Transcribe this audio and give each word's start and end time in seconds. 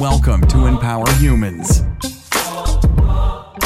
Welcome 0.00 0.46
to 0.46 0.64
Empower 0.64 1.04
Humans. 1.16 1.82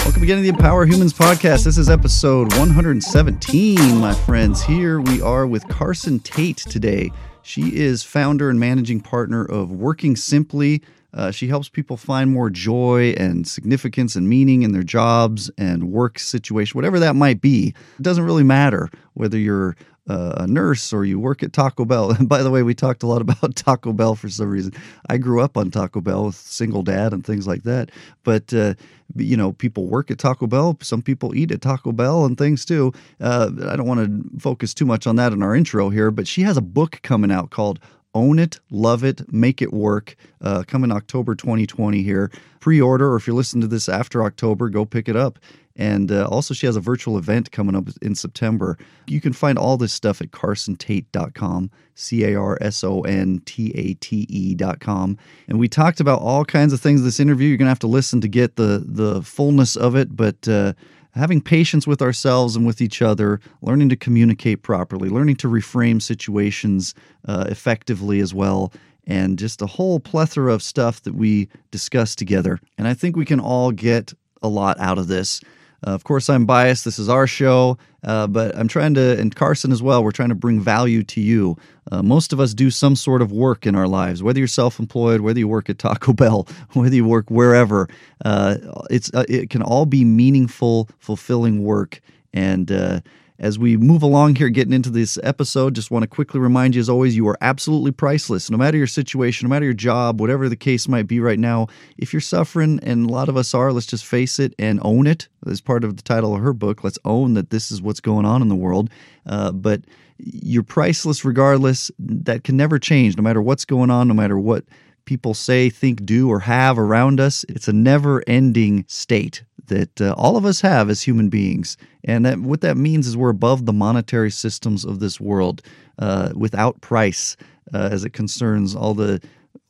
Welcome 0.05 0.25
again 0.25 0.39
to 0.39 0.43
the 0.43 0.49
Empower 0.49 0.85
Humans 0.85 1.13
podcast. 1.13 1.63
This 1.63 1.79
is 1.79 1.89
episode 1.89 2.53
117, 2.55 3.99
my 3.99 4.13
friends. 4.13 4.61
Here 4.61 5.01
we 5.01 5.23
are 5.23 5.47
with 5.47 5.69
Carson 5.69 6.19
Tate 6.19 6.57
today. 6.57 7.13
She 7.43 7.77
is 7.77 8.03
founder 8.03 8.51
and 8.51 8.59
managing 8.59 9.01
partner 9.01 9.45
of 9.45 9.71
Working 9.71 10.17
Simply. 10.17 10.83
Uh, 11.13 11.31
she 11.31 11.47
helps 11.47 11.69
people 11.69 11.97
find 11.97 12.33
more 12.33 12.51
joy 12.51 13.15
and 13.17 13.47
significance 13.47 14.17
and 14.17 14.29
meaning 14.29 14.63
in 14.63 14.73
their 14.73 14.83
jobs 14.83 15.53
and 15.57 15.93
work 15.93 16.19
situation, 16.19 16.77
whatever 16.77 16.99
that 16.99 17.15
might 17.15 17.41
be. 17.41 17.73
It 17.97 18.03
doesn't 18.03 18.25
really 18.25 18.43
matter 18.43 18.91
whether 19.13 19.39
you're 19.39 19.77
a 20.07 20.47
nurse 20.47 20.93
or 20.93 21.05
you 21.05 21.19
work 21.19 21.43
at 21.43 21.53
Taco 21.53 21.85
Bell. 21.85 22.11
And 22.11 22.29
by 22.35 22.43
the 22.43 22.51
way, 22.51 22.63
we 22.63 22.75
talked 22.75 23.03
a 23.03 23.07
lot 23.07 23.23
about 23.23 23.57
Taco 23.57 23.93
Bell 23.93 24.15
for 24.15 24.29
some 24.29 24.51
reason. 24.51 24.73
I 25.09 25.19
grew 25.19 25.41
up 25.41 25.57
on 25.57 25.71
Taco 25.71 26.01
Bell 26.01 26.27
with 26.27 26.35
single 26.35 26.83
dad 26.83 27.13
and 27.13 27.25
things 27.25 27.47
like 27.47 27.63
that. 27.63 27.91
But 28.23 28.53
uh, 28.53 28.75
you 29.17 29.37
know, 29.37 29.53
people 29.53 29.87
work 29.87 30.11
at 30.11 30.19
Taco 30.19 30.47
Bell. 30.47 30.77
Some 30.81 31.03
people 31.03 31.35
eat 31.35 31.53
at 31.53 31.63
Taco 31.63 31.93
Bell 31.93 32.25
and 32.25 32.37
things 32.37 32.65
too. 32.65 32.93
Uh, 33.21 33.51
I 33.69 33.77
don't 33.77 33.87
want 33.87 34.01
to 34.35 34.41
focus 34.41 34.75
too 34.75 34.87
much 34.87 35.07
on 35.07 35.17
that 35.17 35.33
in 35.33 35.43
our 35.43 35.55
intro 35.55 35.91
here. 35.91 36.11
But 36.11 36.27
she 36.27 36.43
has 36.43 36.57
a 36.57 36.63
book 36.63 37.01
coming 37.03 37.31
out 37.31 37.51
called 37.51 37.81
own 38.15 38.39
it, 38.39 38.61
love 38.71 39.03
it, 39.05 39.33
make 39.33 39.61
it 39.61 39.73
work. 39.73 40.17
Uh, 40.41 40.63
coming 40.67 40.93
October 40.93 41.35
2020 41.35 42.03
here. 42.03 42.31
Pre 42.61 42.81
order, 42.81 43.13
or 43.13 43.17
if 43.17 43.27
you're 43.27 43.37
listening 43.37 43.63
to 43.63 43.67
this 43.67 43.89
after 43.89 44.23
October, 44.23 44.69
go 44.71 44.85
pick 44.85 45.09
it 45.09 45.17
up. 45.17 45.39
And 45.77 46.13
uh, 46.13 46.29
also, 46.31 46.55
she 46.55 46.67
has 46.67 46.77
a 46.77 46.81
virtual 46.81 47.19
event 47.19 47.51
coming 47.51 47.75
up 47.75 47.89
in 48.01 48.15
September. 48.15 48.79
You 49.07 49.21
can 49.21 49.33
find 49.33 49.59
all 49.59 49.77
this 49.77 49.93
stuff 49.93 50.21
at 50.21 50.31
carsontate.com, 50.31 51.71
C 51.95 52.25
A 52.25 52.37
R 52.37 52.59
S 52.61 52.85
O 52.85 53.01
N 53.01 53.43
T 53.45 53.73
A 53.75 53.95
T 53.95 54.27
E.com. 54.29 55.19
And 55.49 55.59
we 55.59 55.69
talked 55.69 55.99
about 55.99 56.21
all 56.21 56.45
kinds 56.45 56.73
of 56.73 56.81
things 56.81 57.01
in 57.01 57.07
this 57.07 57.19
interview. 57.19 57.49
You're 57.49 57.57
going 57.57 57.67
to 57.67 57.71
have 57.71 57.79
to 57.81 57.87
listen 57.89 58.21
to 58.21 58.29
get 58.29 58.57
the, 58.57 58.85
the 58.87 59.23
fullness 59.23 59.77
of 59.77 59.97
it, 59.97 60.17
but. 60.17 60.47
Uh, 60.47 60.75
having 61.15 61.41
patience 61.41 61.87
with 61.87 62.03
ourselves 62.03 62.57
and 62.57 62.67
with 62.67 62.81
each 62.81 63.01
other, 63.01 63.41
learning 63.63 63.89
to 63.89 63.95
communicate 63.95 64.63
properly, 64.63 65.09
learning 65.09 65.37
to 65.37 65.49
reframe 65.49 66.03
situations 66.03 66.93
uh, 67.29 67.45
effectively 67.49 68.19
as 68.19 68.35
well, 68.35 68.73
and 69.07 69.39
just 69.39 69.63
a 69.63 69.67
whole 69.67 70.01
plethora 70.01 70.53
of 70.53 70.63
stuff 70.63 71.03
that 71.03 71.15
we 71.15 71.49
discuss 71.71 72.15
together. 72.15 72.59
And 72.79 72.89
I 72.89 72.95
think 72.95 73.17
we 73.17 73.25
can 73.25 73.39
all 73.39 73.71
get 73.71 74.13
a 74.43 74.49
lot 74.49 74.79
out 74.81 74.99
of 74.99 75.09
this. 75.09 75.41
Uh, 75.87 75.91
of 75.91 76.05
course, 76.05 76.31
I'm 76.31 76.47
biased. 76.47 76.85
This 76.85 76.99
is 76.99 77.09
our 77.09 77.27
show, 77.27 77.77
uh, 78.03 78.27
but 78.27 78.57
I'm 78.57 78.69
trying 78.69 78.95
to, 78.95 79.19
and 79.19 79.35
Carson 79.35 79.73
as 79.73 79.83
well, 79.83 80.03
we're 80.03 80.13
trying 80.13 80.31
to 80.31 80.35
bring 80.35 80.61
value 80.61 81.03
to 81.05 81.21
you. 81.21 81.57
Uh, 81.93 82.03
most 82.03 82.33
of 82.33 82.41
us 82.41 82.55
do 82.55 82.71
some 82.71 82.97
sort 82.97 83.21
of 83.21 83.33
work 83.33 83.67
in 83.67 83.75
our 83.75 83.87
lives, 83.87 84.23
whether 84.23 84.39
you're 84.39 84.49
self 84.49 84.79
employed, 84.79 85.21
whether 85.21 85.39
you 85.39 85.49
work 85.49 85.69
at 85.69 85.79
Taco 85.79 86.13
Bell, 86.15 86.49
whether 86.73 86.95
you 86.95 87.05
work 87.05 87.31
wherever. 87.31 87.89
Uh, 88.25 88.57
it's, 88.91 89.13
uh, 89.13 89.25
it 89.29 89.51
can 89.51 89.63
all 89.63 89.85
be 89.85 90.05
meaningful, 90.05 90.89
fulfilling 90.99 91.63
work. 91.63 92.01
And, 92.33 92.73
uh, 92.73 93.01
as 93.45 93.59
we 93.59 93.77
move 93.77 94.03
along 94.03 94.37
here, 94.37 94.49
getting 94.49 94.73
into 94.73 94.89
this 94.89 95.19
episode, 95.23 95.75
just 95.75 95.91
want 95.91 96.03
to 96.03 96.07
quickly 96.07 96.41
remind 96.41 96.75
you, 96.75 96.81
as 96.81 96.89
always, 96.89 97.15
you 97.15 97.29
are 97.29 97.37
absolutely 97.43 97.93
priceless. 97.93 98.51
No 98.51 98.57
matter 98.57 98.79
your 98.79 98.87
situation, 98.87 99.47
no 99.47 99.51
matter 99.51 99.67
your 99.67 99.75
job, 99.75 100.19
whatever 100.19 100.49
the 100.49 100.57
case 100.57 100.89
might 100.89 101.07
be 101.07 101.21
right 101.21 101.39
now, 101.39 101.67
if 101.99 102.15
you're 102.15 102.21
suffering, 102.21 102.81
and 102.83 103.05
a 103.05 103.13
lot 103.13 103.29
of 103.29 103.37
us 103.37 103.53
are, 103.53 103.71
let's 103.71 103.85
just 103.85 104.07
face 104.07 104.39
it 104.39 104.55
and 104.59 104.81
own 104.83 105.07
it. 105.07 105.29
As 105.47 105.61
part 105.61 105.85
of 105.85 105.99
the 105.99 106.03
title 106.03 106.35
of 106.35 106.41
her 106.41 106.55
book, 106.55 106.83
let's 106.83 106.99
own 107.05 107.35
that 107.35 107.51
this 107.51 107.71
is 107.71 107.83
what's 107.83 108.01
going 108.01 108.25
on 108.25 108.41
in 108.41 108.49
the 108.49 108.55
world. 108.55 108.89
Uh, 109.27 109.53
but 109.53 109.83
you're 110.17 110.63
priceless 110.63 111.23
regardless. 111.23 111.91
That 111.99 112.45
can 112.45 112.57
never 112.57 112.79
change, 112.79 113.15
no 113.15 113.23
matter 113.23 113.43
what's 113.43 113.67
going 113.67 113.91
on, 113.91 114.09
no 114.09 114.15
matter 114.15 114.39
what 114.39 114.65
people 115.05 115.35
say, 115.35 115.71
think, 115.71 116.05
do, 116.05 116.29
or 116.29 116.41
have 116.41 116.79
around 116.79 117.21
us. 117.21 117.45
It's 117.49 117.69
a 117.69 117.73
never 117.73 118.23
ending 118.27 118.85
state 118.89 119.45
that 119.67 120.01
uh, 120.01 120.15
all 120.17 120.37
of 120.37 120.45
us 120.45 120.61
have 120.61 120.91
as 120.91 121.03
human 121.03 121.29
beings. 121.29 121.77
And 122.05 122.25
that, 122.27 122.39
what 122.39 122.61
that 122.61 122.77
means 122.77 123.07
is 123.07 123.17
we're 123.17 123.31
above 123.31 123.67
the 123.67 123.73
monetary 123.73 124.31
systems 124.31 124.85
of 124.85 125.01
this 125.01 125.21
world 125.21 125.63
uh, 125.99 126.33
without 126.35 126.81
price 126.81 127.37
uh, 127.73 127.89
as 127.91 128.05
it 128.05 128.13
concerns 128.13 128.75
all 128.75 128.95
the 128.95 129.21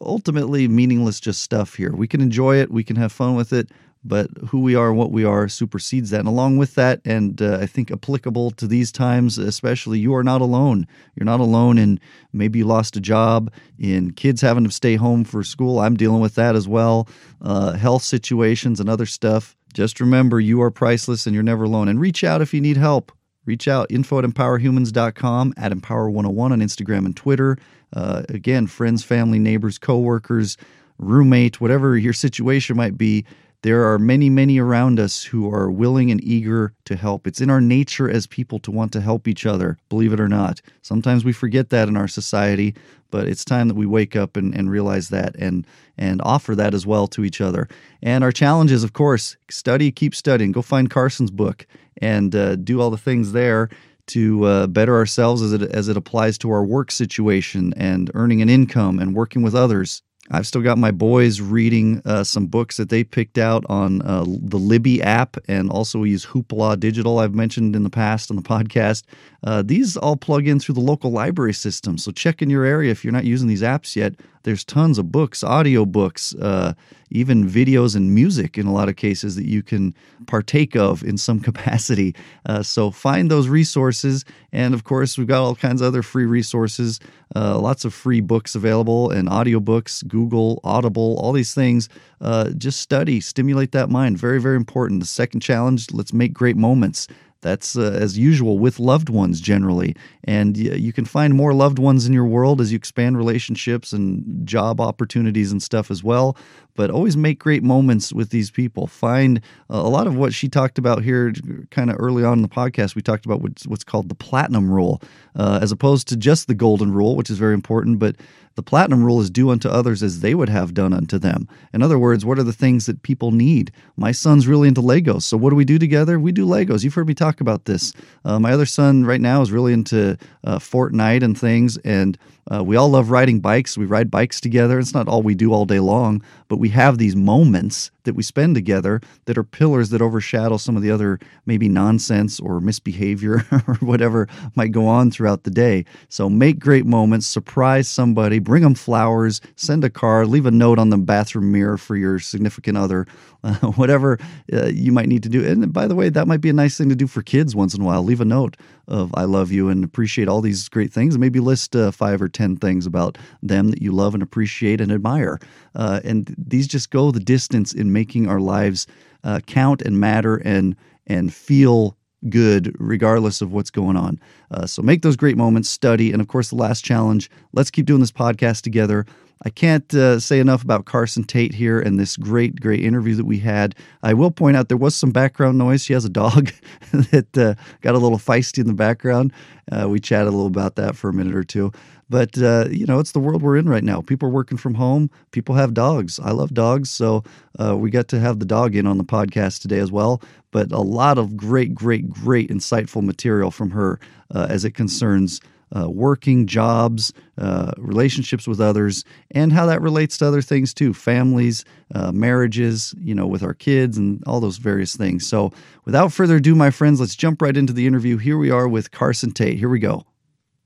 ultimately 0.00 0.68
meaningless 0.68 1.20
just 1.20 1.42
stuff 1.42 1.74
here. 1.74 1.92
We 1.92 2.08
can 2.08 2.20
enjoy 2.20 2.56
it, 2.56 2.70
we 2.70 2.84
can 2.84 2.96
have 2.96 3.12
fun 3.12 3.36
with 3.36 3.52
it, 3.52 3.70
but 4.04 4.28
who 4.48 4.60
we 4.60 4.74
are 4.74 4.90
and 4.90 4.98
what 4.98 5.10
we 5.10 5.24
are 5.24 5.48
supersedes 5.48 6.10
that. 6.10 6.20
And 6.20 6.28
along 6.28 6.58
with 6.58 6.74
that, 6.74 7.00
and 7.04 7.40
uh, 7.40 7.58
I 7.60 7.66
think 7.66 7.90
applicable 7.90 8.50
to 8.52 8.66
these 8.66 8.92
times, 8.92 9.38
especially, 9.38 9.98
you 9.98 10.14
are 10.14 10.22
not 10.22 10.40
alone. 10.40 10.86
You're 11.14 11.24
not 11.24 11.40
alone 11.40 11.78
in 11.78 11.98
maybe 12.32 12.60
you 12.60 12.66
lost 12.66 12.96
a 12.96 13.00
job, 13.00 13.50
in 13.78 14.12
kids 14.12 14.40
having 14.40 14.64
to 14.64 14.70
stay 14.70 14.96
home 14.96 15.24
for 15.24 15.42
school. 15.42 15.78
I'm 15.78 15.96
dealing 15.96 16.20
with 16.20 16.34
that 16.34 16.54
as 16.54 16.68
well, 16.68 17.08
uh, 17.40 17.72
health 17.72 18.02
situations 18.02 18.80
and 18.80 18.90
other 18.90 19.06
stuff. 19.06 19.56
Just 19.72 20.00
remember, 20.00 20.38
you 20.38 20.60
are 20.62 20.70
priceless 20.70 21.26
and 21.26 21.34
you're 21.34 21.42
never 21.42 21.64
alone. 21.64 21.88
And 21.88 21.98
reach 21.98 22.22
out 22.22 22.42
if 22.42 22.52
you 22.52 22.60
need 22.60 22.76
help. 22.76 23.10
Reach 23.46 23.68
out, 23.68 23.90
info 23.90 24.18
at 24.18 24.24
empowerhumans.com, 24.24 25.54
at 25.58 25.72
empower101 25.72 26.38
on 26.38 26.60
Instagram 26.60 27.04
and 27.04 27.14
Twitter. 27.14 27.58
Uh, 27.92 28.22
again, 28.30 28.66
friends, 28.66 29.04
family, 29.04 29.38
neighbors, 29.38 29.76
coworkers, 29.76 30.56
roommate, 30.98 31.60
whatever 31.60 31.98
your 31.98 32.12
situation 32.12 32.76
might 32.76 32.96
be, 32.96 33.24
there 33.64 33.90
are 33.90 33.98
many, 33.98 34.28
many 34.28 34.58
around 34.58 35.00
us 35.00 35.24
who 35.24 35.50
are 35.50 35.70
willing 35.70 36.10
and 36.10 36.22
eager 36.22 36.74
to 36.84 36.96
help. 36.96 37.26
It's 37.26 37.40
in 37.40 37.48
our 37.48 37.62
nature 37.62 38.10
as 38.10 38.26
people 38.26 38.58
to 38.58 38.70
want 38.70 38.92
to 38.92 39.00
help 39.00 39.26
each 39.26 39.46
other, 39.46 39.78
believe 39.88 40.12
it 40.12 40.20
or 40.20 40.28
not. 40.28 40.60
Sometimes 40.82 41.24
we 41.24 41.32
forget 41.32 41.70
that 41.70 41.88
in 41.88 41.96
our 41.96 42.06
society, 42.06 42.74
but 43.10 43.26
it's 43.26 43.42
time 43.42 43.68
that 43.68 43.74
we 43.74 43.86
wake 43.86 44.16
up 44.16 44.36
and, 44.36 44.54
and 44.54 44.70
realize 44.70 45.08
that 45.08 45.34
and 45.36 45.66
and 45.96 46.20
offer 46.20 46.54
that 46.54 46.74
as 46.74 46.86
well 46.86 47.06
to 47.06 47.24
each 47.24 47.40
other. 47.40 47.66
And 48.02 48.22
our 48.22 48.32
challenge 48.32 48.70
is, 48.70 48.84
of 48.84 48.92
course, 48.92 49.38
study, 49.48 49.90
keep 49.90 50.14
studying. 50.14 50.52
Go 50.52 50.60
find 50.60 50.90
Carson's 50.90 51.30
book 51.30 51.66
and 52.02 52.36
uh, 52.36 52.56
do 52.56 52.82
all 52.82 52.90
the 52.90 52.98
things 52.98 53.32
there 53.32 53.70
to 54.08 54.44
uh, 54.44 54.66
better 54.66 54.94
ourselves 54.94 55.40
as 55.40 55.54
it 55.54 55.62
as 55.62 55.88
it 55.88 55.96
applies 55.96 56.36
to 56.36 56.50
our 56.50 56.66
work 56.66 56.90
situation 56.90 57.72
and 57.78 58.10
earning 58.12 58.42
an 58.42 58.50
income 58.50 58.98
and 58.98 59.14
working 59.14 59.40
with 59.40 59.54
others. 59.54 60.02
I've 60.30 60.46
still 60.46 60.62
got 60.62 60.78
my 60.78 60.90
boys 60.90 61.40
reading 61.40 62.00
uh, 62.06 62.24
some 62.24 62.46
books 62.46 62.78
that 62.78 62.88
they 62.88 63.04
picked 63.04 63.36
out 63.36 63.64
on 63.68 64.00
uh, 64.02 64.24
the 64.24 64.56
Libby 64.56 65.02
app, 65.02 65.36
and 65.48 65.70
also 65.70 65.98
we 65.98 66.10
use 66.10 66.24
Hoopla 66.24 66.80
Digital. 66.80 67.18
I've 67.18 67.34
mentioned 67.34 67.76
in 67.76 67.82
the 67.82 67.90
past 67.90 68.30
on 68.30 68.36
the 68.36 68.42
podcast. 68.54 69.02
Uh, 69.42 69.62
these 69.62 69.96
all 69.98 70.16
plug 70.16 70.46
in 70.46 70.58
through 70.60 70.76
the 70.76 70.80
local 70.80 71.10
library 71.10 71.52
system. 71.52 71.98
So 71.98 72.10
check 72.10 72.40
in 72.40 72.48
your 72.48 72.64
area 72.64 72.90
if 72.90 73.04
you're 73.04 73.12
not 73.12 73.24
using 73.24 73.48
these 73.48 73.62
apps 73.62 73.96
yet. 73.96 74.14
There's 74.44 74.64
tons 74.64 74.98
of 74.98 75.10
books, 75.10 75.42
audio 75.42 75.84
books, 75.84 76.34
uh, 76.34 76.74
even 77.10 77.48
videos 77.48 77.96
and 77.96 78.14
music 78.14 78.58
in 78.58 78.66
a 78.66 78.72
lot 78.72 78.88
of 78.88 78.96
cases 78.96 79.36
that 79.36 79.46
you 79.46 79.62
can 79.62 79.94
partake 80.26 80.76
of 80.76 81.02
in 81.02 81.16
some 81.16 81.40
capacity. 81.48 82.14
Uh, 82.46 82.62
so 82.62 82.90
find 82.90 83.30
those 83.30 83.48
resources. 83.48 84.24
And 84.52 84.74
of 84.74 84.84
course, 84.84 85.16
we've 85.16 85.26
got 85.26 85.42
all 85.42 85.54
kinds 85.54 85.80
of 85.80 85.88
other 85.88 86.02
free 86.02 86.26
resources, 86.26 87.00
uh, 87.34 87.58
lots 87.58 87.84
of 87.84 87.94
free 87.94 88.20
books 88.20 88.54
available 88.54 89.10
and 89.10 89.28
audiobooks, 89.28 90.06
Google, 90.06 90.60
Audible, 90.62 91.16
all 91.18 91.32
these 91.32 91.54
things. 91.54 91.88
Uh, 92.20 92.50
just 92.50 92.80
study, 92.80 93.20
stimulate 93.20 93.72
that 93.72 93.90
mind. 93.90 94.18
Very, 94.18 94.40
very 94.40 94.56
important. 94.56 95.00
The 95.00 95.06
second 95.06 95.40
challenge 95.40 95.90
let's 95.92 96.12
make 96.12 96.32
great 96.32 96.56
moments. 96.56 97.08
That's 97.44 97.76
uh, 97.76 97.98
as 98.00 98.16
usual 98.16 98.58
with 98.58 98.80
loved 98.80 99.10
ones 99.10 99.38
generally. 99.38 99.94
And 100.24 100.56
you 100.56 100.94
can 100.94 101.04
find 101.04 101.34
more 101.34 101.52
loved 101.52 101.78
ones 101.78 102.06
in 102.06 102.14
your 102.14 102.24
world 102.24 102.58
as 102.58 102.72
you 102.72 102.76
expand 102.76 103.18
relationships 103.18 103.92
and 103.92 104.46
job 104.46 104.80
opportunities 104.80 105.52
and 105.52 105.62
stuff 105.62 105.90
as 105.90 106.02
well. 106.02 106.38
But 106.74 106.90
always 106.90 107.18
make 107.18 107.38
great 107.38 107.62
moments 107.62 108.14
with 108.14 108.30
these 108.30 108.50
people. 108.50 108.86
Find 108.86 109.42
uh, 109.68 109.76
a 109.76 109.90
lot 109.90 110.06
of 110.06 110.16
what 110.16 110.32
she 110.32 110.48
talked 110.48 110.78
about 110.78 111.02
here, 111.02 111.34
kind 111.70 111.90
of 111.90 111.96
early 112.00 112.24
on 112.24 112.38
in 112.38 112.42
the 112.42 112.48
podcast. 112.48 112.94
We 112.94 113.02
talked 113.02 113.26
about 113.26 113.42
what's, 113.42 113.66
what's 113.66 113.84
called 113.84 114.08
the 114.08 114.14
platinum 114.14 114.70
rule, 114.70 115.02
uh, 115.36 115.58
as 115.60 115.70
opposed 115.70 116.08
to 116.08 116.16
just 116.16 116.48
the 116.48 116.54
golden 116.54 116.94
rule, 116.94 117.14
which 117.14 117.28
is 117.28 117.36
very 117.36 117.52
important. 117.52 117.98
But 117.98 118.16
the 118.56 118.62
platinum 118.62 119.04
rule 119.04 119.20
is 119.20 119.30
do 119.30 119.50
unto 119.50 119.68
others 119.68 120.02
as 120.02 120.20
they 120.20 120.34
would 120.34 120.48
have 120.48 120.74
done 120.74 120.92
unto 120.92 121.18
them. 121.18 121.48
In 121.72 121.82
other 121.82 121.98
words, 121.98 122.24
what 122.24 122.38
are 122.38 122.44
the 122.44 122.52
things 122.52 122.86
that 122.86 123.02
people 123.02 123.32
need? 123.32 123.72
My 123.96 124.12
son's 124.12 124.46
really 124.46 124.68
into 124.68 124.80
Legos. 124.80 125.22
So, 125.22 125.36
what 125.36 125.50
do 125.50 125.56
we 125.56 125.64
do 125.64 125.78
together? 125.78 126.20
We 126.20 126.32
do 126.32 126.46
Legos. 126.46 126.84
You've 126.84 126.94
heard 126.94 127.08
me 127.08 127.14
talk 127.14 127.40
about 127.40 127.64
this. 127.64 127.92
Uh, 128.24 128.38
my 128.38 128.52
other 128.52 128.66
son 128.66 129.04
right 129.04 129.20
now 129.20 129.42
is 129.42 129.52
really 129.52 129.72
into 129.72 130.16
uh, 130.44 130.58
Fortnite 130.58 131.22
and 131.22 131.38
things. 131.38 131.76
And 131.78 132.16
uh, 132.52 132.62
we 132.62 132.76
all 132.76 132.88
love 132.88 133.10
riding 133.10 133.40
bikes. 133.40 133.78
We 133.78 133.86
ride 133.86 134.10
bikes 134.10 134.40
together. 134.40 134.78
It's 134.78 134.94
not 134.94 135.08
all 135.08 135.22
we 135.22 135.34
do 135.34 135.52
all 135.52 135.64
day 135.64 135.80
long, 135.80 136.22
but 136.48 136.58
we 136.58 136.68
have 136.70 136.98
these 136.98 137.16
moments 137.16 137.90
that 138.04 138.14
we 138.14 138.22
spend 138.22 138.54
together 138.54 139.00
that 139.24 139.38
are 139.38 139.44
pillars 139.44 139.88
that 139.90 140.02
overshadow 140.02 140.58
some 140.58 140.76
of 140.76 140.82
the 140.82 140.90
other 140.90 141.18
maybe 141.46 141.68
nonsense 141.68 142.38
or 142.38 142.60
misbehavior 142.60 143.46
or 143.66 143.74
whatever 143.76 144.28
might 144.54 144.72
go 144.72 144.86
on 144.86 145.10
throughout 145.10 145.44
the 145.44 145.50
day. 145.50 145.84
So 146.08 146.28
make 146.28 146.58
great 146.58 146.84
moments, 146.84 147.26
surprise 147.26 147.88
somebody, 147.88 148.38
bring 148.38 148.62
them 148.62 148.74
flowers, 148.74 149.40
send 149.56 149.84
a 149.84 149.90
card, 149.90 150.28
leave 150.28 150.46
a 150.46 150.50
note 150.50 150.78
on 150.78 150.90
the 150.90 150.98
bathroom 150.98 151.50
mirror 151.50 151.78
for 151.78 151.96
your 151.96 152.18
significant 152.18 152.76
other, 152.76 153.06
uh, 153.44 153.54
whatever 153.76 154.18
uh, 154.52 154.66
you 154.66 154.90
might 154.90 155.06
need 155.06 155.22
to 155.22 155.28
do. 155.28 155.46
And 155.46 155.72
by 155.72 155.86
the 155.86 155.94
way, 155.94 156.08
that 156.08 156.26
might 156.26 156.40
be 156.40 156.48
a 156.48 156.54
nice 156.54 156.76
thing 156.76 156.88
to 156.88 156.96
do 156.96 157.06
for 157.06 157.22
kids 157.22 157.54
once 157.54 157.74
in 157.74 157.82
a 157.82 157.84
while. 157.84 158.02
Leave 158.02 158.20
a 158.20 158.24
note 158.24 158.56
of 158.88 159.14
I 159.14 159.24
love 159.24 159.52
you 159.52 159.68
and 159.68 159.84
appreciate 159.84 160.28
all 160.28 160.40
these 160.40 160.68
great 160.68 160.92
things 160.92 161.14
and 161.14 161.20
maybe 161.20 161.40
list 161.40 161.76
uh, 161.76 161.90
five 161.90 162.20
or 162.20 162.28
10 162.28 162.56
things 162.56 162.86
about 162.86 163.16
them 163.42 163.68
that 163.68 163.82
you 163.82 163.92
love 163.92 164.14
and 164.14 164.22
appreciate 164.22 164.80
and 164.80 164.90
admire. 164.90 165.38
Uh, 165.74 166.00
and 166.04 166.34
these 166.36 166.66
just 166.66 166.90
go 166.90 167.10
the 167.10 167.20
distance 167.20 167.72
in 167.72 167.92
making 167.92 168.28
our 168.28 168.40
lives 168.40 168.86
uh, 169.22 169.40
count 169.46 169.82
and 169.82 170.00
matter 170.00 170.36
and 170.36 170.76
and 171.06 171.34
feel 171.34 171.96
good 172.28 172.74
regardless 172.78 173.42
of 173.42 173.52
what's 173.52 173.70
going 173.70 173.96
on. 173.96 174.18
Uh, 174.50 174.66
so 174.66 174.82
make 174.82 175.02
those 175.02 175.16
great 175.16 175.36
moments, 175.36 175.68
study, 175.68 176.12
and 176.12 176.20
of 176.22 176.28
course, 176.28 176.48
the 176.48 176.56
last 176.56 176.84
challenge 176.84 177.30
let's 177.52 177.70
keep 177.70 177.86
doing 177.86 178.00
this 178.00 178.12
podcast 178.12 178.62
together. 178.62 179.04
I 179.44 179.50
can't 179.50 179.92
uh, 179.92 180.18
say 180.20 180.40
enough 180.40 180.62
about 180.64 180.86
Carson 180.86 181.22
Tate 181.22 181.52
here 181.52 181.78
and 181.78 182.00
this 182.00 182.16
great, 182.16 182.60
great 182.60 182.82
interview 182.82 183.14
that 183.16 183.26
we 183.26 183.38
had. 183.38 183.74
I 184.02 184.14
will 184.14 184.30
point 184.30 184.56
out 184.56 184.68
there 184.68 184.78
was 184.78 184.94
some 184.94 185.10
background 185.10 185.58
noise. 185.58 185.84
She 185.84 185.92
has 185.92 186.04
a 186.04 186.10
dog 186.10 186.50
that 186.92 187.36
uh, 187.36 187.54
got 187.82 187.94
a 187.94 187.98
little 187.98 188.18
feisty 188.18 188.58
in 188.58 188.66
the 188.66 188.74
background. 188.74 189.32
Uh, 189.70 189.88
we 189.88 190.00
chatted 190.00 190.28
a 190.28 190.30
little 190.30 190.46
about 190.46 190.76
that 190.76 190.96
for 190.96 191.10
a 191.10 191.12
minute 191.12 191.34
or 191.34 191.44
two. 191.44 191.72
But, 192.08 192.36
uh, 192.38 192.66
you 192.70 192.86
know, 192.86 192.98
it's 192.98 193.12
the 193.12 193.20
world 193.20 193.42
we're 193.42 193.56
in 193.56 193.68
right 193.68 193.84
now. 193.84 194.00
People 194.00 194.28
are 194.28 194.32
working 194.32 194.58
from 194.58 194.74
home, 194.74 195.10
people 195.30 195.54
have 195.54 195.74
dogs. 195.74 196.18
I 196.20 196.30
love 196.30 196.54
dogs. 196.54 196.90
So 196.90 197.24
uh, 197.58 197.76
we 197.76 197.90
got 197.90 198.08
to 198.08 198.20
have 198.20 198.38
the 198.38 198.46
dog 198.46 198.74
in 198.74 198.86
on 198.86 198.98
the 198.98 199.04
podcast 199.04 199.60
today 199.60 199.78
as 199.78 199.90
well. 199.90 200.22
But 200.52 200.72
a 200.72 200.80
lot 200.80 201.18
of 201.18 201.36
great, 201.36 201.74
great, 201.74 202.08
great 202.08 202.50
insightful 202.50 203.02
material 203.02 203.50
from 203.50 203.70
her 203.70 203.98
uh, 204.34 204.46
as 204.48 204.64
it 204.64 204.72
concerns 204.72 205.40
uh, 205.74 205.88
working, 205.88 206.46
jobs, 206.46 207.12
uh, 207.38 207.72
relationships 207.78 208.46
with 208.46 208.60
others, 208.60 209.04
and 209.32 209.52
how 209.52 209.66
that 209.66 209.82
relates 209.82 210.18
to 210.18 210.26
other 210.26 210.42
things 210.42 210.72
too 210.72 210.94
families, 210.94 211.64
uh, 211.94 212.12
marriages, 212.12 212.94
you 212.98 213.14
know, 213.14 213.26
with 213.26 213.42
our 213.42 213.54
kids, 213.54 213.98
and 213.98 214.22
all 214.26 214.40
those 214.40 214.58
various 214.58 214.96
things. 214.96 215.26
So, 215.26 215.52
without 215.84 216.12
further 216.12 216.36
ado, 216.36 216.54
my 216.54 216.70
friends, 216.70 217.00
let's 217.00 217.16
jump 217.16 217.42
right 217.42 217.56
into 217.56 217.72
the 217.72 217.86
interview. 217.86 218.16
Here 218.16 218.38
we 218.38 218.50
are 218.50 218.68
with 218.68 218.90
Carson 218.90 219.32
Tate. 219.32 219.58
Here 219.58 219.68
we 219.68 219.78
go. 219.78 220.04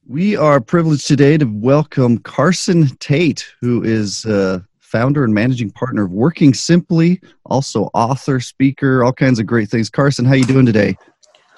We 0.06 0.37
are 0.37 0.60
privileged 0.60 1.06
today 1.06 1.37
to 1.37 1.44
welcome 1.44 2.19
Carson 2.19 2.88
Tate, 2.96 3.44
who 3.61 3.82
is 3.82 4.25
uh, 4.25 4.61
founder 4.78 5.22
and 5.22 5.34
managing 5.34 5.70
partner 5.70 6.04
of 6.04 6.12
Working 6.12 6.54
Simply, 6.54 7.20
also 7.44 7.90
author, 7.93 8.40
speaker, 8.40 9.04
all 9.04 9.12
kinds 9.12 9.38
of 9.38 9.46
great 9.46 9.69
things. 9.69 9.90
Carson, 9.90 10.25
how 10.25 10.32
you 10.34 10.44
doing 10.44 10.64
today? 10.64 10.96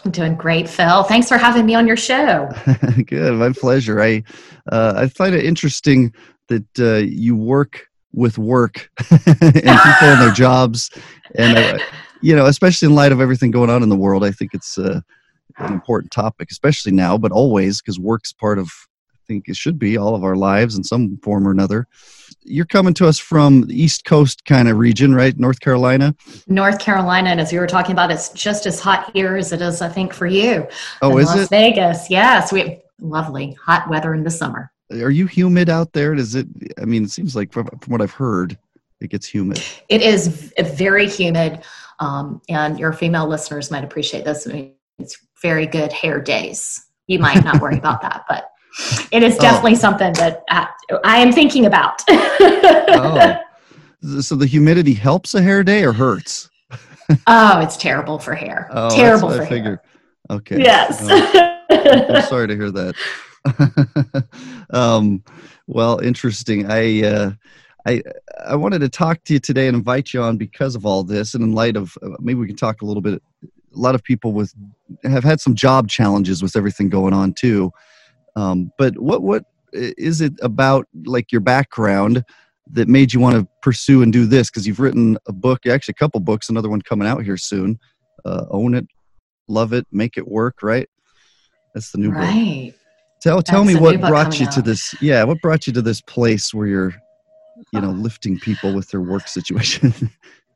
I'm 0.05 0.11
doing 0.11 0.35
great, 0.35 0.69
Phil. 0.69 1.03
Thanks 1.03 1.29
for 1.29 1.37
having 1.37 1.67
me 1.67 1.75
on 1.75 1.87
your 1.87 1.97
show. 1.97 2.51
Good, 3.07 3.35
my 3.35 3.53
pleasure. 3.53 4.01
I 4.01 4.23
uh, 4.71 4.95
I 4.97 5.09
find 5.09 5.35
it 5.35 5.45
interesting 5.45 6.15
that 6.49 6.67
uh, 6.79 7.07
you 7.07 7.37
work 7.37 7.87
with 8.13 8.39
work 8.39 8.91
and 9.11 9.21
people 9.21 10.09
in 10.09 10.19
their 10.19 10.33
jobs, 10.33 10.91
and 11.37 11.59
uh, 11.59 11.79
you 12.23 12.35
know, 12.35 12.47
especially 12.47 12.87
in 12.87 12.95
light 12.95 13.13
of 13.13 13.21
everything 13.21 13.51
going 13.51 13.71
on 13.71 13.83
in 13.83 13.89
the 13.89 13.97
world, 13.97 14.25
I 14.25 14.31
think 14.31 14.55
it's 14.55 14.79
uh, 14.79 15.01
an 15.59 15.73
important 15.73 16.13
topic, 16.13 16.49
especially 16.51 16.93
now, 16.93 17.19
but 17.19 17.33
always 17.33 17.81
because 17.81 17.99
work's 17.99 18.33
part 18.33 18.59
of 18.59 18.69
I 19.13 19.19
think 19.27 19.49
it 19.49 19.57
should 19.57 19.79
be 19.79 19.97
all 19.99 20.15
of 20.15 20.25
our 20.25 20.37
lives 20.37 20.77
in 20.77 20.85
some 20.85 21.19
form 21.23 21.47
or 21.47 21.51
another. 21.51 21.87
You're 22.43 22.67
coming 22.67 22.95
to 22.95 23.07
us 23.07 23.19
from 23.19 23.63
the 23.63 23.81
East 23.81 24.05
Coast 24.05 24.45
kind 24.45 24.69
of 24.69 24.79
region, 24.79 25.15
right? 25.15 25.39
North 25.39 25.61
Carolina? 25.61 26.15
North 26.47 26.79
Carolina. 26.79 27.31
And 27.31 27.41
as 27.41 27.53
we 27.53 27.59
were 27.59 27.67
talking 27.67 27.93
about, 27.93 28.11
it's 28.11 28.31
just 28.31 28.67
as 28.67 28.81
hot 28.81 29.11
here 29.15 29.37
as 29.37 29.53
it 29.53 29.61
is, 29.61 29.83
I 29.83 29.89
think, 29.89 30.13
for 30.13 30.27
you. 30.27 30.67
Oh, 31.03 31.19
is 31.19 31.27
Las 31.27 31.41
it? 31.41 31.51
Vegas. 31.51 32.11
Yes. 32.11 32.53
We 32.53 32.61
have 32.61 32.79
lovely 33.01 33.53
hot 33.53 33.89
weather 33.89 34.15
in 34.15 34.25
the 34.25 34.31
summer. 34.31 34.73
Are 34.91 35.11
you 35.11 35.27
humid 35.27 35.69
out 35.69 35.93
there? 35.93 36.15
Does 36.15 36.35
it, 36.35 36.49
I 36.81 36.85
mean, 36.85 37.05
it 37.05 37.11
seems 37.11 37.37
like 37.37 37.53
from, 37.53 37.67
from 37.67 37.93
what 37.93 38.03
I've 38.03 38.11
heard, 38.13 38.59
it 39.01 39.11
gets 39.11 39.27
humid. 39.27 39.63
It 39.89 40.03
is 40.03 40.53
very 40.59 41.09
humid. 41.09 41.63
Um, 42.01 42.41
and 42.49 42.79
your 42.79 42.93
female 42.93 43.27
listeners 43.27 43.71
might 43.71 43.85
appreciate 43.85 44.25
this. 44.25 44.47
I 44.47 44.53
mean, 44.53 44.75
it's 44.99 45.19
very 45.41 45.67
good 45.67 45.93
hair 45.93 46.21
days. 46.21 46.87
You 47.07 47.19
might 47.19 47.45
not 47.45 47.61
worry 47.61 47.79
about 47.79 48.03
that, 48.03 48.25
but 48.29 48.50
it 49.11 49.23
is 49.23 49.37
oh. 49.37 49.41
definitely 49.41 49.73
oh. 49.73 49.77
something 49.77 50.13
that 50.15 50.45
I, 50.51 50.69
I, 51.05 51.19
am 51.19 51.33
thinking 51.33 51.67
about. 51.67 52.03
oh. 52.09 53.41
So 54.21 54.35
the 54.35 54.47
humidity 54.47 54.95
helps 54.95 55.35
a 55.35 55.43
hair 55.43 55.63
day 55.63 55.85
or 55.85 55.93
hurts? 55.93 56.49
oh, 57.27 57.61
it's 57.61 57.77
terrible 57.77 58.19
for 58.19 58.35
hair. 58.35 58.69
Oh, 58.71 58.95
terrible 58.95 59.31
for 59.31 59.43
I 59.43 59.45
hair. 59.45 59.83
Okay. 60.31 60.59
Yes. 60.59 61.01
Oh, 61.03 61.57
I'm 61.71 62.23
sorry 62.23 62.49
to 62.49 62.55
hear 62.55 62.71
that. 62.71 64.27
um, 64.71 65.23
well, 65.67 65.99
interesting. 65.99 66.71
I, 66.71 67.03
uh, 67.03 67.33
I, 67.87 68.03
I 68.47 68.57
wanted 68.57 68.81
to 68.81 68.89
talk 68.89 69.25
to 69.25 69.35
you 69.35 69.39
today 69.39 69.67
and 69.67 69.77
invite 69.77 70.13
you 70.13 70.23
on 70.23 70.37
because 70.37 70.75
of 70.75 70.87
all 70.87 71.03
this, 71.03 71.35
and 71.35 71.43
in 71.43 71.53
light 71.53 71.77
of 71.77 71.97
uh, 72.03 72.11
maybe 72.21 72.39
we 72.39 72.47
can 72.47 72.57
talk 72.57 72.83
a 72.83 72.85
little 72.85 73.03
bit. 73.03 73.23
A 73.45 73.79
lot 73.79 73.95
of 73.95 74.03
people 74.03 74.33
with 74.33 74.53
have 75.05 75.25
had 75.25 75.41
some 75.41 75.55
job 75.55 75.89
challenges 75.89 76.43
with 76.43 76.57
everything 76.57 76.89
going 76.89 77.13
on 77.13 77.33
too. 77.33 77.73
Um, 78.37 78.71
but 78.79 78.99
what 78.99 79.23
what 79.23 79.45
is 79.73 80.21
it 80.21 80.33
about 80.43 80.87
like 81.05 81.33
your 81.33 81.41
background 81.41 82.25
that 82.73 82.89
made 82.89 83.13
you 83.13 83.21
want 83.21 83.37
to 83.37 83.49
pursue 83.63 84.03
and 84.03 84.13
do 84.13 84.27
this? 84.27 84.51
Because 84.51 84.67
you've 84.67 84.81
written 84.81 85.19
a 85.27 85.33
book, 85.33 85.67
actually 85.67 85.93
a 85.93 86.01
couple 86.01 86.21
books, 86.21 86.49
another 86.49 86.69
one 86.69 86.83
coming 86.83 87.09
out 87.09 87.25
here 87.25 87.37
soon. 87.37 87.79
Uh, 88.25 88.45
Own 88.51 88.75
it, 88.75 88.87
love 89.49 89.73
it, 89.73 89.87
make 89.93 90.17
it 90.17 90.27
work. 90.27 90.63
Right? 90.63 90.89
That's 91.75 91.93
the 91.93 91.99
new 91.99 92.11
right. 92.11 92.73
book. 92.73 92.81
Tell 93.23 93.43
tell 93.43 93.65
me 93.65 93.75
what 93.75 94.01
brought 94.01 94.41
you 94.41 94.47
out. 94.47 94.53
to 94.53 94.63
this. 94.63 94.95
Yeah, 95.01 95.25
what 95.25 95.41
brought 95.43 95.67
you 95.67 95.73
to 95.75 95.83
this 95.83 96.01
place 96.01 96.55
where 96.55 96.67
you're, 96.67 96.95
you 97.73 97.81
know, 97.81 97.91
lifting 97.91 98.39
people 98.39 98.75
with 98.75 98.91
their 98.91 99.03
work 99.03 99.29
situation. 99.29 99.93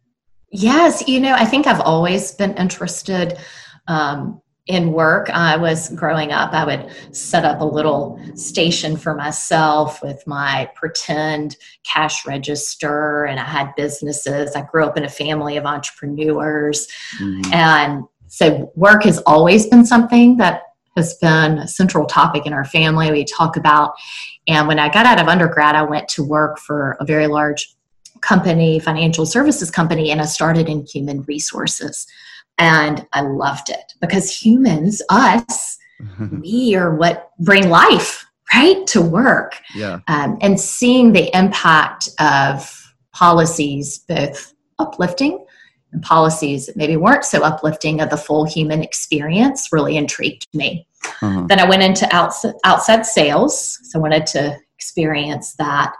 yes, 0.50 1.06
you 1.06 1.20
know, 1.20 1.34
I 1.34 1.44
think 1.44 1.66
I've 1.66 1.80
always 1.80 2.32
been 2.32 2.54
interested. 2.56 3.38
Um, 3.86 4.40
in 4.66 4.92
work. 4.92 5.28
I 5.30 5.56
was 5.56 5.90
growing 5.90 6.32
up 6.32 6.52
i 6.52 6.64
would 6.64 6.90
set 7.14 7.44
up 7.44 7.60
a 7.60 7.64
little 7.64 8.18
station 8.34 8.96
for 8.96 9.14
myself 9.14 10.02
with 10.02 10.26
my 10.26 10.70
pretend 10.74 11.56
cash 11.82 12.26
register 12.26 13.24
and 13.24 13.38
i 13.38 13.44
had 13.44 13.74
businesses. 13.76 14.56
I 14.56 14.62
grew 14.62 14.84
up 14.84 14.96
in 14.96 15.04
a 15.04 15.08
family 15.08 15.56
of 15.56 15.66
entrepreneurs. 15.66 16.88
Mm-hmm. 17.20 17.52
and 17.52 18.04
so 18.26 18.72
work 18.74 19.04
has 19.04 19.18
always 19.26 19.66
been 19.66 19.84
something 19.84 20.38
that 20.38 20.62
has 20.96 21.14
been 21.18 21.58
a 21.58 21.68
central 21.68 22.06
topic 22.06 22.46
in 22.46 22.52
our 22.52 22.64
family. 22.64 23.10
We 23.10 23.24
talk 23.24 23.56
about 23.56 23.94
and 24.46 24.68
when 24.68 24.78
i 24.78 24.88
got 24.88 25.06
out 25.06 25.20
of 25.20 25.28
undergrad 25.28 25.74
i 25.74 25.82
went 25.82 26.08
to 26.08 26.24
work 26.24 26.58
for 26.58 26.96
a 27.00 27.04
very 27.04 27.26
large 27.26 27.74
company 28.20 28.78
financial 28.78 29.26
services 29.26 29.70
company 29.70 30.10
and 30.10 30.20
i 30.20 30.24
started 30.24 30.68
in 30.68 30.86
human 30.86 31.22
resources 31.22 32.06
and 32.58 33.06
I 33.12 33.22
loved 33.22 33.70
it 33.70 33.94
because 34.00 34.30
humans, 34.30 35.02
us, 35.10 35.78
we 36.40 36.74
are 36.74 36.94
what 36.94 37.30
bring 37.38 37.68
life, 37.68 38.24
right, 38.54 38.86
to 38.88 39.00
work. 39.00 39.60
Yeah. 39.74 40.00
Um, 40.08 40.38
and 40.40 40.58
seeing 40.58 41.12
the 41.12 41.36
impact 41.36 42.08
of 42.20 42.94
policies, 43.12 43.98
both 43.98 44.54
uplifting 44.78 45.44
and 45.92 46.02
policies 46.02 46.66
that 46.66 46.76
maybe 46.76 46.96
weren't 46.96 47.24
so 47.24 47.42
uplifting 47.42 48.00
of 48.00 48.10
the 48.10 48.16
full 48.16 48.44
human 48.44 48.82
experience, 48.82 49.68
really 49.72 49.96
intrigued 49.96 50.46
me. 50.52 50.86
Uh-huh. 51.22 51.44
Then 51.48 51.60
I 51.60 51.68
went 51.68 51.82
into 51.82 52.12
outside, 52.14 52.54
outside 52.64 53.06
sales. 53.06 53.78
So 53.84 53.98
I 53.98 54.02
wanted 54.02 54.26
to 54.28 54.58
experience 54.76 55.54
that 55.54 55.94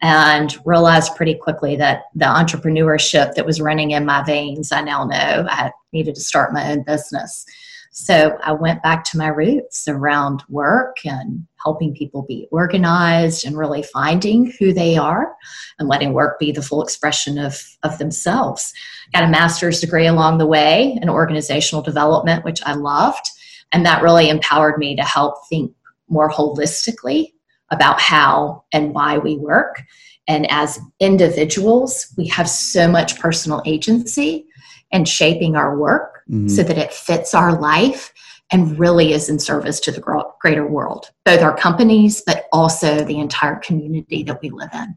and 0.00 0.56
realized 0.64 1.16
pretty 1.16 1.34
quickly 1.34 1.76
that 1.76 2.04
the 2.14 2.24
entrepreneurship 2.24 3.34
that 3.34 3.46
was 3.46 3.60
running 3.60 3.92
in 3.92 4.06
my 4.06 4.22
veins, 4.22 4.70
I 4.70 4.80
now 4.80 5.04
know 5.04 5.46
I 5.48 5.72
needed 5.92 6.14
to 6.14 6.20
start 6.20 6.52
my 6.52 6.70
own 6.70 6.82
business. 6.82 7.44
So 7.90 8.38
I 8.44 8.52
went 8.52 8.82
back 8.82 9.02
to 9.04 9.18
my 9.18 9.28
roots 9.28 9.88
around 9.88 10.44
work 10.48 10.98
and 11.04 11.44
helping 11.64 11.94
people 11.94 12.22
be 12.22 12.46
organized 12.52 13.44
and 13.44 13.56
really 13.56 13.82
finding 13.82 14.52
who 14.58 14.72
they 14.72 14.96
are 14.96 15.34
and 15.78 15.88
letting 15.88 16.12
work 16.12 16.38
be 16.38 16.52
the 16.52 16.62
full 16.62 16.82
expression 16.82 17.38
of, 17.38 17.60
of 17.82 17.98
themselves. 17.98 18.72
Got 19.14 19.24
a 19.24 19.28
master's 19.28 19.80
degree 19.80 20.06
along 20.06 20.38
the 20.38 20.46
way 20.46 20.96
in 21.02 21.08
organizational 21.08 21.82
development, 21.82 22.44
which 22.44 22.62
I 22.64 22.74
loved. 22.74 23.26
And 23.72 23.84
that 23.84 24.02
really 24.02 24.28
empowered 24.28 24.78
me 24.78 24.94
to 24.96 25.02
help 25.02 25.34
think 25.48 25.72
more 26.08 26.30
holistically 26.30 27.32
about 27.70 28.00
how 28.00 28.64
and 28.72 28.94
why 28.94 29.18
we 29.18 29.36
work. 29.38 29.82
And 30.26 30.50
as 30.50 30.78
individuals, 31.00 32.14
we 32.16 32.26
have 32.28 32.48
so 32.48 32.86
much 32.86 33.18
personal 33.18 33.62
agency 33.66 34.46
in 34.90 35.04
shaping 35.04 35.56
our 35.56 35.76
work 35.76 36.22
mm-hmm. 36.30 36.48
so 36.48 36.62
that 36.62 36.78
it 36.78 36.92
fits 36.92 37.34
our 37.34 37.58
life 37.58 38.12
and 38.50 38.78
really 38.78 39.12
is 39.12 39.28
in 39.28 39.38
service 39.38 39.78
to 39.80 39.92
the 39.92 40.00
greater 40.40 40.66
world, 40.66 41.10
both 41.24 41.42
our 41.42 41.56
companies, 41.56 42.22
but 42.26 42.46
also 42.52 43.04
the 43.04 43.18
entire 43.18 43.56
community 43.56 44.22
that 44.22 44.40
we 44.40 44.50
live 44.50 44.70
in. 44.72 44.96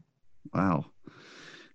Wow. 0.54 0.86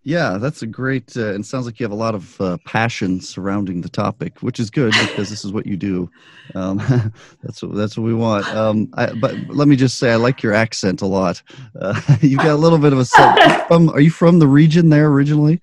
Yeah, 0.07 0.37
that's 0.37 0.61
a 0.61 0.67
great, 0.67 1.17
uh, 1.17 1.33
and 1.33 1.45
sounds 1.45 1.65
like 1.65 1.81
you 1.81 1.83
have 1.83 1.91
a 1.91 1.95
lot 1.95 2.15
of 2.15 2.39
uh, 2.39 2.57
passion 2.65 3.19
surrounding 3.19 3.81
the 3.81 3.89
topic, 3.89 4.39
which 4.39 4.57
is 4.57 4.69
good 4.69 4.93
because 5.01 5.29
this 5.29 5.43
is 5.43 5.51
what 5.51 5.65
you 5.65 5.75
do. 5.75 6.09
Um, 6.55 6.77
that's 7.43 7.61
what 7.61 7.75
that's 7.75 7.97
what 7.97 8.05
we 8.05 8.13
want. 8.13 8.47
Um, 8.47 8.89
I, 8.93 9.11
but 9.11 9.35
let 9.49 9.67
me 9.67 9.75
just 9.75 9.99
say, 9.99 10.13
I 10.13 10.15
like 10.15 10.41
your 10.41 10.53
accent 10.53 11.01
a 11.01 11.05
lot. 11.05 11.41
Uh, 11.77 11.99
you 12.21 12.37
got 12.37 12.51
a 12.51 12.55
little 12.55 12.77
bit 12.77 12.93
of 12.93 12.99
a. 12.99 13.05
From, 13.67 13.89
are 13.89 13.99
you 13.99 14.09
from 14.09 14.39
the 14.39 14.47
region 14.47 14.87
there 14.87 15.07
originally? 15.07 15.59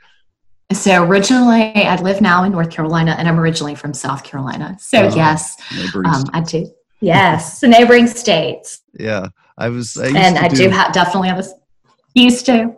So 0.75 1.05
originally, 1.05 1.73
I 1.75 2.01
live 2.01 2.21
now 2.21 2.45
in 2.45 2.53
North 2.53 2.71
Carolina, 2.71 3.15
and 3.19 3.29
I'm 3.29 3.39
originally 3.39 3.75
from 3.75 3.95
South 3.95 4.25
Carolina. 4.25 4.77
So 4.81 5.07
uh, 5.07 5.15
yes, 5.15 5.57
um, 5.95 6.25
I 6.33 6.43
do. 6.47 6.69
Yes, 7.01 7.61
the 7.61 7.69
neighboring 7.77 8.07
states. 8.07 8.83
Yeah, 8.99 9.29
I 9.57 9.69
was, 9.69 9.97
I 9.97 10.09
and 10.09 10.39
I 10.39 10.49
do, 10.49 10.57
do 10.57 10.69
have 10.71 10.93
definitely 10.93 11.29
have 11.29 11.39
a 11.39 11.45
used 12.15 12.47
to. 12.47 12.75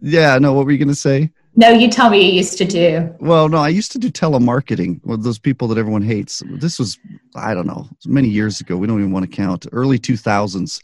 Yeah, 0.00 0.38
no. 0.38 0.52
What 0.52 0.66
were 0.66 0.72
you 0.72 0.78
going 0.78 0.88
to 0.88 0.94
say? 0.94 1.30
No, 1.56 1.70
you 1.70 1.90
tell 1.90 2.10
me 2.10 2.24
you 2.24 2.32
used 2.32 2.58
to 2.58 2.64
do. 2.64 3.14
Well, 3.18 3.48
no, 3.48 3.58
I 3.58 3.68
used 3.68 3.92
to 3.92 3.98
do 3.98 4.10
telemarketing 4.10 5.04
with 5.04 5.24
those 5.24 5.38
people 5.38 5.68
that 5.68 5.78
everyone 5.78 6.02
hates. 6.02 6.42
This 6.46 6.78
was, 6.78 6.98
I 7.34 7.54
don't 7.54 7.66
know, 7.66 7.88
many 8.06 8.28
years 8.28 8.60
ago. 8.60 8.76
We 8.76 8.86
don't 8.86 9.00
even 9.00 9.10
want 9.10 9.28
to 9.28 9.36
count. 9.36 9.66
Early 9.72 9.98
2000s, 9.98 10.80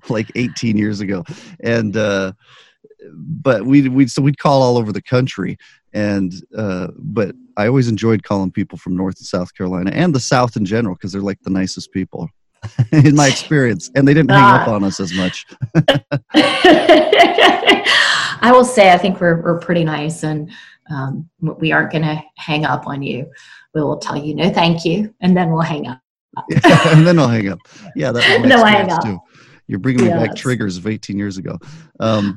like 0.10 0.30
18 0.34 0.76
years 0.76 1.00
ago. 1.00 1.24
And, 1.60 1.96
uh, 1.96 2.32
but 3.14 3.64
we 3.64 3.88
we 3.88 4.06
so 4.06 4.22
we'd 4.22 4.38
call 4.38 4.62
all 4.62 4.78
over 4.78 4.92
the 4.92 5.02
country 5.02 5.58
and 5.92 6.32
uh, 6.56 6.88
but 6.96 7.34
I 7.56 7.66
always 7.66 7.88
enjoyed 7.88 8.22
calling 8.22 8.50
people 8.50 8.78
from 8.78 8.96
North 8.96 9.18
and 9.18 9.26
South 9.26 9.54
Carolina 9.54 9.90
and 9.92 10.14
the 10.14 10.20
South 10.20 10.56
in 10.56 10.64
general 10.64 10.94
because 10.94 11.12
they're 11.12 11.20
like 11.20 11.40
the 11.42 11.50
nicest 11.50 11.92
people 11.92 12.30
in 12.92 13.14
my 13.14 13.28
experience, 13.28 13.90
and 13.94 14.06
they 14.06 14.14
didn't 14.14 14.30
hang 14.30 14.60
up 14.60 14.68
on 14.68 14.84
us 14.84 15.00
as 15.00 15.12
much. 15.12 15.46
I 18.44 18.50
will 18.52 18.64
say, 18.64 18.92
I 18.92 18.98
think 18.98 19.20
we're 19.20 19.42
we're 19.42 19.58
pretty 19.58 19.84
nice, 19.84 20.22
and 20.22 20.50
um, 20.90 21.28
we 21.40 21.72
aren't 21.72 21.92
going 21.92 22.04
to 22.04 22.22
hang 22.36 22.64
up 22.64 22.86
on 22.86 23.02
you. 23.02 23.30
We 23.74 23.82
will 23.82 23.98
tell 23.98 24.16
you 24.16 24.34
no, 24.34 24.50
thank 24.50 24.84
you, 24.84 25.14
and 25.20 25.36
then 25.36 25.50
we'll 25.50 25.62
hang 25.62 25.88
up. 25.88 26.00
yeah, 26.48 26.88
and 26.96 27.06
then 27.06 27.18
I'll 27.18 27.28
hang 27.28 27.48
up. 27.48 27.58
Yeah, 27.96 28.12
that 28.12 28.46
no, 28.46 28.62
I 28.62 28.70
hang 28.70 28.90
up. 28.90 29.02
Too. 29.02 29.18
You're 29.72 29.80
bringing 29.80 30.04
yes. 30.04 30.20
me 30.20 30.26
back 30.26 30.36
triggers 30.36 30.76
of 30.76 30.86
18 30.86 31.18
years 31.18 31.38
ago. 31.38 31.58
Um. 31.98 32.36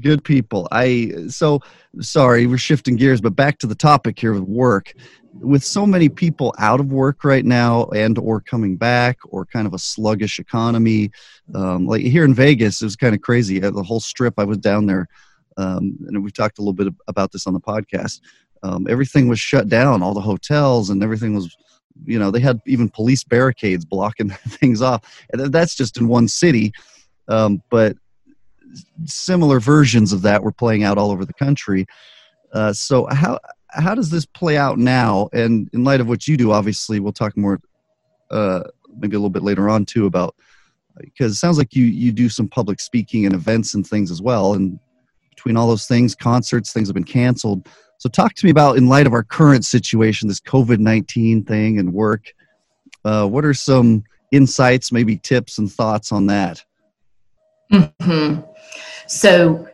Good 0.00 0.24
people. 0.24 0.66
I 0.72 1.12
so 1.28 1.60
sorry 2.00 2.48
we're 2.48 2.58
shifting 2.58 2.96
gears, 2.96 3.20
but 3.20 3.36
back 3.36 3.58
to 3.58 3.68
the 3.68 3.74
topic 3.74 4.18
here 4.18 4.32
with 4.32 4.42
work. 4.42 4.92
With 5.34 5.62
so 5.62 5.86
many 5.86 6.08
people 6.08 6.54
out 6.58 6.80
of 6.80 6.86
work 6.86 7.22
right 7.22 7.44
now, 7.44 7.84
and 7.94 8.18
or 8.18 8.40
coming 8.40 8.76
back, 8.76 9.18
or 9.28 9.44
kind 9.44 9.66
of 9.66 9.74
a 9.74 9.78
sluggish 9.78 10.40
economy, 10.40 11.12
um, 11.54 11.86
like 11.86 12.00
here 12.00 12.24
in 12.24 12.34
Vegas, 12.34 12.82
it 12.82 12.86
was 12.86 12.96
kind 12.96 13.14
of 13.14 13.20
crazy. 13.20 13.62
Uh, 13.62 13.70
the 13.70 13.82
whole 13.82 14.00
strip, 14.00 14.34
I 14.38 14.44
was 14.44 14.58
down 14.58 14.86
there, 14.86 15.06
um, 15.56 15.96
and 16.08 16.24
we 16.24 16.32
talked 16.32 16.58
a 16.58 16.62
little 16.62 16.72
bit 16.72 16.92
about 17.06 17.30
this 17.30 17.46
on 17.46 17.52
the 17.52 17.60
podcast. 17.60 18.22
Um, 18.62 18.86
everything 18.88 19.28
was 19.28 19.38
shut 19.38 19.68
down, 19.68 20.02
all 20.02 20.14
the 20.14 20.20
hotels 20.20 20.90
and 20.90 21.02
everything 21.02 21.34
was 21.34 21.56
you 22.04 22.18
know 22.18 22.30
they 22.30 22.40
had 22.40 22.60
even 22.66 22.88
police 22.88 23.24
barricades 23.24 23.84
blocking 23.84 24.30
things 24.48 24.82
off. 24.82 25.24
And 25.32 25.52
that's 25.52 25.74
just 25.74 25.96
in 25.98 26.08
one 26.08 26.28
city. 26.28 26.72
Um, 27.28 27.62
but 27.70 27.96
similar 29.04 29.60
versions 29.60 30.12
of 30.12 30.22
that 30.22 30.42
were 30.42 30.52
playing 30.52 30.84
out 30.84 30.98
all 30.98 31.10
over 31.10 31.24
the 31.24 31.32
country. 31.32 31.86
Uh, 32.52 32.72
so 32.72 33.06
how 33.06 33.38
how 33.70 33.94
does 33.94 34.10
this 34.10 34.26
play 34.26 34.56
out 34.56 34.78
now? 34.78 35.28
And 35.32 35.68
in 35.72 35.84
light 35.84 36.00
of 36.00 36.08
what 36.08 36.28
you 36.28 36.36
do 36.36 36.52
obviously 36.52 37.00
we'll 37.00 37.12
talk 37.12 37.36
more 37.36 37.60
uh, 38.30 38.62
maybe 38.98 39.16
a 39.16 39.18
little 39.18 39.30
bit 39.30 39.42
later 39.42 39.68
on 39.68 39.84
too 39.84 40.06
about 40.06 40.34
because 40.98 41.32
it 41.32 41.36
sounds 41.36 41.58
like 41.58 41.74
you 41.74 41.84
you 41.84 42.12
do 42.12 42.28
some 42.28 42.48
public 42.48 42.80
speaking 42.80 43.26
and 43.26 43.34
events 43.34 43.74
and 43.74 43.86
things 43.86 44.10
as 44.10 44.22
well. 44.22 44.54
And 44.54 44.78
between 45.30 45.56
all 45.56 45.68
those 45.68 45.86
things 45.86 46.14
concerts 46.14 46.72
things 46.72 46.88
have 46.88 46.94
been 46.94 47.04
canceled 47.04 47.68
so, 47.98 48.08
talk 48.08 48.34
to 48.34 48.44
me 48.46 48.50
about, 48.50 48.76
in 48.76 48.88
light 48.88 49.06
of 49.06 49.12
our 49.12 49.22
current 49.22 49.64
situation, 49.64 50.28
this 50.28 50.40
COVID 50.40 50.78
19 50.78 51.44
thing 51.44 51.78
and 51.78 51.92
work, 51.92 52.32
uh, 53.04 53.26
what 53.26 53.44
are 53.44 53.54
some 53.54 54.04
insights, 54.32 54.92
maybe 54.92 55.16
tips 55.16 55.58
and 55.58 55.70
thoughts 55.70 56.12
on 56.12 56.26
that? 56.26 56.64
Mm-hmm. 57.72 58.40
So, 59.06 59.68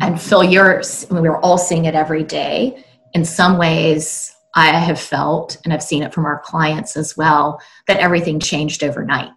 and 0.00 0.20
Phil, 0.20 0.44
you're, 0.44 0.82
we're 1.10 1.38
all 1.38 1.58
seeing 1.58 1.84
it 1.84 1.94
every 1.94 2.24
day. 2.24 2.84
In 3.12 3.24
some 3.24 3.58
ways, 3.58 4.34
I 4.56 4.78
have 4.78 5.00
felt, 5.00 5.58
and 5.64 5.72
I've 5.72 5.82
seen 5.82 6.02
it 6.02 6.12
from 6.12 6.26
our 6.26 6.40
clients 6.40 6.96
as 6.96 7.16
well, 7.16 7.60
that 7.86 7.98
everything 7.98 8.40
changed 8.40 8.82
overnight. 8.82 9.30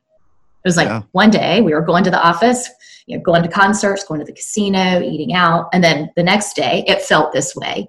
It 0.67 0.69
was 0.69 0.77
like 0.77 0.89
yeah. 0.89 1.03
one 1.13 1.29
day 1.29 1.62
we 1.62 1.74
were 1.74 1.81
going 1.81 2.03
to 2.03 2.12
the 2.12 2.21
office, 2.21 2.69
you 3.05 3.15
know, 3.15 3.24
going 3.24 3.41
to 3.41 3.47
concerts, 3.47 4.03
going 4.03 4.19
to 4.19 4.25
the 4.25 4.33
casino, 4.33 5.01
eating 5.01 5.33
out. 5.33 5.69
And 5.71 5.81
then 5.81 6.12
the 6.17 6.24
next 6.24 6.57
day 6.57 6.83
it 6.88 7.01
felt 7.01 7.31
this 7.31 7.55
way. 7.55 7.88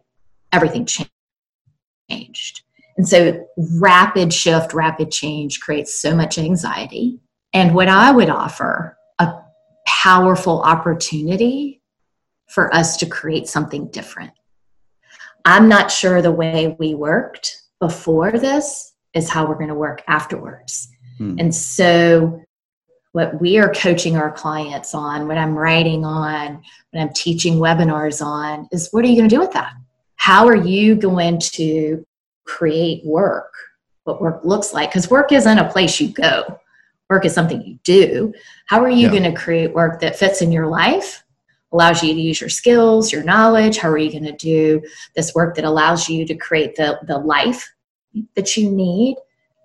Everything 0.52 0.86
changed. 0.86 2.62
And 2.96 3.08
so 3.08 3.44
rapid 3.80 4.32
shift, 4.32 4.72
rapid 4.74 5.10
change 5.10 5.58
creates 5.58 6.00
so 6.00 6.14
much 6.14 6.38
anxiety. 6.38 7.18
And 7.52 7.74
what 7.74 7.88
I 7.88 8.12
would 8.12 8.30
offer 8.30 8.96
a 9.18 9.32
powerful 9.84 10.62
opportunity 10.62 11.82
for 12.46 12.72
us 12.72 12.96
to 12.98 13.06
create 13.06 13.48
something 13.48 13.88
different. 13.88 14.30
I'm 15.44 15.68
not 15.68 15.90
sure 15.90 16.22
the 16.22 16.30
way 16.30 16.76
we 16.78 16.94
worked 16.94 17.60
before 17.80 18.30
this 18.30 18.94
is 19.14 19.28
how 19.28 19.48
we're 19.48 19.56
going 19.56 19.66
to 19.66 19.74
work 19.74 20.04
afterwards. 20.06 20.88
Hmm. 21.18 21.34
And 21.40 21.52
so 21.52 22.40
what 23.18 23.40
we 23.40 23.58
are 23.58 23.74
coaching 23.74 24.16
our 24.16 24.30
clients 24.30 24.94
on, 24.94 25.26
what 25.26 25.36
I'm 25.36 25.58
writing 25.58 26.04
on, 26.04 26.62
what 26.92 27.00
I'm 27.00 27.12
teaching 27.12 27.54
webinars 27.54 28.24
on 28.24 28.68
is 28.70 28.90
what 28.92 29.04
are 29.04 29.08
you 29.08 29.16
going 29.16 29.28
to 29.28 29.34
do 29.34 29.40
with 29.40 29.50
that? 29.54 29.72
How 30.14 30.46
are 30.46 30.54
you 30.54 30.94
going 30.94 31.40
to 31.40 32.06
create 32.44 33.04
work? 33.04 33.52
What 34.04 34.22
work 34.22 34.44
looks 34.44 34.72
like? 34.72 34.90
Because 34.90 35.10
work 35.10 35.32
isn't 35.32 35.58
a 35.58 35.68
place 35.68 36.00
you 36.00 36.10
go, 36.10 36.60
work 37.10 37.24
is 37.24 37.34
something 37.34 37.60
you 37.60 37.80
do. 37.82 38.32
How 38.66 38.84
are 38.84 38.88
you 38.88 39.06
yeah. 39.06 39.18
going 39.18 39.34
to 39.34 39.40
create 39.40 39.74
work 39.74 39.98
that 40.00 40.16
fits 40.16 40.40
in 40.40 40.52
your 40.52 40.68
life? 40.68 41.24
Allows 41.72 42.04
you 42.04 42.14
to 42.14 42.20
use 42.20 42.40
your 42.40 42.50
skills, 42.50 43.10
your 43.10 43.24
knowledge. 43.24 43.78
How 43.78 43.88
are 43.88 43.98
you 43.98 44.12
going 44.12 44.26
to 44.26 44.36
do 44.36 44.80
this 45.16 45.34
work 45.34 45.56
that 45.56 45.64
allows 45.64 46.08
you 46.08 46.24
to 46.24 46.36
create 46.36 46.76
the, 46.76 47.00
the 47.08 47.18
life 47.18 47.68
that 48.36 48.56
you 48.56 48.70
need? 48.70 49.16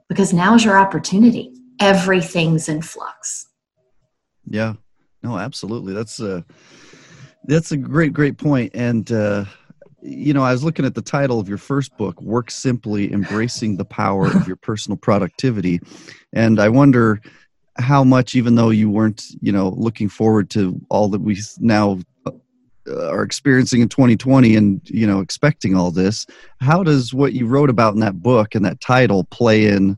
Because 0.09 0.33
now 0.33 0.55
is 0.55 0.65
your 0.65 0.79
opportunity 0.79 1.53
everything's 1.79 2.69
in 2.69 2.81
flux. 2.81 3.47
Yeah, 4.45 4.73
no, 5.21 5.37
absolutely. 5.37 5.93
That's 5.93 6.19
a 6.19 6.45
that's 7.45 7.71
a 7.71 7.77
great, 7.77 8.13
great 8.13 8.37
point. 8.37 8.71
And 8.73 9.11
uh, 9.11 9.45
you 10.01 10.33
know, 10.33 10.43
I 10.43 10.51
was 10.51 10.63
looking 10.63 10.85
at 10.85 10.95
the 10.95 11.01
title 11.01 11.39
of 11.39 11.47
your 11.47 11.57
first 11.57 11.95
book, 11.97 12.21
"Work 12.21 12.51
Simply: 12.51 13.11
Embracing 13.11 13.77
the 13.77 13.85
Power 13.85 14.27
of 14.27 14.47
Your 14.47 14.57
Personal 14.57 14.97
Productivity," 14.97 15.79
and 16.33 16.59
I 16.59 16.69
wonder 16.69 17.21
how 17.77 18.03
much, 18.03 18.35
even 18.35 18.55
though 18.55 18.69
you 18.69 18.89
weren't, 18.89 19.23
you 19.41 19.51
know, 19.51 19.69
looking 19.69 20.07
forward 20.07 20.49
to 20.51 20.79
all 20.89 21.07
that 21.09 21.21
we 21.21 21.37
now 21.59 21.99
uh, 22.87 23.09
are 23.09 23.23
experiencing 23.23 23.81
in 23.81 23.87
2020 23.87 24.57
and 24.57 24.81
you 24.89 25.07
know 25.07 25.21
expecting 25.21 25.73
all 25.73 25.89
this 25.89 26.25
how 26.59 26.83
does 26.83 27.13
what 27.13 27.31
you 27.31 27.47
wrote 27.47 27.69
about 27.69 27.93
in 27.93 28.01
that 28.01 28.21
book 28.21 28.55
and 28.55 28.65
that 28.65 28.81
title 28.81 29.23
play 29.23 29.67
in 29.67 29.97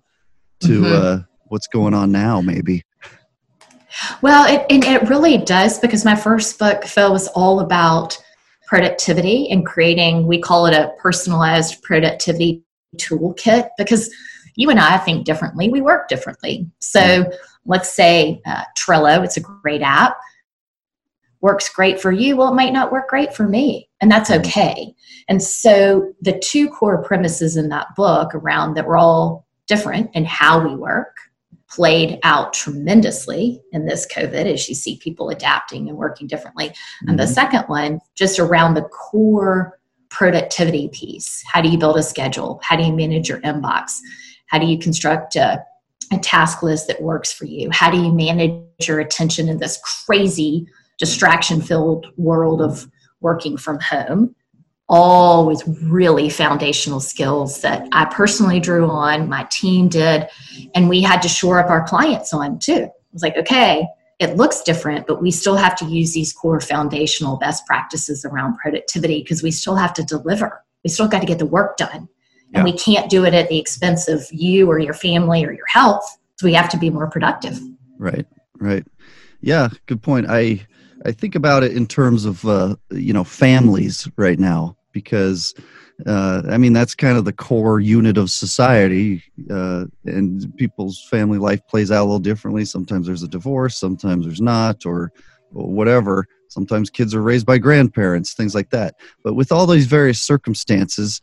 to 0.60 0.82
mm-hmm. 0.82 0.86
uh, 0.86 1.24
what's 1.48 1.68
going 1.68 1.94
on 1.94 2.12
now 2.12 2.42
maybe? 2.42 2.84
Well 4.22 4.46
it, 4.48 4.66
and 4.70 4.84
it 4.84 5.08
really 5.10 5.38
does 5.38 5.80
because 5.80 6.04
my 6.04 6.16
first 6.16 6.60
book 6.60 6.84
phil 6.84 7.12
was 7.12 7.28
all 7.30 7.60
about 7.60 8.22
productivity 8.68 9.50
and 9.50 9.66
creating 9.66 10.28
we 10.28 10.40
call 10.42 10.66
it 10.66 10.74
a 10.74 10.92
personalized 10.98 11.82
productivity 11.84 12.64
toolkit 12.98 13.70
because 13.78 14.10
you 14.56 14.70
and 14.70 14.80
i 14.80 14.98
think 14.98 15.26
differently. 15.26 15.70
We 15.70 15.82
work 15.82 16.08
differently. 16.08 16.70
So 16.80 17.30
let's 17.66 17.94
say 17.94 18.42
uh, 18.46 18.64
trello 18.78 19.24
it's 19.24 19.38
a 19.38 19.42
great 19.42 19.82
app. 19.82 20.18
Works 21.42 21.70
great 21.70 22.00
for 22.00 22.12
you. 22.12 22.38
Well 22.38 22.52
it 22.52 22.56
might 22.56 22.74
not 22.74 22.92
work 22.92 23.08
great 23.08 23.34
for 23.34 23.48
me 23.48 23.90
and 24.02 24.12
that's 24.12 24.32
okay. 24.32 24.94
And 25.30 25.42
so 25.42 26.14
the 26.22 26.38
two 26.40 26.70
core 26.70 27.02
premises 27.04 27.56
in 27.58 27.70
that 27.70 27.96
book 27.96 28.36
around 28.36 28.76
that 28.76 28.86
we're 28.86 28.98
all 28.98 29.46
different 29.68 30.12
in 30.14 30.26
how 30.26 30.66
we 30.66 30.76
work 30.76 31.16
played 31.70 32.20
out 32.24 32.54
tremendously 32.54 33.62
in 33.72 33.86
this 33.86 34.08
COVID 34.08 34.46
as 34.46 34.70
you 34.70 34.76
see 34.76 34.98
people 34.98 35.30
adapting 35.30 35.90
and 35.90 35.98
working 35.98 36.28
differently. 36.28 36.70
Mm-hmm. 36.70 37.10
And 37.10 37.20
the 37.20 37.24
mm-hmm. 37.24 37.34
second 37.34 37.64
one, 37.64 38.00
just 38.16 38.40
around 38.40 38.76
the 38.76 38.84
core 38.84 39.80
productivity 40.10 40.90
piece. 40.90 41.44
How 41.46 41.62
do 41.62 41.70
you 41.70 41.78
build 41.78 41.98
a 41.98 42.04
schedule? 42.04 42.60
How 42.64 42.76
do 42.76 42.84
you 42.84 42.94
manage 42.94 43.28
your 43.28 43.42
inbox? 43.42 44.00
How 44.48 44.60
do 44.60 44.66
you 44.66 44.78
construct 44.78 45.36
a, 45.36 45.64
a 46.14 46.18
task 46.20 46.64
list 46.64 46.88
that 46.88 47.02
works 47.02 47.34
for 47.34 47.46
you? 47.46 47.70
How 47.72 47.92
do 47.92 47.98
you 47.98 48.12
manage 48.14 48.62
your 48.88 49.00
attention 49.00 49.50
in 49.50 49.58
this 49.58 49.80
crazy 50.06 50.68
distraction 50.98 51.62
filled 51.62 52.08
world 52.16 52.62
of 52.62 52.88
working 53.20 53.58
from 53.58 53.80
home? 53.80 54.36
All 54.88 55.48
with 55.48 55.64
really 55.84 56.30
foundational 56.30 57.00
skills 57.00 57.62
that 57.62 57.88
I 57.92 58.06
personally 58.06 58.60
drew 58.60 58.90
on, 58.90 59.28
my 59.28 59.48
team 59.50 59.88
did, 59.88 60.28
and 60.76 60.90
we 60.90 61.02
had 61.02 61.22
to 61.24 61.28
shore 61.28 61.60
up 61.60 61.70
our 61.70 61.84
clients 61.88 62.34
on 62.34 62.60
too. 62.60 62.74
It 62.74 62.92
was 63.14 63.24
like, 63.24 63.36
okay, 63.38 63.88
it 64.20 64.38
looks 64.38 64.62
different, 64.62 65.08
but 65.08 65.22
we 65.22 65.32
still 65.32 65.56
have 65.56 65.76
to 65.78 65.86
use 65.86 66.14
these 66.14 66.32
core 66.32 66.62
foundational 66.62 67.38
best 67.38 67.66
practices 67.66 68.26
around 68.26 68.58
productivity 68.58 69.22
because 69.22 69.44
we 69.44 69.52
still 69.52 69.76
have 69.76 69.94
to 69.96 70.04
deliver. 70.04 70.64
We 70.84 70.90
still 70.90 71.08
got 71.08 71.20
to 71.20 71.26
get 71.26 71.40
the 71.40 71.46
work 71.46 71.78
done. 71.78 72.08
Yeah. 72.52 72.60
And 72.60 72.64
we 72.64 72.74
can't 72.78 73.10
do 73.10 73.26
it 73.26 73.34
at 73.34 73.50
the 73.50 73.58
expense 73.58 74.08
of 74.08 74.26
you 74.32 74.70
or 74.70 74.80
your 74.80 74.94
family 74.94 75.44
or 75.44 75.52
your 75.52 75.66
health. 75.68 76.06
So 76.38 76.46
we 76.46 76.54
have 76.54 76.70
to 76.70 76.78
be 76.78 76.90
more 76.90 77.10
productive. 77.10 77.60
Right, 77.98 78.26
right. 78.60 78.86
Yeah, 79.42 79.70
good 79.88 80.02
point. 80.02 80.28
I 80.30 80.66
I 81.06 81.12
think 81.12 81.36
about 81.36 81.64
it 81.64 81.74
in 81.74 81.88
terms 81.88 82.26
of 82.26 82.46
uh, 82.46 82.76
you 82.92 83.14
know 83.14 83.24
families 83.24 84.08
right 84.18 84.40
now 84.40 84.76
because 84.92 85.54
uh, 86.06 86.42
I 86.50 86.58
mean, 86.58 86.74
that's 86.74 86.94
kind 86.94 87.18
of 87.18 87.26
the 87.26 87.34
core 87.34 87.80
unit 87.80 88.18
of 88.18 88.30
society, 88.30 89.24
uh, 89.50 89.86
and 90.06 90.56
people's 90.58 91.08
family 91.10 91.38
life 91.38 91.66
plays 91.68 91.90
out 91.90 92.02
a 92.02 92.06
little 92.06 92.20
differently. 92.20 92.66
Sometimes 92.66 93.08
there's 93.08 93.24
a 93.24 93.28
divorce, 93.28 93.78
sometimes 93.78 94.26
there's 94.26 94.42
not, 94.42 94.86
or, 94.86 95.12
or 95.54 95.68
whatever. 95.70 96.28
Sometimes 96.50 96.90
kids 96.90 97.16
are 97.16 97.22
raised 97.22 97.46
by 97.46 97.58
grandparents, 97.58 98.34
things 98.34 98.54
like 98.54 98.70
that. 98.72 98.96
But 99.24 99.36
with 99.36 99.52
all 99.52 99.66
these 99.66 99.88
various 99.88 100.22
circumstances, 100.22 101.22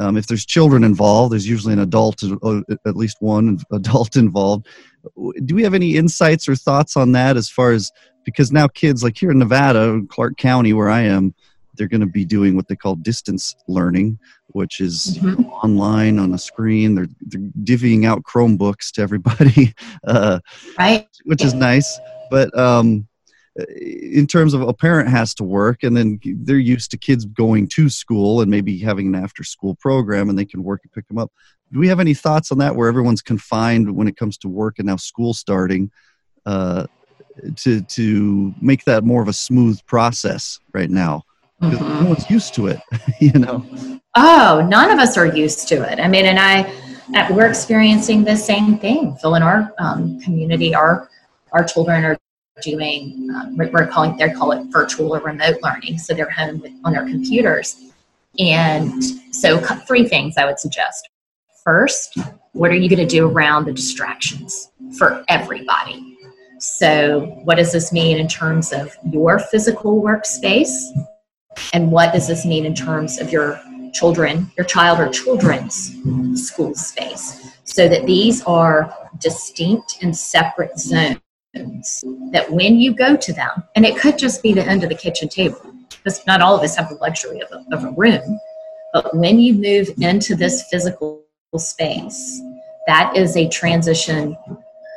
um, 0.00 0.16
if 0.16 0.26
there's 0.26 0.46
children 0.46 0.82
involved, 0.82 1.32
there's 1.32 1.48
usually 1.48 1.74
an 1.74 1.78
adult, 1.78 2.22
uh, 2.42 2.60
at 2.86 2.96
least 2.96 3.18
one 3.20 3.58
adult 3.70 4.16
involved. 4.16 4.66
Do 5.44 5.54
we 5.54 5.62
have 5.62 5.74
any 5.74 5.96
insights 5.96 6.48
or 6.48 6.56
thoughts 6.56 6.96
on 6.96 7.12
that 7.12 7.36
as 7.36 7.50
far 7.50 7.72
as 7.72 7.92
because 8.26 8.52
now 8.52 8.68
kids, 8.68 9.02
like 9.02 9.16
here 9.16 9.30
in 9.30 9.38
Nevada, 9.38 10.02
Clark 10.10 10.36
County, 10.36 10.74
where 10.74 10.90
I 10.90 11.02
am, 11.02 11.32
they're 11.76 11.88
going 11.88 12.00
to 12.02 12.06
be 12.06 12.24
doing 12.24 12.56
what 12.56 12.68
they 12.68 12.76
call 12.76 12.96
distance 12.96 13.54
learning, 13.68 14.18
which 14.48 14.80
is 14.80 15.18
mm-hmm. 15.18 15.44
online 15.44 16.18
on 16.18 16.34
a 16.34 16.38
screen. 16.38 16.94
They're, 16.94 17.08
they're 17.20 17.40
divvying 17.62 18.04
out 18.04 18.24
Chromebooks 18.24 18.90
to 18.92 19.02
everybody, 19.02 19.74
uh, 20.06 20.40
right? 20.78 21.06
Which 21.24 21.44
is 21.44 21.54
nice. 21.54 21.98
But 22.30 22.56
um, 22.58 23.06
in 23.80 24.26
terms 24.26 24.54
of 24.54 24.62
a 24.62 24.74
parent 24.74 25.08
has 25.08 25.32
to 25.34 25.44
work 25.44 25.82
and 25.82 25.96
then 25.96 26.18
they're 26.24 26.58
used 26.58 26.90
to 26.90 26.98
kids 26.98 27.24
going 27.24 27.68
to 27.68 27.88
school 27.88 28.40
and 28.40 28.50
maybe 28.50 28.76
having 28.78 29.14
an 29.14 29.22
after 29.22 29.44
school 29.44 29.74
program 29.76 30.28
and 30.28 30.38
they 30.38 30.44
can 30.44 30.62
work 30.62 30.80
and 30.82 30.92
pick 30.92 31.06
them 31.08 31.16
up 31.16 31.32
do 31.72 31.78
we 31.78 31.88
have 31.88 31.98
any 31.98 32.12
thoughts 32.12 32.52
on 32.52 32.58
that 32.58 32.76
where 32.76 32.88
everyone's 32.88 33.22
confined 33.22 33.90
when 33.96 34.08
it 34.08 34.16
comes 34.16 34.36
to 34.36 34.48
work 34.48 34.78
and 34.78 34.86
now 34.86 34.96
school 34.96 35.32
starting 35.32 35.90
uh, 36.44 36.86
to 37.56 37.80
to 37.82 38.54
make 38.60 38.84
that 38.84 39.04
more 39.04 39.22
of 39.22 39.28
a 39.28 39.32
smooth 39.32 39.84
process 39.86 40.60
right 40.72 40.90
now 40.90 41.22
because 41.60 41.78
mm-hmm. 41.78 42.04
no 42.04 42.08
one's 42.10 42.30
used 42.30 42.54
to 42.54 42.66
it 42.66 42.80
you 43.20 43.32
know 43.32 43.64
oh 44.16 44.66
none 44.68 44.90
of 44.90 44.98
us 44.98 45.16
are 45.16 45.26
used 45.26 45.68
to 45.68 45.82
it 45.90 45.98
i 46.00 46.08
mean 46.08 46.26
and 46.26 46.38
i 46.38 46.70
we're 47.30 47.46
experiencing 47.46 48.24
the 48.24 48.36
same 48.36 48.78
thing 48.78 49.14
phil 49.16 49.36
in 49.36 49.42
our 49.42 49.72
um, 49.78 50.20
community 50.20 50.74
our 50.74 51.08
our 51.52 51.64
children 51.64 52.04
are 52.04 52.18
doing, 52.62 53.28
um, 53.34 53.56
we're 53.56 53.86
calling, 53.86 54.16
they 54.16 54.30
call 54.30 54.52
it 54.52 54.64
virtual 54.70 55.14
or 55.14 55.20
remote 55.20 55.56
learning. 55.62 55.98
So 55.98 56.14
they're 56.14 56.30
home 56.30 56.60
with, 56.60 56.72
on 56.84 56.92
their 56.92 57.04
computers. 57.04 57.92
And 58.38 59.02
so, 59.32 59.58
three 59.58 60.06
things 60.06 60.34
I 60.36 60.44
would 60.44 60.58
suggest. 60.58 61.08
First, 61.64 62.18
what 62.52 62.70
are 62.70 62.74
you 62.74 62.88
going 62.88 63.06
to 63.06 63.06
do 63.06 63.28
around 63.28 63.64
the 63.64 63.72
distractions 63.72 64.70
for 64.98 65.24
everybody? 65.28 66.15
So, 66.58 67.20
what 67.44 67.56
does 67.56 67.72
this 67.72 67.92
mean 67.92 68.18
in 68.18 68.28
terms 68.28 68.72
of 68.72 68.94
your 69.04 69.38
physical 69.38 70.02
workspace? 70.02 70.74
And 71.72 71.92
what 71.92 72.12
does 72.12 72.28
this 72.28 72.44
mean 72.44 72.64
in 72.64 72.74
terms 72.74 73.20
of 73.20 73.30
your 73.30 73.60
children, 73.92 74.50
your 74.56 74.66
child 74.66 74.98
or 75.00 75.08
children's 75.08 75.94
school 76.34 76.74
space? 76.74 77.54
So 77.64 77.88
that 77.88 78.06
these 78.06 78.42
are 78.44 78.94
distinct 79.20 79.98
and 80.02 80.16
separate 80.16 80.78
zones 80.78 81.20
that 82.32 82.46
when 82.50 82.78
you 82.78 82.94
go 82.94 83.16
to 83.16 83.32
them, 83.32 83.64
and 83.74 83.84
it 83.84 83.98
could 83.98 84.18
just 84.18 84.42
be 84.42 84.52
the 84.52 84.64
end 84.64 84.82
of 84.82 84.88
the 84.88 84.94
kitchen 84.94 85.28
table, 85.28 85.60
because 85.90 86.26
not 86.26 86.40
all 86.40 86.56
of 86.56 86.62
us 86.62 86.76
have 86.76 86.88
the 86.88 86.96
luxury 86.96 87.40
of 87.40 87.50
a, 87.52 87.64
of 87.74 87.84
a 87.84 87.90
room, 87.92 88.38
but 88.92 89.14
when 89.16 89.38
you 89.40 89.54
move 89.54 89.88
into 89.98 90.34
this 90.34 90.64
physical 90.70 91.22
space, 91.56 92.40
that 92.86 93.16
is 93.16 93.36
a 93.36 93.48
transition, 93.48 94.36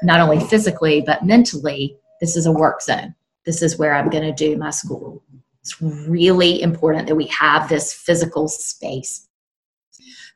not 0.04 0.20
only 0.20 0.40
physically, 0.40 1.02
but 1.02 1.26
mentally. 1.26 1.96
This 2.22 2.36
is 2.36 2.46
a 2.46 2.52
work 2.52 2.82
zone. 2.82 3.16
This 3.46 3.62
is 3.62 3.78
where 3.78 3.96
I'm 3.96 4.10
going 4.10 4.24
to 4.24 4.34
do 4.34 4.58
my 4.58 4.70
school. 4.70 5.24
It's 5.62 5.82
really 5.82 6.62
important 6.62 7.08
that 7.08 7.16
we 7.16 7.28
have 7.28 7.70
this 7.70 7.94
physical 7.94 8.48
space 8.48 9.28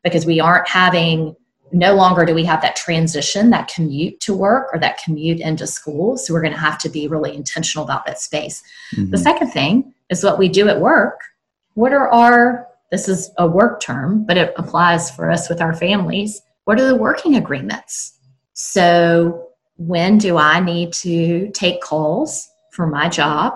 because 0.03 0.25
we 0.25 0.39
aren't 0.39 0.67
having 0.67 1.35
no 1.71 1.95
longer 1.95 2.23
do 2.23 2.35
we 2.35 2.45
have 2.45 2.61
that 2.61 2.75
transition, 2.75 3.49
that 3.49 3.67
commute 3.67 4.19
to 4.19 4.33
work 4.33 4.69
or 4.73 4.79
that 4.79 4.99
commute 5.03 5.39
into 5.39 5.65
school. 5.65 6.17
So 6.17 6.33
we're 6.33 6.41
going 6.41 6.53
to 6.53 6.59
have 6.59 6.77
to 6.79 6.89
be 6.89 7.07
really 7.07 7.35
intentional 7.35 7.83
about 7.83 8.05
that 8.05 8.19
space. 8.19 8.61
Mm-hmm. 8.95 9.09
The 9.09 9.17
second 9.17 9.49
thing 9.49 9.93
is 10.09 10.23
what 10.23 10.37
we 10.37 10.49
do 10.49 10.69
at 10.69 10.79
work. 10.79 11.19
What 11.73 11.93
are 11.93 12.09
our, 12.09 12.67
this 12.91 13.09
is 13.09 13.31
a 13.39 13.47
work 13.47 13.81
term, 13.81 14.23
but 14.25 14.37
it 14.37 14.53
applies 14.55 15.09
for 15.09 15.31
us 15.31 15.49
with 15.49 15.61
our 15.61 15.73
families. 15.73 16.41
What 16.65 16.79
are 16.79 16.87
the 16.87 16.95
working 16.95 17.35
agreements? 17.35 18.19
So 18.53 19.49
when 19.77 20.17
do 20.17 20.37
I 20.37 20.59
need 20.59 20.93
to 20.93 21.49
take 21.51 21.81
calls 21.81 22.47
for 22.71 22.87
my 22.87 23.09
job? 23.09 23.53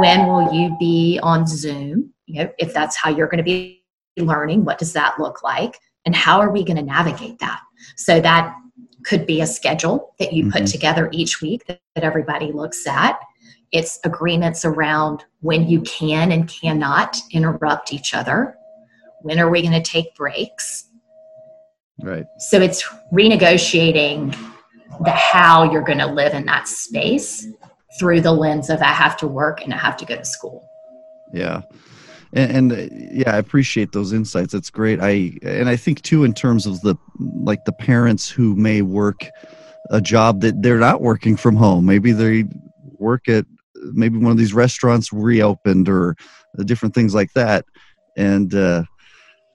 When 0.00 0.26
will 0.26 0.52
you 0.52 0.76
be 0.78 1.18
on 1.22 1.46
Zoom? 1.46 2.12
You 2.26 2.44
know, 2.44 2.52
if 2.58 2.74
that's 2.74 2.96
how 2.96 3.10
you're 3.10 3.28
going 3.28 3.38
to 3.38 3.44
be 3.44 3.82
learning, 4.18 4.64
what 4.64 4.78
does 4.78 4.92
that 4.92 5.18
look 5.18 5.42
like? 5.42 5.78
and 6.08 6.16
how 6.16 6.40
are 6.40 6.50
we 6.50 6.64
going 6.64 6.78
to 6.78 6.82
navigate 6.82 7.38
that 7.38 7.60
so 7.96 8.18
that 8.18 8.54
could 9.04 9.26
be 9.26 9.42
a 9.42 9.46
schedule 9.46 10.14
that 10.18 10.32
you 10.32 10.44
put 10.44 10.62
mm-hmm. 10.62 10.64
together 10.64 11.10
each 11.12 11.42
week 11.42 11.66
that, 11.66 11.80
that 11.94 12.02
everybody 12.02 12.50
looks 12.50 12.86
at 12.86 13.18
it's 13.72 14.00
agreements 14.04 14.64
around 14.64 15.26
when 15.40 15.68
you 15.68 15.82
can 15.82 16.32
and 16.32 16.48
cannot 16.48 17.18
interrupt 17.30 17.92
each 17.92 18.14
other 18.14 18.56
when 19.20 19.38
are 19.38 19.50
we 19.50 19.60
going 19.60 19.70
to 19.70 19.82
take 19.82 20.14
breaks 20.14 20.86
right 22.02 22.24
so 22.38 22.58
it's 22.58 22.82
renegotiating 23.12 24.34
the 25.04 25.10
how 25.10 25.70
you're 25.70 25.82
going 25.82 25.98
to 25.98 26.06
live 26.06 26.34
in 26.34 26.44
that 26.46 26.66
space 26.66 27.46
through 27.98 28.20
the 28.20 28.32
lens 28.32 28.70
of 28.70 28.80
i 28.80 28.84
have 28.84 29.16
to 29.16 29.26
work 29.26 29.62
and 29.62 29.72
i 29.72 29.76
have 29.76 29.96
to 29.96 30.04
go 30.04 30.16
to 30.16 30.24
school 30.24 30.68
yeah 31.32 31.62
and, 32.32 32.72
and 32.72 33.10
yeah, 33.12 33.34
I 33.34 33.38
appreciate 33.38 33.92
those 33.92 34.12
insights. 34.12 34.52
That's 34.52 34.70
great. 34.70 35.00
I 35.00 35.38
and 35.42 35.68
I 35.68 35.76
think 35.76 36.02
too 36.02 36.24
in 36.24 36.34
terms 36.34 36.66
of 36.66 36.80
the 36.82 36.96
like 37.18 37.64
the 37.64 37.72
parents 37.72 38.28
who 38.28 38.54
may 38.54 38.82
work 38.82 39.24
a 39.90 40.00
job 40.00 40.42
that 40.42 40.60
they're 40.62 40.78
not 40.78 41.00
working 41.00 41.36
from 41.36 41.56
home. 41.56 41.86
Maybe 41.86 42.12
they 42.12 42.44
work 42.98 43.28
at 43.28 43.46
maybe 43.92 44.18
one 44.18 44.32
of 44.32 44.38
these 44.38 44.52
restaurants 44.52 45.12
reopened 45.12 45.88
or 45.88 46.16
different 46.64 46.94
things 46.94 47.14
like 47.14 47.32
that. 47.32 47.64
And 48.16 48.54
uh, 48.54 48.82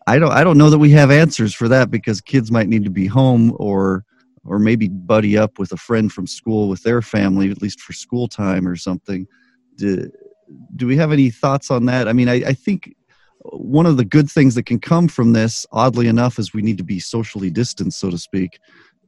I 0.07 0.17
don't 0.17 0.31
I 0.31 0.43
don't 0.43 0.57
know 0.57 0.69
that 0.69 0.79
we 0.79 0.91
have 0.91 1.11
answers 1.11 1.53
for 1.53 1.67
that 1.67 1.91
because 1.91 2.21
kids 2.21 2.51
might 2.51 2.69
need 2.69 2.85
to 2.85 2.89
be 2.89 3.05
home 3.05 3.55
or 3.57 4.03
or 4.45 4.59
maybe 4.59 4.87
buddy 4.87 5.37
up 5.37 5.59
with 5.59 5.71
a 5.71 5.77
friend 5.77 6.11
from 6.11 6.27
school 6.27 6.67
with 6.67 6.83
their 6.83 7.01
family 7.01 7.49
at 7.49 7.61
least 7.61 7.79
for 7.79 7.93
school 7.93 8.27
time 8.27 8.67
or 8.67 8.75
something. 8.75 9.27
To, 9.79 10.11
do 10.75 10.87
we 10.87 10.97
have 10.97 11.11
any 11.11 11.29
thoughts 11.29 11.71
on 11.71 11.85
that? 11.85 12.07
I 12.07 12.13
mean, 12.13 12.29
I, 12.29 12.35
I 12.35 12.53
think 12.53 12.95
one 13.43 13.85
of 13.85 13.97
the 13.97 14.05
good 14.05 14.29
things 14.29 14.55
that 14.55 14.65
can 14.65 14.79
come 14.79 15.07
from 15.07 15.33
this, 15.33 15.65
oddly 15.71 16.07
enough, 16.07 16.39
is 16.39 16.53
we 16.53 16.61
need 16.61 16.77
to 16.77 16.83
be 16.83 16.99
socially 16.99 17.49
distanced, 17.49 17.99
so 17.99 18.09
to 18.09 18.17
speak, 18.17 18.59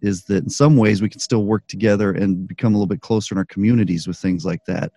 is 0.01 0.25
that 0.25 0.43
in 0.43 0.49
some 0.49 0.77
ways 0.77 1.01
we 1.01 1.09
can 1.09 1.19
still 1.19 1.45
work 1.45 1.67
together 1.67 2.11
and 2.11 2.47
become 2.47 2.73
a 2.73 2.77
little 2.77 2.87
bit 2.87 3.01
closer 3.01 3.33
in 3.33 3.37
our 3.39 3.45
communities 3.45 4.07
with 4.07 4.17
things 4.17 4.45
like 4.45 4.63
that. 4.65 4.91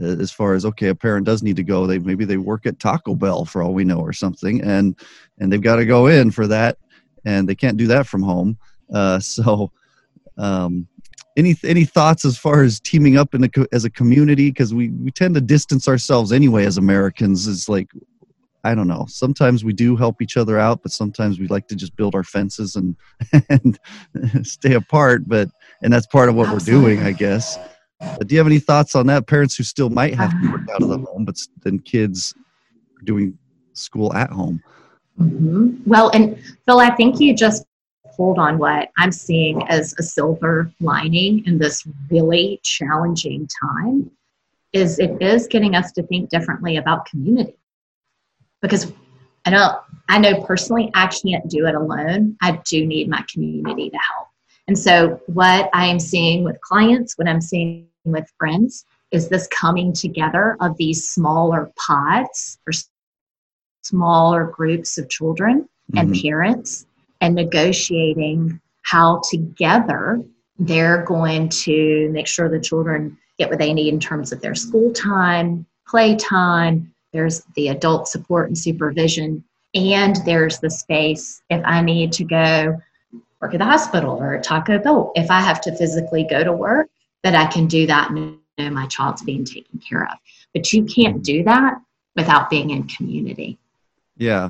As 0.00 0.30
far 0.30 0.54
as 0.54 0.64
okay, 0.64 0.88
a 0.88 0.94
parent 0.94 1.26
does 1.26 1.42
need 1.42 1.56
to 1.56 1.64
go. 1.64 1.86
They 1.86 1.98
maybe 1.98 2.24
they 2.24 2.36
work 2.36 2.66
at 2.66 2.78
Taco 2.78 3.16
Bell 3.16 3.44
for 3.44 3.62
all 3.62 3.74
we 3.74 3.84
know 3.84 3.98
or 3.98 4.12
something, 4.12 4.62
and 4.62 4.96
and 5.38 5.52
they've 5.52 5.60
got 5.60 5.76
to 5.76 5.86
go 5.86 6.06
in 6.06 6.30
for 6.30 6.46
that, 6.46 6.78
and 7.24 7.48
they 7.48 7.56
can't 7.56 7.76
do 7.76 7.88
that 7.88 8.06
from 8.06 8.22
home. 8.22 8.58
Uh, 8.92 9.18
so 9.20 9.70
um, 10.36 10.88
any 11.38 11.54
any 11.64 11.84
thoughts 11.84 12.24
as 12.24 12.36
far 12.36 12.62
as 12.62 12.80
teaming 12.80 13.16
up 13.16 13.34
in 13.34 13.44
a, 13.44 13.48
as 13.72 13.84
a 13.84 13.90
community? 13.90 14.50
Because 14.50 14.74
we 14.74 14.90
we 14.90 15.10
tend 15.10 15.34
to 15.36 15.40
distance 15.40 15.88
ourselves 15.88 16.32
anyway 16.32 16.66
as 16.66 16.76
americans. 16.76 17.46
It's 17.46 17.68
like 17.68 17.88
i 18.64 18.74
don't 18.74 18.88
know. 18.88 19.06
Sometimes 19.08 19.64
we 19.64 19.72
do 19.72 19.96
help 19.96 20.20
each 20.20 20.36
other 20.36 20.58
out 20.58 20.82
but 20.82 20.92
sometimes 20.92 21.38
we 21.38 21.46
like 21.46 21.68
to 21.68 21.76
just 21.76 21.94
build 21.96 22.14
our 22.14 22.24
fences 22.24 22.76
and 22.76 22.96
and 23.48 23.78
stay 24.46 24.74
apart 24.74 25.28
but 25.28 25.48
and 25.82 25.92
that's 25.92 26.06
part 26.06 26.28
of 26.28 26.34
what 26.34 26.48
Absolutely. 26.48 26.82
we're 26.82 26.94
doing 26.96 27.06
i 27.06 27.12
guess. 27.12 27.58
But 28.00 28.28
do 28.28 28.34
you 28.34 28.38
have 28.38 28.46
any 28.46 28.60
thoughts 28.60 28.94
on 28.94 29.08
that? 29.08 29.26
Parents 29.26 29.56
who 29.56 29.64
still 29.64 29.90
might 29.90 30.14
have 30.14 30.30
to 30.30 30.52
work 30.52 30.68
out 30.72 30.82
of 30.82 30.88
the 30.88 30.98
home 30.98 31.24
but 31.24 31.36
then 31.62 31.78
kids 31.78 32.34
doing 33.04 33.38
school 33.74 34.12
at 34.14 34.30
home. 34.30 34.60
Mm-hmm. 35.20 35.78
well 35.84 36.10
and 36.10 36.38
phil 36.64 36.78
i 36.78 36.90
think 36.90 37.18
you 37.18 37.34
just 37.34 37.64
hold 38.18 38.38
on 38.38 38.58
what 38.58 38.90
I'm 38.98 39.12
seeing 39.12 39.66
as 39.68 39.94
a 39.98 40.02
silver 40.02 40.70
lining 40.80 41.46
in 41.46 41.56
this 41.56 41.86
really 42.10 42.60
challenging 42.64 43.48
time 43.62 44.10
is 44.72 44.98
it 44.98 45.22
is 45.22 45.46
getting 45.46 45.74
us 45.76 45.92
to 45.92 46.02
think 46.02 46.28
differently 46.28 46.76
about 46.76 47.06
community. 47.06 47.56
Because 48.60 48.92
I 49.46 49.50
know 49.50 49.80
I 50.08 50.18
know 50.18 50.42
personally 50.42 50.90
I 50.94 51.06
can't 51.06 51.48
do 51.48 51.66
it 51.66 51.74
alone. 51.74 52.36
I 52.42 52.60
do 52.66 52.84
need 52.84 53.08
my 53.08 53.24
community 53.32 53.88
to 53.88 53.96
help. 53.96 54.28
And 54.66 54.76
so 54.76 55.20
what 55.26 55.70
I 55.72 55.86
am 55.86 56.00
seeing 56.00 56.44
with 56.44 56.60
clients, 56.60 57.16
what 57.16 57.28
I'm 57.28 57.40
seeing 57.40 57.86
with 58.04 58.30
friends 58.36 58.84
is 59.12 59.28
this 59.28 59.46
coming 59.46 59.92
together 59.92 60.56
of 60.60 60.76
these 60.76 61.08
smaller 61.08 61.70
pods 61.76 62.58
or 62.66 62.72
smaller 63.82 64.44
groups 64.44 64.98
of 64.98 65.08
children 65.08 65.68
mm-hmm. 65.92 65.98
and 65.98 66.20
parents 66.20 66.84
and 67.20 67.34
negotiating 67.34 68.60
how 68.82 69.20
together 69.30 70.22
they're 70.58 71.04
going 71.04 71.48
to 71.48 72.08
make 72.10 72.26
sure 72.26 72.48
the 72.48 72.60
children 72.60 73.16
get 73.38 73.48
what 73.48 73.58
they 73.58 73.72
need 73.72 73.92
in 73.92 74.00
terms 74.00 74.32
of 74.32 74.40
their 74.40 74.54
school 74.54 74.92
time, 74.92 75.64
play 75.86 76.16
time, 76.16 76.92
there's 77.12 77.42
the 77.54 77.68
adult 77.68 78.08
support 78.08 78.48
and 78.48 78.58
supervision, 78.58 79.44
And 79.74 80.16
there's 80.24 80.58
the 80.58 80.70
space 80.70 81.42
if 81.50 81.62
I 81.64 81.80
need 81.80 82.12
to 82.12 82.24
go 82.24 82.80
work 83.40 83.54
at 83.54 83.58
the 83.58 83.64
hospital 83.64 84.16
or 84.16 84.34
at 84.34 84.42
Taco 84.42 84.78
Bell, 84.78 85.12
if 85.14 85.30
I 85.30 85.40
have 85.40 85.60
to 85.62 85.76
physically 85.76 86.26
go 86.28 86.42
to 86.42 86.52
work, 86.52 86.88
that 87.22 87.34
I 87.34 87.46
can 87.46 87.66
do 87.66 87.86
that 87.86 88.10
and 88.10 88.38
know 88.58 88.70
my 88.70 88.86
child's 88.86 89.22
being 89.22 89.44
taken 89.44 89.78
care 89.78 90.04
of. 90.04 90.18
But 90.52 90.72
you 90.72 90.84
can't 90.84 91.22
do 91.22 91.44
that 91.44 91.80
without 92.16 92.50
being 92.50 92.70
in 92.70 92.84
community. 92.84 93.58
Yeah. 94.16 94.48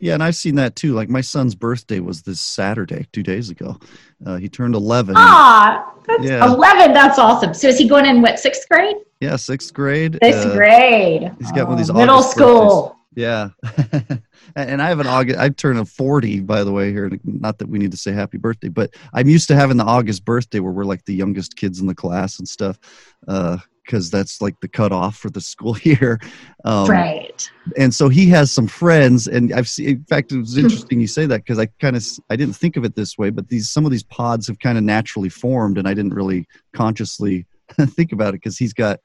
Yeah, 0.00 0.14
and 0.14 0.22
I've 0.22 0.36
seen 0.36 0.54
that 0.56 0.76
too. 0.76 0.94
Like 0.94 1.08
my 1.08 1.20
son's 1.20 1.54
birthday 1.54 2.00
was 2.00 2.22
this 2.22 2.40
Saturday, 2.40 3.06
two 3.12 3.22
days 3.22 3.50
ago. 3.50 3.78
Uh, 4.24 4.36
he 4.36 4.48
turned 4.48 4.74
11. 4.74 5.14
Ah, 5.16 5.92
that's 6.06 6.24
yeah. 6.24 6.44
11. 6.46 6.92
That's 6.94 7.18
awesome. 7.18 7.54
So 7.54 7.68
is 7.68 7.78
he 7.78 7.88
going 7.88 8.06
in 8.06 8.22
what, 8.22 8.38
sixth 8.38 8.68
grade? 8.68 8.96
Yeah, 9.20 9.36
sixth 9.36 9.74
grade. 9.74 10.18
Sixth 10.22 10.46
uh, 10.46 10.54
grade. 10.54 11.32
He's 11.38 11.50
got 11.52 11.62
oh, 11.62 11.64
one 11.64 11.72
of 11.72 11.78
these 11.78 11.92
middle 11.92 12.16
August 12.16 12.30
school. 12.32 12.80
Birthdays. 12.80 12.94
Yeah. 13.18 13.48
and 14.56 14.80
I 14.80 14.88
have 14.88 15.00
an 15.00 15.08
August, 15.08 15.40
I 15.40 15.48
turn 15.48 15.76
a 15.78 15.84
40, 15.84 16.40
by 16.40 16.62
the 16.62 16.70
way, 16.70 16.92
here. 16.92 17.10
Not 17.24 17.58
that 17.58 17.68
we 17.68 17.78
need 17.78 17.90
to 17.90 17.96
say 17.96 18.12
happy 18.12 18.38
birthday, 18.38 18.68
but 18.68 18.94
I'm 19.12 19.28
used 19.28 19.48
to 19.48 19.56
having 19.56 19.76
the 19.76 19.84
August 19.84 20.24
birthday 20.24 20.60
where 20.60 20.72
we're 20.72 20.84
like 20.84 21.04
the 21.04 21.14
youngest 21.14 21.56
kids 21.56 21.80
in 21.80 21.88
the 21.88 21.96
class 21.96 22.38
and 22.38 22.48
stuff. 22.48 22.78
Uh, 23.26 23.58
because 23.88 24.10
that's 24.10 24.42
like 24.42 24.60
the 24.60 24.68
cutoff 24.68 25.16
for 25.16 25.30
the 25.30 25.40
school 25.52 25.78
year. 25.78 26.20
Um, 26.64 26.86
right. 26.86 27.50
And 27.76 27.94
so 27.94 28.08
he 28.08 28.28
has 28.28 28.52
some 28.52 28.66
friends, 28.66 29.26
and 29.26 29.52
I've 29.52 29.68
seen. 29.68 29.88
In 29.88 30.04
fact, 30.04 30.30
it 30.32 30.38
was 30.38 30.56
interesting 30.56 31.00
you 31.00 31.06
say 31.06 31.26
that 31.26 31.38
because 31.38 31.58
I 31.58 31.66
kind 31.80 31.96
of 31.96 32.06
I 32.30 32.36
didn't 32.36 32.54
think 32.56 32.76
of 32.76 32.84
it 32.84 32.94
this 32.94 33.16
way, 33.18 33.30
but 33.30 33.48
these 33.48 33.70
some 33.70 33.84
of 33.84 33.90
these 33.90 34.04
pods 34.04 34.46
have 34.46 34.58
kind 34.58 34.78
of 34.78 34.84
naturally 34.84 35.28
formed, 35.28 35.78
and 35.78 35.88
I 35.88 35.94
didn't 35.94 36.14
really 36.14 36.46
consciously 36.74 37.46
think 37.88 38.12
about 38.12 38.30
it 38.30 38.42
because 38.42 38.58
he's 38.58 38.74
got, 38.74 39.00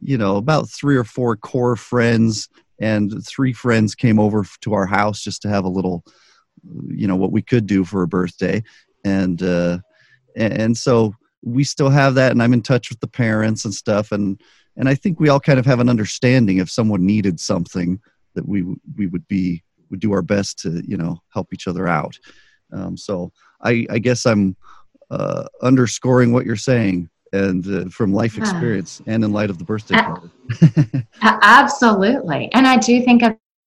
you 0.00 0.18
know, 0.18 0.36
about 0.36 0.68
three 0.68 0.96
or 0.96 1.04
four 1.04 1.36
core 1.36 1.76
friends, 1.76 2.48
and 2.78 3.26
three 3.26 3.52
friends 3.52 3.94
came 3.94 4.18
over 4.18 4.44
to 4.60 4.74
our 4.74 4.86
house 4.86 5.22
just 5.22 5.42
to 5.42 5.48
have 5.48 5.64
a 5.64 5.70
little, 5.70 6.04
you 6.88 7.06
know, 7.06 7.16
what 7.16 7.32
we 7.32 7.42
could 7.42 7.66
do 7.66 7.84
for 7.84 8.02
a 8.02 8.08
birthday, 8.08 8.62
and 9.04 9.42
uh, 9.42 9.78
and 10.36 10.76
so 10.76 11.14
we 11.46 11.64
still 11.64 11.88
have 11.88 12.14
that 12.14 12.32
and 12.32 12.42
i'm 12.42 12.52
in 12.52 12.60
touch 12.60 12.90
with 12.90 13.00
the 13.00 13.06
parents 13.06 13.64
and 13.64 13.72
stuff 13.72 14.12
and 14.12 14.40
and 14.76 14.88
i 14.88 14.94
think 14.94 15.18
we 15.18 15.28
all 15.28 15.40
kind 15.40 15.58
of 15.58 15.64
have 15.64 15.80
an 15.80 15.88
understanding 15.88 16.58
if 16.58 16.70
someone 16.70 17.06
needed 17.06 17.38
something 17.40 17.98
that 18.34 18.46
we 18.46 18.64
we 18.96 19.06
would 19.06 19.26
be 19.28 19.62
would 19.90 20.00
do 20.00 20.12
our 20.12 20.22
best 20.22 20.58
to 20.60 20.82
you 20.86 20.96
know 20.96 21.20
help 21.32 21.52
each 21.52 21.66
other 21.66 21.88
out. 21.88 22.18
Um, 22.72 22.96
so 22.96 23.32
i 23.62 23.86
i 23.90 23.98
guess 23.98 24.26
i'm 24.26 24.56
uh, 25.10 25.46
underscoring 25.62 26.32
what 26.32 26.44
you're 26.44 26.56
saying 26.56 27.08
and 27.32 27.66
uh, 27.66 27.88
from 27.88 28.12
life 28.12 28.36
experience 28.36 29.00
and 29.06 29.24
in 29.24 29.32
light 29.32 29.50
of 29.50 29.58
the 29.58 29.64
birthday 29.64 29.94
party. 29.94 30.30
absolutely. 31.22 32.50
And 32.52 32.66
i 32.66 32.76
do 32.76 33.02
think 33.02 33.22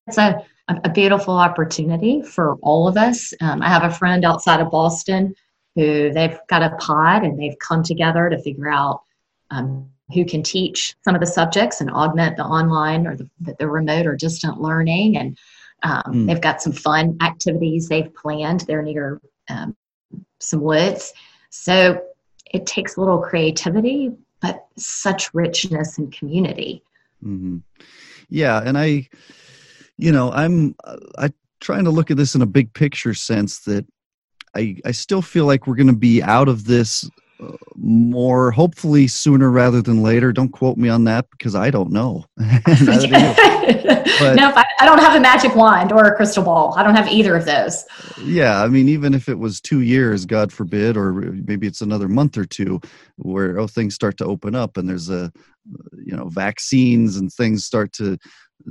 it's 0.07 0.17
a 0.17 0.45
a 0.83 0.89
beautiful 0.89 1.33
opportunity 1.33 2.21
for 2.21 2.55
all 2.61 2.87
of 2.87 2.95
us. 2.95 3.33
Um, 3.41 3.61
i 3.61 3.69
have 3.69 3.83
a 3.83 3.89
friend 3.89 4.23
outside 4.23 4.59
of 4.59 4.69
boston 4.69 5.33
who 5.79 6.11
they've 6.11 6.37
got 6.47 6.61
a 6.61 6.75
pod 6.75 7.23
and 7.23 7.39
they've 7.39 7.57
come 7.59 7.83
together 7.83 8.29
to 8.29 8.37
figure 8.41 8.69
out 8.69 9.01
um, 9.49 9.89
who 10.13 10.25
can 10.25 10.43
teach 10.43 10.95
some 11.05 11.15
of 11.15 11.21
the 11.21 11.27
subjects 11.27 11.79
and 11.79 11.89
augment 11.89 12.35
the 12.35 12.43
online 12.43 13.07
or 13.07 13.15
the, 13.15 13.29
the 13.59 13.67
remote 13.67 14.05
or 14.05 14.15
distant 14.15 14.59
learning. 14.59 15.15
And 15.15 15.37
um, 15.83 16.03
mm. 16.07 16.27
they've 16.27 16.41
got 16.41 16.61
some 16.61 16.73
fun 16.73 17.17
activities 17.21 17.87
they've 17.87 18.13
planned. 18.13 18.61
They're 18.61 18.81
near 18.81 19.21
um, 19.49 19.73
some 20.39 20.59
woods. 20.59 21.13
So 21.49 22.01
it 22.51 22.65
takes 22.65 22.97
a 22.97 22.99
little 22.99 23.19
creativity, 23.19 24.11
but 24.41 24.65
such 24.77 25.33
richness 25.33 25.97
and 25.97 26.11
community. 26.11 26.83
Mm-hmm. 27.23 27.59
Yeah. 28.29 28.61
And 28.65 28.77
I, 28.77 29.07
you 29.97 30.11
know, 30.11 30.29
I'm, 30.31 30.75
I 31.17 31.31
trying 31.61 31.85
to 31.85 31.91
look 31.91 32.11
at 32.11 32.17
this 32.17 32.35
in 32.35 32.41
a 32.41 32.45
big 32.47 32.73
picture 32.73 33.13
sense 33.13 33.59
that 33.59 33.85
I, 34.55 34.77
I 34.85 34.91
still 34.91 35.21
feel 35.21 35.45
like 35.45 35.67
we're 35.67 35.75
going 35.75 35.87
to 35.87 35.93
be 35.93 36.21
out 36.21 36.47
of 36.47 36.65
this 36.65 37.09
uh, 37.41 37.55
more 37.75 38.51
hopefully 38.51 39.07
sooner 39.07 39.49
rather 39.49 39.81
than 39.81 40.03
later. 40.03 40.33
Don't 40.33 40.49
quote 40.49 40.77
me 40.77 40.89
on 40.89 41.05
that 41.05 41.29
because 41.31 41.55
I 41.55 41.69
don't 41.69 41.91
know. 41.91 42.25
but, 42.37 44.35
no, 44.35 44.51
I, 44.55 44.65
I 44.79 44.85
don't 44.85 44.99
have 44.99 45.15
a 45.15 45.19
magic 45.19 45.55
wand 45.55 45.91
or 45.91 46.05
a 46.05 46.15
crystal 46.15 46.43
ball. 46.43 46.73
I 46.75 46.83
don't 46.83 46.95
have 46.95 47.07
either 47.07 47.35
of 47.35 47.45
those. 47.45 47.85
Yeah, 48.21 48.61
I 48.61 48.67
mean, 48.67 48.89
even 48.89 49.13
if 49.13 49.29
it 49.29 49.39
was 49.39 49.61
two 49.61 49.81
years, 49.81 50.25
God 50.25 50.51
forbid, 50.51 50.97
or 50.97 51.13
maybe 51.13 51.67
it's 51.67 51.81
another 51.81 52.07
month 52.07 52.37
or 52.37 52.45
two, 52.45 52.81
where 53.17 53.59
oh 53.59 53.67
things 53.67 53.95
start 53.95 54.17
to 54.17 54.25
open 54.25 54.55
up 54.55 54.77
and 54.77 54.89
there's 54.89 55.09
a 55.09 55.31
you 55.97 56.15
know 56.15 56.29
vaccines 56.29 57.17
and 57.17 57.31
things 57.31 57.65
start 57.65 57.93
to 57.93 58.17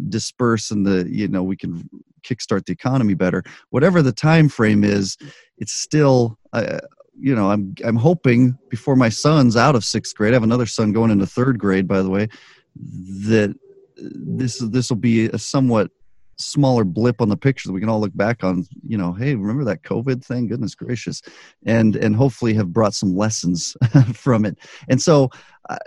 disperse 0.08 0.70
and 0.70 0.86
the 0.86 1.08
you 1.08 1.28
know 1.28 1.42
we 1.42 1.56
can 1.56 1.88
kickstart 2.28 2.66
the 2.66 2.72
economy 2.72 3.14
better. 3.14 3.42
Whatever 3.70 4.02
the 4.02 4.12
time 4.12 4.48
frame 4.48 4.84
is 4.84 5.16
it's 5.58 5.72
still 5.72 6.38
uh, 6.52 6.78
you 7.20 7.34
know 7.34 7.50
i'm 7.50 7.74
i'm 7.84 7.96
hoping 7.96 8.56
before 8.68 8.94
my 8.94 9.08
son's 9.08 9.56
out 9.56 9.74
of 9.74 9.84
sixth 9.84 10.14
grade 10.14 10.32
i 10.32 10.36
have 10.36 10.44
another 10.44 10.66
son 10.66 10.92
going 10.92 11.10
into 11.10 11.26
third 11.26 11.58
grade 11.58 11.88
by 11.88 12.00
the 12.00 12.08
way 12.08 12.28
that 12.76 13.52
this 13.94 14.58
this 14.70 14.88
will 14.88 14.96
be 14.96 15.26
a 15.26 15.38
somewhat 15.38 15.90
smaller 16.36 16.84
blip 16.84 17.20
on 17.20 17.28
the 17.28 17.36
picture 17.36 17.68
that 17.68 17.72
we 17.72 17.80
can 17.80 17.88
all 17.88 18.00
look 18.00 18.16
back 18.16 18.44
on 18.44 18.64
you 18.86 18.96
know 18.96 19.12
hey 19.12 19.34
remember 19.34 19.64
that 19.64 19.82
covid 19.82 20.24
thing? 20.24 20.46
Goodness 20.46 20.74
gracious. 20.74 21.20
And 21.66 21.96
and 21.96 22.14
hopefully 22.14 22.54
have 22.54 22.72
brought 22.72 22.94
some 22.94 23.16
lessons 23.16 23.76
from 24.14 24.44
it. 24.44 24.56
And 24.88 25.02
so 25.02 25.30
uh, 25.68 25.78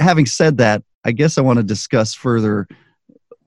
having 0.00 0.26
said 0.26 0.56
that 0.58 0.82
i 1.04 1.12
guess 1.12 1.38
i 1.38 1.40
want 1.40 1.58
to 1.58 1.62
discuss 1.62 2.14
further 2.14 2.66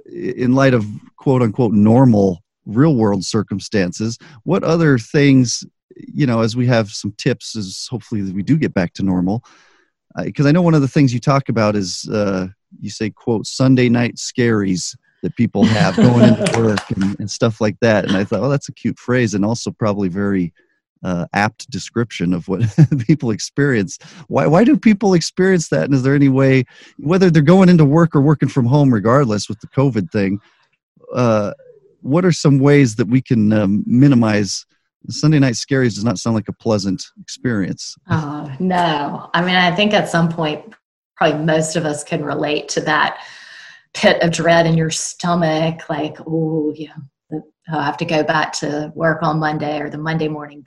in 0.06 0.54
light 0.54 0.74
of 0.74 0.86
quote 1.18 1.42
unquote 1.42 1.74
normal 1.74 2.44
real 2.66 2.96
world 2.96 3.26
circumstances 3.26 4.18
what 4.44 4.63
other 4.63 4.98
things 4.98 5.66
you 5.96 6.26
know 6.26 6.42
as 6.42 6.56
we 6.56 6.66
have 6.66 6.89
some 6.89 7.13
tips 7.18 7.56
as 7.56 7.88
hopefully 7.89 8.22
we 8.32 8.44
do 8.44 8.58
get 8.58 8.74
back 8.74 8.94
to 8.94 9.04
normal 9.04 9.44
because 10.24 10.46
uh, 10.46 10.50
i 10.50 10.52
know 10.52 10.62
one 10.62 10.74
of 10.74 10.82
the 10.82 10.88
things 10.88 11.13
you 11.13 11.20
talk 11.20 11.50
about 11.50 11.76
is 11.76 12.08
uh, 12.10 12.48
you 12.80 12.89
say 12.89 13.10
quote 13.10 13.46
sunday 13.46 13.89
night 13.89 14.16
scaries 14.16 14.96
that 15.24 15.36
people 15.38 15.63
have 15.63 15.96
going 15.96 16.36
into 16.36 16.54
work 16.60 16.92
and, 16.92 17.18
and, 17.18 17.32
stuff 17.32 17.62
like 17.62 17.80
that. 17.80 18.06
And 18.06 18.16
i 18.16 18.24
thought 18.24 18.42
oh 18.42 18.50
that's 18.50 18.70
a 18.70 18.74
cute 18.74 19.00
phrase 19.00 19.34
and 19.34 19.44
also 19.44 19.72
probably 19.72 20.10
very 20.10 20.54
uh, 21.04 21.26
apt 21.34 21.70
description 21.70 22.34
of 22.34 22.48
what 22.48 22.62
people 23.08 23.32
experience. 23.32 23.98
Why, 24.28 24.48
why 24.48 24.63
do 24.63 24.78
people 24.78 25.13
experience 25.13 25.70
that? 25.70 25.86
And 25.86 25.94
is 25.94 26.04
there 26.04 26.16
any 26.16 26.30
way, 26.30 26.66
whether 26.98 27.30
they're 27.30 27.42
going 27.42 27.70
into 27.70 27.86
work 27.86 28.16
or 28.16 28.22
working 28.22 28.50
from 28.50 28.66
home, 28.66 28.94
regardless 28.94 29.50
with 29.50 29.60
the 29.60 29.68
COVID 29.68 30.12
thing, 30.12 30.39
uh, 31.13 31.54
what 32.02 32.26
are 32.26 32.32
some 32.32 32.60
ways 32.60 32.96
that 32.96 33.08
we 33.08 33.22
can 33.22 33.54
um, 33.54 33.84
minimize 33.86 34.66
Sunday 35.10 35.39
night 35.39 35.56
scaries 35.56 35.96
does 35.96 36.04
not 36.04 36.18
sound 36.18 36.36
like 36.36 36.48
a 36.48 36.54
pleasant 36.54 37.04
experience. 37.20 37.96
Oh, 38.10 38.50
no. 38.60 39.30
I 39.34 39.42
mean, 39.42 39.56
I 39.56 39.76
think 39.76 39.94
at 39.94 40.10
some 40.10 40.30
point, 40.30 40.74
probably 41.18 41.44
most 41.44 41.76
of 41.76 41.86
us 41.86 42.04
can 42.04 42.24
relate 42.24 42.70
to 42.70 42.82
that 42.82 43.22
pit 43.94 44.22
of 44.22 44.32
dread 44.32 44.66
in 44.66 44.78
your 44.78 44.89
stomach, 44.89 45.89
like, 45.89 46.18
oh, 46.26 46.74
yeah, 46.76 46.96
I 47.72 47.84
have 47.84 47.98
to 47.98 48.06
go 48.06 48.24
back 48.24 48.54
to 48.54 48.92
work 48.96 49.22
on 49.24 49.39
Monday 49.39 49.80
or 49.80 49.89
the 49.89 49.98
Monday 49.98 50.28
morning 50.28 50.62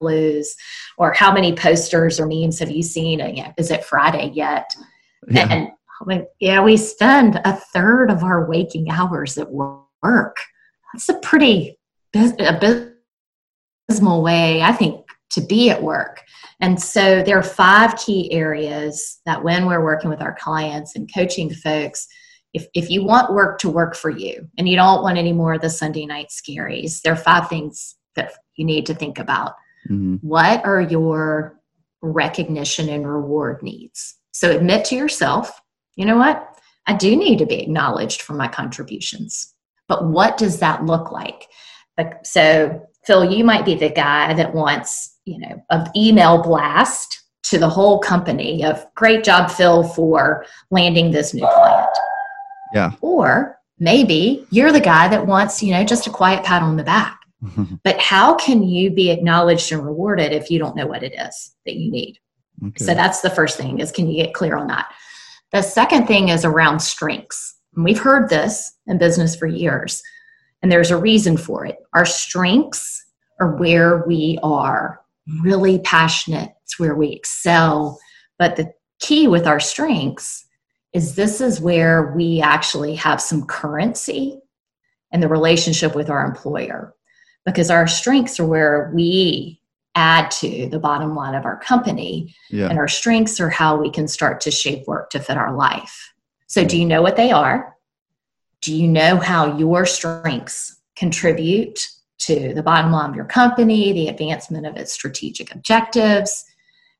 blues 0.00 0.54
or 0.96 1.12
how 1.12 1.32
many 1.32 1.54
posters 1.54 2.18
or 2.20 2.26
memes 2.26 2.58
have 2.58 2.70
you 2.70 2.82
seen? 2.82 3.20
Is 3.56 3.70
it 3.70 3.84
friday 3.84 4.30
yet? 4.34 4.74
Yeah. 5.28 5.48
and 5.50 5.68
oh 6.08 6.26
yeah 6.38 6.62
we 6.62 6.76
spend 6.76 7.40
a 7.44 7.54
third 7.54 8.10
of 8.10 8.22
our 8.22 8.48
waking 8.48 8.90
hours 8.90 9.36
at 9.38 9.50
work. 9.50 10.36
That's 10.92 11.08
a 11.08 11.18
pretty 11.18 11.78
abysmal 12.14 12.92
way 14.22 14.62
i 14.62 14.72
think 14.72 15.04
to 15.30 15.42
be 15.42 15.68
at 15.70 15.82
work. 15.82 16.22
And 16.60 16.80
so 16.80 17.22
there 17.22 17.38
are 17.38 17.42
five 17.42 17.96
key 17.96 18.32
areas 18.32 19.20
that 19.26 19.44
when 19.44 19.66
we're 19.66 19.84
working 19.84 20.08
with 20.08 20.22
our 20.22 20.34
clients 20.40 20.96
and 20.96 21.12
coaching 21.12 21.50
folks 21.52 22.08
if, 22.54 22.66
if 22.74 22.90
you 22.90 23.04
want 23.04 23.34
work 23.34 23.58
to 23.60 23.68
work 23.68 23.94
for 23.94 24.10
you 24.10 24.48
and 24.56 24.68
you 24.68 24.76
don't 24.76 25.02
want 25.02 25.18
any 25.18 25.32
more 25.32 25.54
of 25.54 25.60
the 25.60 25.70
sunday 25.70 26.06
night 26.06 26.28
scaries 26.28 27.02
there 27.02 27.12
are 27.12 27.16
five 27.16 27.48
things 27.48 27.96
that 28.16 28.32
you 28.56 28.64
need 28.64 28.86
to 28.86 28.94
think 28.94 29.18
about 29.18 29.52
Mm-hmm. 29.90 30.16
What 30.16 30.64
are 30.64 30.80
your 30.80 31.58
recognition 32.02 32.88
and 32.88 33.08
reward 33.08 33.62
needs? 33.62 34.16
So 34.32 34.50
admit 34.50 34.84
to 34.86 34.94
yourself, 34.94 35.60
you 35.96 36.04
know 36.04 36.16
what? 36.16 36.44
I 36.86 36.94
do 36.94 37.16
need 37.16 37.38
to 37.38 37.46
be 37.46 37.60
acknowledged 37.60 38.22
for 38.22 38.34
my 38.34 38.48
contributions. 38.48 39.54
But 39.88 40.08
what 40.08 40.36
does 40.38 40.60
that 40.60 40.84
look 40.86 41.10
like? 41.10 41.48
So, 42.22 42.86
Phil, 43.04 43.32
you 43.32 43.42
might 43.44 43.64
be 43.64 43.74
the 43.74 43.88
guy 43.88 44.34
that 44.34 44.54
wants, 44.54 45.18
you 45.24 45.38
know, 45.38 45.62
an 45.70 45.90
email 45.96 46.42
blast 46.42 47.24
to 47.44 47.58
the 47.58 47.68
whole 47.68 47.98
company 47.98 48.64
of 48.64 48.86
great 48.94 49.24
job, 49.24 49.50
Phil, 49.50 49.82
for 49.82 50.44
landing 50.70 51.10
this 51.10 51.34
new 51.34 51.46
client. 51.46 51.88
Yeah. 52.74 52.92
Or 53.00 53.58
maybe 53.78 54.46
you're 54.50 54.72
the 54.72 54.80
guy 54.80 55.08
that 55.08 55.26
wants, 55.26 55.62
you 55.62 55.72
know, 55.72 55.84
just 55.84 56.06
a 56.06 56.10
quiet 56.10 56.44
pat 56.44 56.62
on 56.62 56.76
the 56.76 56.84
back. 56.84 57.17
Mm-hmm. 57.42 57.76
but 57.84 58.00
how 58.00 58.34
can 58.34 58.64
you 58.64 58.90
be 58.90 59.10
acknowledged 59.10 59.70
and 59.70 59.84
rewarded 59.84 60.32
if 60.32 60.50
you 60.50 60.58
don't 60.58 60.74
know 60.74 60.88
what 60.88 61.04
it 61.04 61.14
is 61.14 61.54
that 61.66 61.76
you 61.76 61.88
need? 61.90 62.18
Okay. 62.66 62.84
So 62.84 62.94
that's 62.94 63.20
the 63.20 63.30
first 63.30 63.56
thing 63.56 63.78
is 63.78 63.92
can 63.92 64.08
you 64.08 64.24
get 64.24 64.34
clear 64.34 64.56
on 64.56 64.66
that? 64.66 64.92
The 65.52 65.62
second 65.62 66.06
thing 66.06 66.30
is 66.30 66.44
around 66.44 66.80
strengths. 66.80 67.54
And 67.74 67.84
we've 67.84 68.00
heard 68.00 68.28
this 68.28 68.72
in 68.86 68.98
business 68.98 69.36
for 69.36 69.46
years. 69.46 70.02
And 70.62 70.72
there's 70.72 70.90
a 70.90 70.96
reason 70.96 71.36
for 71.36 71.64
it. 71.64 71.76
Our 71.94 72.04
strengths 72.04 73.04
are 73.40 73.56
where 73.56 74.04
we 74.06 74.38
are 74.42 75.00
really 75.42 75.78
passionate, 75.80 76.50
it's 76.64 76.78
where 76.78 76.96
we 76.96 77.10
excel. 77.12 78.00
But 78.38 78.56
the 78.56 78.72
key 78.98 79.28
with 79.28 79.46
our 79.46 79.60
strengths 79.60 80.44
is 80.92 81.14
this 81.14 81.40
is 81.40 81.60
where 81.60 82.12
we 82.16 82.40
actually 82.40 82.94
have 82.96 83.20
some 83.20 83.46
currency 83.46 84.40
in 85.12 85.20
the 85.20 85.28
relationship 85.28 85.94
with 85.94 86.10
our 86.10 86.24
employer 86.24 86.94
because 87.52 87.70
our 87.70 87.86
strengths 87.86 88.38
are 88.38 88.46
where 88.46 88.90
we 88.94 89.60
add 89.94 90.30
to 90.30 90.68
the 90.68 90.78
bottom 90.78 91.14
line 91.14 91.34
of 91.34 91.44
our 91.44 91.58
company. 91.58 92.34
Yeah. 92.50 92.68
and 92.68 92.78
our 92.78 92.88
strengths 92.88 93.40
are 93.40 93.50
how 93.50 93.76
we 93.76 93.90
can 93.90 94.06
start 94.06 94.40
to 94.42 94.50
shape 94.50 94.86
work 94.86 95.10
to 95.10 95.20
fit 95.20 95.36
our 95.36 95.54
life. 95.54 96.12
So 96.46 96.64
do 96.64 96.76
mm. 96.76 96.80
you 96.80 96.86
know 96.86 97.02
what 97.02 97.16
they 97.16 97.32
are? 97.32 97.76
Do 98.60 98.74
you 98.74 98.86
know 98.86 99.16
how 99.16 99.56
your 99.56 99.86
strengths 99.86 100.76
contribute 100.96 101.88
to 102.18 102.52
the 102.54 102.62
bottom 102.62 102.92
line 102.92 103.10
of 103.10 103.16
your 103.16 103.24
company 103.24 103.92
the 103.92 104.08
advancement 104.08 104.66
of 104.66 104.76
its 104.76 104.92
strategic 104.92 105.54
objectives? 105.54 106.44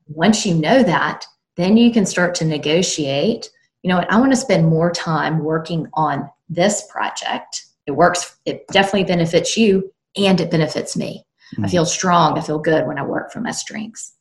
Once 0.07 0.45
you 0.45 0.55
know 0.55 0.83
that 0.83 1.25
then 1.55 1.75
you 1.77 1.91
can 1.91 2.05
start 2.05 2.33
to 2.35 2.45
negotiate 2.45 3.49
you 3.83 3.89
know 3.89 3.97
what? 3.97 4.11
I 4.11 4.19
want 4.19 4.31
to 4.31 4.37
spend 4.37 4.67
more 4.67 4.91
time 4.91 5.39
working 5.39 5.87
on 5.93 6.29
this 6.49 6.85
project. 6.89 7.65
It 7.85 7.91
works 7.91 8.37
it 8.45 8.67
definitely 8.67 9.05
benefits 9.05 9.55
you 9.55 9.93
and 10.17 10.39
it 10.41 10.51
benefits 10.51 10.95
me. 10.97 11.25
I 11.57 11.61
Mhm. 11.61 11.69
feel 11.71 11.85
strong 11.85 12.37
i 12.37 12.41
feel 12.41 12.59
good 12.59 12.85
when 12.85 12.99
i 12.99 13.03
work 13.03 13.31
from 13.31 13.41
my 13.43 13.51
strengths 13.51 14.13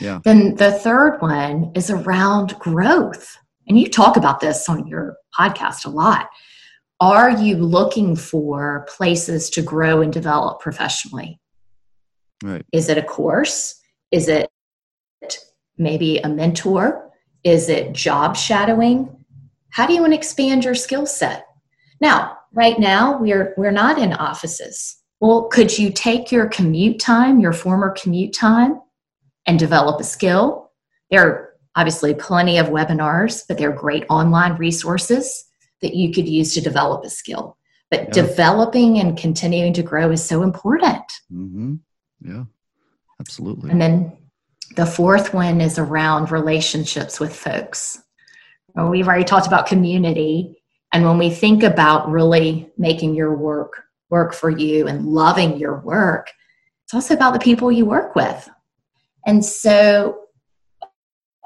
Yeah. 0.00 0.20
then 0.24 0.54
the 0.54 0.72
third 0.72 1.20
one 1.20 1.72
is 1.74 1.90
around 1.90 2.58
growth. 2.58 3.36
And 3.68 3.78
you 3.78 3.88
talk 3.90 4.16
about 4.16 4.40
this 4.40 4.68
on 4.68 4.86
your 4.86 5.16
podcast 5.38 5.84
a 5.84 5.90
lot. 5.90 6.28
Are 7.00 7.30
you 7.30 7.56
looking 7.56 8.16
for 8.16 8.86
places 8.96 9.50
to 9.50 9.62
grow 9.62 10.00
and 10.00 10.12
develop 10.12 10.60
professionally? 10.60 11.38
Right. 12.42 12.64
is 12.72 12.88
it 12.88 12.96
a 12.98 13.02
course? 13.02 13.74
Is 14.10 14.28
it 14.28 14.48
maybe 15.76 16.18
a 16.18 16.28
mentor? 16.28 17.10
Is 17.44 17.68
it 17.68 17.92
job 17.92 18.36
shadowing? 18.36 19.24
How 19.70 19.86
do 19.86 19.92
you 19.94 20.00
want 20.00 20.12
to 20.14 20.18
expand 20.18 20.64
your 20.64 20.74
skill 20.74 21.04
set? 21.06 21.46
Now 22.00 22.38
right 22.52 22.78
now 22.78 23.18
we're 23.18 23.54
we're 23.56 23.70
not 23.70 23.98
in 23.98 24.12
offices 24.14 24.96
well 25.20 25.44
could 25.44 25.76
you 25.78 25.90
take 25.90 26.32
your 26.32 26.48
commute 26.48 26.98
time 26.98 27.40
your 27.40 27.52
former 27.52 27.90
commute 27.90 28.32
time 28.32 28.80
and 29.46 29.58
develop 29.58 30.00
a 30.00 30.04
skill 30.04 30.70
there 31.10 31.26
are 31.26 31.50
obviously 31.76 32.14
plenty 32.14 32.58
of 32.58 32.66
webinars 32.66 33.42
but 33.48 33.58
there 33.58 33.70
are 33.70 33.76
great 33.76 34.04
online 34.10 34.54
resources 34.56 35.44
that 35.82 35.94
you 35.94 36.12
could 36.12 36.28
use 36.28 36.54
to 36.54 36.60
develop 36.60 37.04
a 37.04 37.10
skill 37.10 37.56
but 37.90 38.00
Yeah. 38.04 38.10
developing 38.22 38.98
and 38.98 39.16
continuing 39.18 39.72
to 39.74 39.82
grow 39.82 40.10
is 40.10 40.24
so 40.24 40.42
important 40.42 41.04
hmm 41.28 41.74
Yeah. 42.20 42.44
Absolutely. 43.20 43.70
and 43.70 43.80
then 43.80 44.16
the 44.76 44.86
fourth 44.86 45.34
one 45.34 45.60
is 45.60 45.78
around 45.78 46.30
relationships 46.30 47.18
with 47.18 47.34
folks. 47.34 48.00
Well, 48.74 48.88
We've 48.88 49.08
already 49.08 49.24
talked 49.24 49.48
about 49.48 49.66
community. 49.66 50.62
And 50.92 51.04
when 51.04 51.18
we 51.18 51.28
think 51.28 51.64
about 51.64 52.08
really 52.08 52.70
making 52.78 53.14
your 53.16 53.34
work 53.36 53.84
work 54.10 54.34
for 54.34 54.50
you 54.50 54.86
and 54.86 55.06
loving 55.06 55.58
your 55.58 55.80
work, 55.80 56.30
it's 56.84 56.94
also 56.94 57.14
about 57.14 57.32
the 57.32 57.38
people 57.38 57.70
you 57.70 57.86
work 57.86 58.14
with. 58.14 58.48
And 59.26 59.44
so 59.44 60.20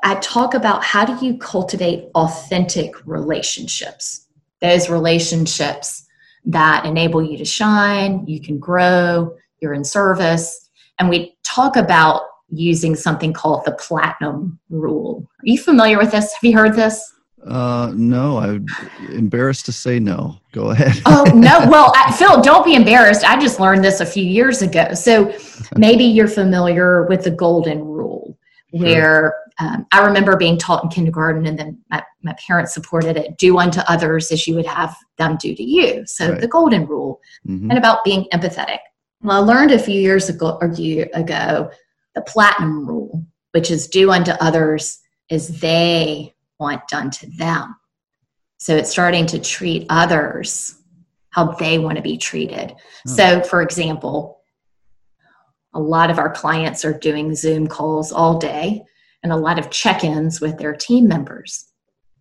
I 0.03 0.17
talk 0.17 0.55
about 0.55 0.85
how 0.85 1.05
do 1.05 1.25
you 1.25 1.39
cultivate 1.39 2.11
authentic 2.15 2.95
relationships, 3.07 4.27
those 4.61 4.91
relationships 4.91 6.07
that 6.47 6.85
enable 6.85 7.23
you 7.23 7.39
to 7.39 7.45
shine, 7.45 8.27
you 8.27 8.41
can 8.41 8.59
grow, 8.59 9.35
you're 9.61 9.75
in 9.75 9.85
service. 9.85 10.69
And 10.99 11.09
we 11.09 11.37
talk 11.43 11.77
about 11.77 12.23
using 12.51 12.95
something 12.95 13.33
called 13.33 13.65
the 13.65 13.73
platinum 13.73 14.59
rule. 14.69 15.27
Are 15.41 15.47
you 15.47 15.59
familiar 15.59 15.99
with 15.99 16.11
this? 16.11 16.33
Have 16.35 16.45
you 16.45 16.57
heard 16.57 16.75
this? 16.75 17.13
Uh, 17.47 17.93
no, 17.95 18.39
I'm 18.39 18.67
embarrassed 19.13 19.67
to 19.67 19.73
say 19.73 19.99
no. 19.99 20.39
Go 20.53 20.71
ahead. 20.71 20.95
Oh, 21.07 21.25
no. 21.35 21.67
Well, 21.71 21.93
I, 21.97 22.13
Phil, 22.13 22.41
don't 22.41 22.65
be 22.65 22.75
embarrassed. 22.75 23.25
I 23.25 23.39
just 23.41 23.61
learned 23.61 23.85
this 23.85 24.01
a 24.01 24.07
few 24.07 24.25
years 24.25 24.63
ago. 24.63 24.95
So 24.95 25.35
maybe 25.77 26.05
you're 26.05 26.29
familiar 26.29 27.05
with 27.07 27.25
the 27.25 27.31
golden 27.31 27.85
rule, 27.85 28.39
where 28.71 29.35
um, 29.61 29.87
I 29.93 30.05
remember 30.05 30.37
being 30.37 30.59
taught 30.59 30.83
in 30.85 30.91
kindergarten, 30.91 31.47
and 31.47 31.59
then 31.59 31.79
my, 31.91 32.03
my 32.23 32.35
parents 32.47 32.75
supported 32.75 33.17
it 33.17 33.37
do 33.39 33.59
unto 33.59 33.81
others 33.89 34.33
as 34.33 34.47
you 34.47 34.55
would 34.57 34.67
have 34.67 34.97
them 35.19 35.37
do 35.37 35.55
to 35.55 35.63
you. 35.63 36.05
So 36.07 36.31
Right. 36.33 36.41
the 36.41 36.49
golden 36.49 36.87
rule. 36.87 37.21
Mhm. 37.47 37.69
and 37.71 37.79
about 37.79 38.05
being 38.05 38.27
empathetic. 38.33 38.79
Well, 39.23 39.43
I 39.43 39.47
learned 39.47 39.71
a 39.71 39.79
few 39.79 40.01
years 40.01 40.29
ago, 40.29 40.59
or 40.61 40.69
year 40.73 41.09
ago 41.15 41.71
the 42.15 42.23
platinum 42.23 42.87
rule, 42.87 43.25
which 43.53 43.71
is 43.71 43.87
do 43.89 44.11
unto 44.11 44.33
others 44.41 44.99
as 45.31 45.61
they 45.61 46.34
want 46.59 46.87
done 46.89 47.11
to 47.11 47.27
them. 47.37 47.77
So 48.59 48.77
it's 48.77 48.91
starting 48.91 49.27
to 49.27 49.39
treat 49.39 49.87
others 49.91 50.77
how 51.31 51.53
they 51.53 51.79
want 51.79 51.97
to 51.97 52.03
be 52.03 52.17
treated. 52.17 52.73
Oh. 52.73 53.11
So, 53.11 53.43
for 53.43 53.61
example, 53.61 54.41
a 55.75 55.81
lot 55.81 56.11
of 56.11 56.19
our 56.19 56.31
clients 56.31 56.85
are 56.85 56.97
doing 56.97 57.35
Zoom 57.35 57.67
calls 57.67 58.13
all 58.13 58.39
day 58.39 58.83
and 59.23 59.33
a 59.33 59.37
lot 59.37 59.59
of 59.59 59.71
check 59.71 60.05
ins 60.05 60.41
with 60.41 60.59
their 60.59 60.75
team 60.75 61.09
members. 61.09 61.67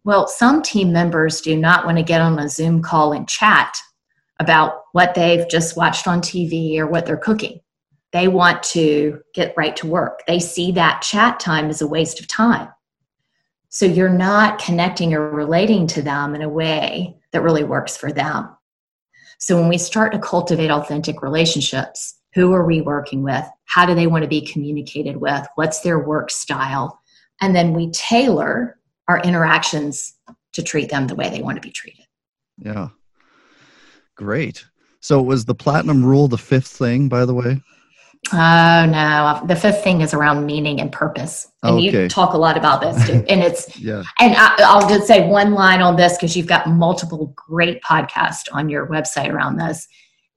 Well, 0.04 0.28
some 0.28 0.62
team 0.62 0.92
members 0.92 1.42
do 1.42 1.56
not 1.56 1.86
want 1.86 1.98
to 1.98 2.04
get 2.04 2.22
on 2.22 2.40
a 2.40 2.50
Zoom 2.50 2.82
call 2.82 3.14
and 3.14 3.30
chat 3.30 3.78
about 4.40 4.82
what 4.92 5.14
they've 5.14 5.48
just 5.48 5.78
watched 5.78 6.08
on 6.08 6.22
TV 6.22 6.78
or 6.78 6.88
what 6.88 7.06
they're 7.06 7.16
cooking. 7.16 7.60
They 8.12 8.28
want 8.28 8.64
to 8.64 9.22
get 9.34 9.54
right 9.56 9.76
to 9.78 9.88
work. 9.88 10.22
They 10.28 10.40
see 10.40 10.72
that 10.74 11.02
chat 11.02 11.40
time 11.40 11.70
as 11.70 11.82
a 11.82 11.88
waste 11.88 12.20
of 12.20 12.28
time. 12.28 12.70
So 13.74 13.88
you're 13.88 14.08
not 14.08 14.60
connecting 14.60 15.16
or 15.16 15.32
relating 15.32 15.88
to 15.88 16.04
them 16.04 16.36
in 16.36 16.44
a 16.44 16.48
way 16.48 17.18
that 17.32 17.42
really 17.42 17.64
works 17.64 17.98
for 17.98 18.12
them. 18.12 18.56
So 19.40 19.60
when 19.60 19.68
we 19.68 19.80
start 19.80 20.14
to 20.14 20.20
cultivate 20.20 20.70
authentic 20.70 21.24
relationships, 21.24 22.20
who 22.36 22.54
are 22.54 22.68
we 22.68 22.82
working 22.82 23.24
with? 23.24 23.44
How 23.66 23.88
do 23.88 23.96
they 23.96 24.06
want 24.06 24.22
to 24.22 24.28
be 24.28 24.46
communicated 24.46 25.18
with? 25.18 25.48
What's 25.56 25.80
their 25.80 25.98
work 25.98 26.30
style? 26.30 27.02
And 27.42 27.56
then 27.56 27.74
we 27.74 27.90
tailor 27.90 28.78
our 29.08 29.20
interactions 29.22 30.14
to 30.52 30.62
treat 30.62 30.92
them 30.92 31.08
the 31.08 31.16
way 31.16 31.32
they 31.32 31.42
want 31.42 31.56
to 31.56 31.68
be 31.68 31.72
treated. 31.72 32.06
Yeah. 32.60 32.90
Great. 34.16 34.66
So 35.00 35.20
was 35.20 35.46
the 35.46 35.56
platinum 35.56 36.06
rule 36.06 36.28
the 36.28 36.38
fifth 36.38 36.68
thing, 36.68 37.10
by 37.10 37.26
the 37.26 37.34
way? 37.34 37.60
Oh 38.32 38.86
no, 38.90 39.42
the 39.46 39.56
fifth 39.56 39.84
thing 39.84 40.02
is 40.02 40.14
around 40.14 40.46
meaning 40.46 40.80
and 40.80 40.92
purpose, 40.92 41.48
and 41.62 41.76
Okay. 41.76 42.04
you 42.04 42.10
talk 42.10 42.34
a 42.34 42.38
lot 42.38 42.58
about 42.58 42.80
this 42.82 43.06
too. 43.08 43.24
And 43.28 43.42
it's 43.44 43.78
Yeah. 43.80 44.04
and 44.20 44.34
I, 44.38 44.56
I'll 44.60 44.88
just 44.88 45.08
say 45.08 45.28
one 45.28 45.54
line 45.54 45.82
on 45.82 45.98
this 45.98 46.14
because 46.14 46.36
you've 46.38 46.48
got 46.48 46.68
multiple 46.68 47.34
great 47.36 47.82
podcasts 47.84 48.46
on 48.54 48.70
your 48.70 48.88
website 48.88 49.30
around 49.30 49.58
this. 49.58 49.88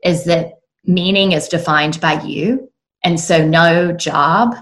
Is 0.02 0.24
that 0.24 0.54
meaning 0.84 1.32
is 1.32 1.48
defined 1.48 2.00
by 2.00 2.20
you, 2.22 2.70
and 3.04 3.20
so 3.20 3.46
no 3.46 3.92
job 3.92 4.56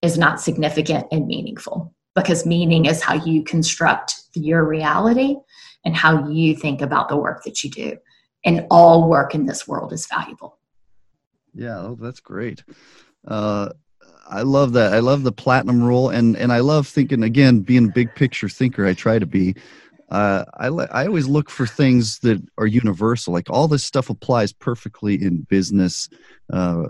is 0.00 0.16
not 0.16 0.40
significant 0.40 1.06
and 1.10 1.26
meaningful 1.26 1.92
because 2.14 2.46
meaning 2.46 2.86
is 2.86 3.02
how 3.02 3.14
you 3.14 3.42
construct 3.42 4.14
your 4.34 4.64
reality 4.64 5.36
and 5.84 5.94
how 5.96 6.28
you 6.28 6.54
think 6.56 6.80
about 6.82 7.08
the 7.08 7.16
work 7.16 7.42
that 7.44 7.62
you 7.64 7.70
do. 7.70 7.96
And 8.44 8.66
all 8.70 9.08
work 9.08 9.34
in 9.34 9.44
this 9.44 9.68
world 9.68 9.92
is 9.92 10.06
valuable. 10.06 10.56
Yeah, 11.54 11.78
oh, 11.78 11.96
that's 12.00 12.20
great. 12.20 12.62
Uh, 13.26 13.70
I 14.28 14.42
love 14.42 14.72
that. 14.74 14.94
I 14.94 15.00
love 15.00 15.24
the 15.24 15.32
platinum 15.32 15.82
rule, 15.82 16.08
and 16.08 16.36
and 16.36 16.52
I 16.52 16.60
love 16.60 16.86
thinking 16.86 17.22
again, 17.22 17.60
being 17.60 17.86
a 17.86 17.92
big 17.92 18.14
picture 18.14 18.48
thinker. 18.48 18.86
I 18.86 18.94
try 18.94 19.18
to 19.18 19.26
be. 19.26 19.54
Uh, 20.08 20.44
I 20.54 20.66
I 20.66 21.06
always 21.06 21.26
look 21.26 21.50
for 21.50 21.66
things 21.66 22.20
that 22.20 22.40
are 22.58 22.66
universal. 22.66 23.32
Like 23.32 23.50
all 23.50 23.68
this 23.68 23.84
stuff 23.84 24.10
applies 24.10 24.52
perfectly 24.52 25.20
in 25.20 25.42
business, 25.42 26.08
uh, 26.52 26.84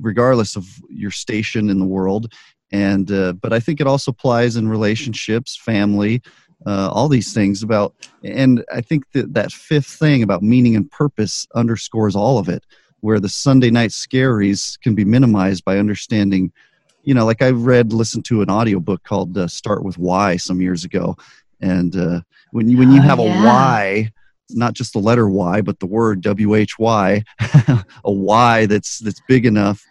regardless 0.00 0.56
of 0.56 0.66
your 0.88 1.10
station 1.10 1.70
in 1.70 1.78
the 1.78 1.86
world. 1.86 2.32
And 2.72 3.10
uh, 3.10 3.32
but 3.34 3.52
I 3.52 3.60
think 3.60 3.80
it 3.80 3.86
also 3.86 4.10
applies 4.10 4.56
in 4.56 4.68
relationships, 4.68 5.56
family, 5.56 6.22
uh, 6.66 6.90
all 6.92 7.08
these 7.08 7.32
things 7.32 7.62
about. 7.62 7.94
And 8.22 8.64
I 8.72 8.80
think 8.82 9.10
that 9.12 9.34
that 9.34 9.50
fifth 9.50 9.86
thing 9.86 10.22
about 10.22 10.42
meaning 10.42 10.76
and 10.76 10.90
purpose 10.90 11.46
underscores 11.54 12.14
all 12.14 12.38
of 12.38 12.48
it 12.48 12.64
where 13.00 13.20
the 13.20 13.28
Sunday 13.28 13.70
night 13.70 13.90
scaries 13.90 14.80
can 14.80 14.94
be 14.94 15.04
minimized 15.04 15.64
by 15.64 15.78
understanding, 15.78 16.52
you 17.02 17.14
know, 17.14 17.24
like 17.24 17.42
I 17.42 17.50
read, 17.50 17.92
listened 17.92 18.24
to 18.26 18.42
an 18.42 18.50
audiobook 18.50 19.02
called 19.04 19.36
uh, 19.36 19.48
Start 19.48 19.84
with 19.84 19.98
Why 19.98 20.36
some 20.36 20.60
years 20.60 20.84
ago. 20.84 21.16
And 21.60 21.96
uh, 21.96 22.20
when 22.52 22.68
you, 22.68 22.78
when 22.78 22.90
you 22.90 23.00
Oh, 23.00 23.04
have 23.04 23.18
yeah. 23.18 23.42
a 23.42 23.46
why, 23.46 24.12
not 24.50 24.74
just 24.74 24.92
the 24.92 24.98
letter 24.98 25.28
Y, 25.28 25.60
but 25.60 25.78
the 25.78 25.86
word 25.86 26.20
W 26.22 26.54
H 26.54 26.78
Y, 26.78 27.22
a 28.04 28.12
why 28.12 28.66
that's 28.66 28.98
that's 28.98 29.20
big 29.28 29.46
enough 29.46 29.84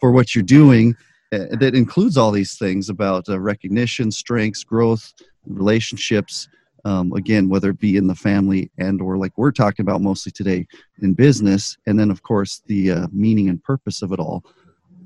for 0.00 0.10
what 0.10 0.34
you're 0.34 0.42
doing, 0.42 0.96
uh, 1.32 1.46
that 1.52 1.74
includes 1.74 2.16
all 2.16 2.30
these 2.30 2.56
things 2.58 2.88
about 2.88 3.28
uh, 3.28 3.38
recognition, 3.38 4.10
strengths, 4.10 4.64
growth, 4.64 5.12
relationships. 5.46 6.48
Um, 6.84 7.12
again 7.12 7.48
whether 7.48 7.70
it 7.70 7.78
be 7.78 7.96
in 7.96 8.06
the 8.06 8.14
family 8.14 8.70
and 8.78 9.00
or 9.00 9.16
like 9.16 9.32
we're 9.36 9.52
talking 9.52 9.84
about 9.84 10.00
mostly 10.00 10.32
today 10.32 10.66
in 11.02 11.14
business 11.14 11.76
and 11.86 11.98
then 11.98 12.10
of 12.10 12.22
course 12.22 12.62
the 12.66 12.90
uh, 12.90 13.06
meaning 13.12 13.48
and 13.48 13.62
purpose 13.62 14.02
of 14.02 14.12
it 14.12 14.18
all 14.18 14.44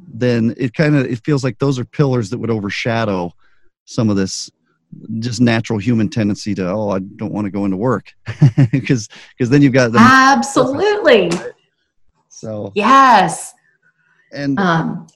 then 0.06 0.54
it 0.56 0.74
kind 0.74 0.94
of 0.94 1.04
it 1.06 1.24
feels 1.24 1.42
like 1.42 1.58
those 1.58 1.78
are 1.78 1.84
pillars 1.84 2.30
that 2.30 2.38
would 2.38 2.50
overshadow 2.50 3.32
some 3.84 4.08
of 4.08 4.16
this 4.16 4.50
just 5.18 5.40
natural 5.40 5.78
human 5.78 6.08
tendency 6.08 6.54
to 6.54 6.68
oh 6.68 6.90
i 6.90 6.98
don't 6.98 7.32
want 7.32 7.44
to 7.44 7.50
go 7.50 7.64
into 7.64 7.76
work. 7.76 8.12
Because 8.70 9.08
because 9.36 9.50
then 9.50 9.62
you've 9.62 9.72
got 9.72 9.92
the 9.92 9.98
absolutely. 9.98 11.30
So 12.28 12.72
yes. 12.74 13.54
And 14.32 14.58
um 14.58 15.06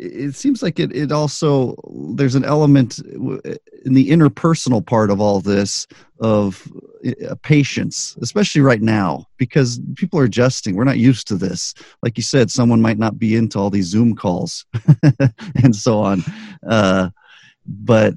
it 0.00 0.34
seems 0.34 0.62
like 0.62 0.80
it, 0.80 0.94
it 0.96 1.12
also 1.12 1.76
there's 2.14 2.34
an 2.34 2.44
element 2.44 2.98
in 3.00 3.92
the 3.94 4.08
interpersonal 4.08 4.84
part 4.84 5.10
of 5.10 5.20
all 5.20 5.40
this 5.40 5.86
of 6.20 6.66
uh, 7.06 7.34
patience 7.42 8.16
especially 8.22 8.62
right 8.62 8.80
now 8.80 9.26
because 9.36 9.80
people 9.96 10.18
are 10.18 10.24
adjusting. 10.24 10.74
We're 10.74 10.84
not 10.84 10.98
used 10.98 11.28
to 11.28 11.36
this. 11.36 11.74
Like 12.02 12.16
you 12.16 12.22
said 12.22 12.50
someone 12.50 12.80
might 12.80 12.98
not 12.98 13.18
be 13.18 13.36
into 13.36 13.58
all 13.58 13.68
these 13.68 13.86
zoom 13.86 14.16
calls 14.16 14.64
and 15.62 15.76
so 15.76 16.00
on 16.00 16.24
uh, 16.66 17.10
but 17.66 18.14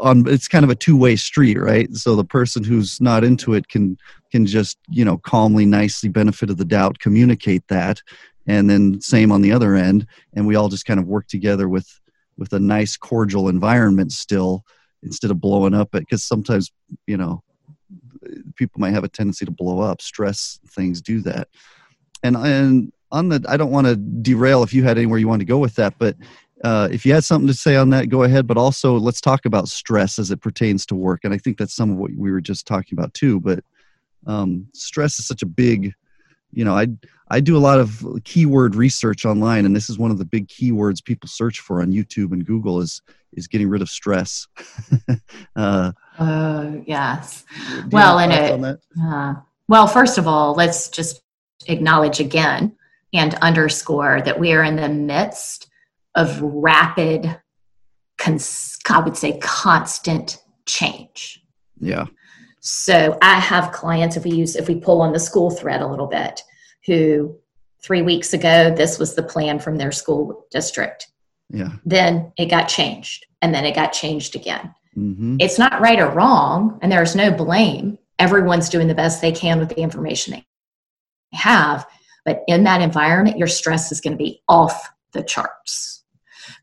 on 0.00 0.26
it's 0.26 0.48
kind 0.48 0.64
of 0.64 0.70
a 0.70 0.74
two-way 0.74 1.16
street 1.16 1.58
right? 1.58 1.94
So 1.94 2.16
the 2.16 2.24
person 2.24 2.64
who's 2.64 2.98
not 3.00 3.24
into 3.24 3.52
it 3.52 3.68
can 3.68 3.98
can 4.32 4.46
just 4.46 4.78
you 4.88 5.04
know 5.04 5.18
calmly 5.18 5.66
nicely 5.66 6.08
benefit 6.08 6.48
of 6.48 6.56
the 6.56 6.64
doubt 6.64 6.98
communicate 6.98 7.66
that 7.68 8.02
and 8.46 8.68
then 8.68 9.00
same 9.00 9.32
on 9.32 9.42
the 9.42 9.52
other 9.52 9.74
end. 9.74 10.06
And 10.34 10.46
we 10.46 10.56
all 10.56 10.68
just 10.68 10.86
kind 10.86 11.00
of 11.00 11.06
work 11.06 11.26
together 11.28 11.68
with 11.68 11.88
with 12.36 12.52
a 12.52 12.60
nice 12.60 12.96
cordial 12.96 13.48
environment 13.48 14.12
still 14.12 14.64
instead 15.02 15.30
of 15.30 15.40
blowing 15.40 15.74
up 15.74 15.94
it. 15.94 16.00
Because 16.00 16.24
sometimes 16.24 16.70
you 17.06 17.16
know 17.16 17.42
people 18.56 18.80
might 18.80 18.94
have 18.94 19.04
a 19.04 19.08
tendency 19.08 19.44
to 19.44 19.50
blow 19.50 19.80
up 19.80 20.00
stress 20.00 20.58
things 20.68 21.00
do 21.00 21.20
that. 21.22 21.48
And 22.22 22.36
and 22.36 22.92
on 23.12 23.28
the 23.28 23.44
i 23.48 23.56
don't 23.56 23.72
want 23.72 23.86
to 23.86 23.96
derail 23.96 24.62
if 24.62 24.72
you 24.72 24.84
had 24.84 24.96
anywhere 24.96 25.18
you 25.18 25.26
wanted 25.26 25.44
to 25.44 25.52
go 25.52 25.58
with 25.58 25.74
that 25.74 25.92
but 25.98 26.16
uh, 26.62 26.88
if 26.92 27.06
you 27.06 27.12
had 27.12 27.24
something 27.24 27.48
to 27.48 27.54
say 27.54 27.74
on 27.74 27.88
that 27.88 28.10
go 28.10 28.22
ahead. 28.24 28.46
But 28.46 28.58
also 28.58 28.98
let's 28.98 29.22
talk 29.22 29.46
about 29.46 29.68
stress 29.68 30.18
as 30.18 30.30
it 30.30 30.42
pertains 30.42 30.84
to 30.86 30.94
work. 30.94 31.20
And 31.24 31.32
i 31.32 31.38
think 31.38 31.58
that's 31.58 31.74
some 31.74 31.90
of 31.90 31.96
what 31.96 32.10
we 32.16 32.30
were 32.30 32.40
just 32.40 32.66
talking 32.66 32.98
about 32.98 33.14
too 33.14 33.40
but 33.40 33.64
um, 34.26 34.66
stress 34.74 35.18
is 35.18 35.26
such 35.26 35.42
a 35.42 35.46
big 35.46 35.94
you 36.52 36.64
know 36.64 36.76
i 36.76 36.86
I 37.30 37.40
do 37.40 37.56
a 37.56 37.58
lot 37.58 37.78
of 37.78 38.04
keyword 38.24 38.74
research 38.74 39.24
online, 39.24 39.64
and 39.64 39.74
this 39.74 39.88
is 39.88 39.98
one 39.98 40.10
of 40.10 40.18
the 40.18 40.24
big 40.24 40.48
keywords 40.48 41.02
people 41.02 41.28
search 41.28 41.60
for 41.60 41.80
on 41.80 41.92
YouTube 41.92 42.32
and 42.32 42.44
Google 42.44 42.80
is 42.80 43.00
is 43.34 43.46
getting 43.46 43.68
rid 43.68 43.80
of 43.80 43.88
stress. 43.88 44.48
uh, 45.56 45.92
uh, 46.18 46.70
yes. 46.84 47.44
Well, 47.92 48.18
and 48.18 48.32
it, 48.32 48.80
uh, 49.00 49.34
well, 49.68 49.86
first 49.86 50.18
of 50.18 50.26
all, 50.26 50.54
let's 50.54 50.88
just 50.88 51.22
acknowledge 51.68 52.18
again 52.18 52.76
and 53.12 53.34
underscore 53.36 54.20
that 54.22 54.40
we 54.40 54.52
are 54.52 54.64
in 54.64 54.74
the 54.74 54.88
midst 54.88 55.70
of 56.16 56.40
rapid, 56.42 57.40
cons- 58.18 58.78
I 58.88 58.98
would 58.98 59.16
say, 59.16 59.38
constant 59.38 60.38
change. 60.66 61.40
Yeah. 61.78 62.06
So 62.60 63.16
I 63.22 63.40
have 63.40 63.72
clients 63.72 64.16
if 64.16 64.24
we 64.24 64.32
use 64.32 64.54
if 64.54 64.68
we 64.68 64.76
pull 64.76 65.00
on 65.00 65.12
the 65.12 65.18
school 65.18 65.50
thread 65.50 65.80
a 65.80 65.86
little 65.86 66.06
bit 66.06 66.42
who 66.86 67.36
three 67.82 68.02
weeks 68.02 68.34
ago 68.34 68.72
this 68.74 68.98
was 68.98 69.14
the 69.14 69.22
plan 69.22 69.58
from 69.58 69.76
their 69.76 69.92
school 69.92 70.46
district. 70.50 71.08
Yeah. 71.48 71.72
Then 71.84 72.32
it 72.36 72.46
got 72.46 72.68
changed 72.68 73.26
and 73.40 73.54
then 73.54 73.64
it 73.64 73.74
got 73.74 73.92
changed 73.92 74.36
again. 74.36 74.74
Mm-hmm. 74.98 75.36
it's 75.38 75.56
not 75.56 75.80
right 75.80 76.00
or 76.00 76.10
wrong 76.10 76.78
and 76.82 76.90
there's 76.90 77.14
no 77.14 77.30
blame. 77.30 77.96
Everyone's 78.18 78.68
doing 78.68 78.88
the 78.88 78.94
best 78.94 79.22
they 79.22 79.30
can 79.30 79.60
with 79.60 79.68
the 79.68 79.80
information 79.80 80.32
they 80.34 80.44
have 81.32 81.86
but 82.24 82.42
in 82.48 82.64
that 82.64 82.82
environment 82.82 83.38
your 83.38 83.46
stress 83.46 83.92
is 83.92 84.00
going 84.00 84.12
to 84.12 84.22
be 84.22 84.42
off 84.48 84.90
the 85.12 85.22
charts 85.22 86.02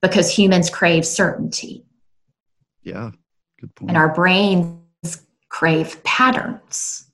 because 0.02 0.30
humans 0.30 0.70
crave 0.70 1.06
certainty. 1.06 1.86
Yeah 2.84 3.12
good 3.62 3.74
point. 3.74 3.76
point 3.76 3.90
and 3.90 3.98
our 3.98 4.14
brains 4.14 4.77
crave 5.58 6.02
patterns 6.04 7.08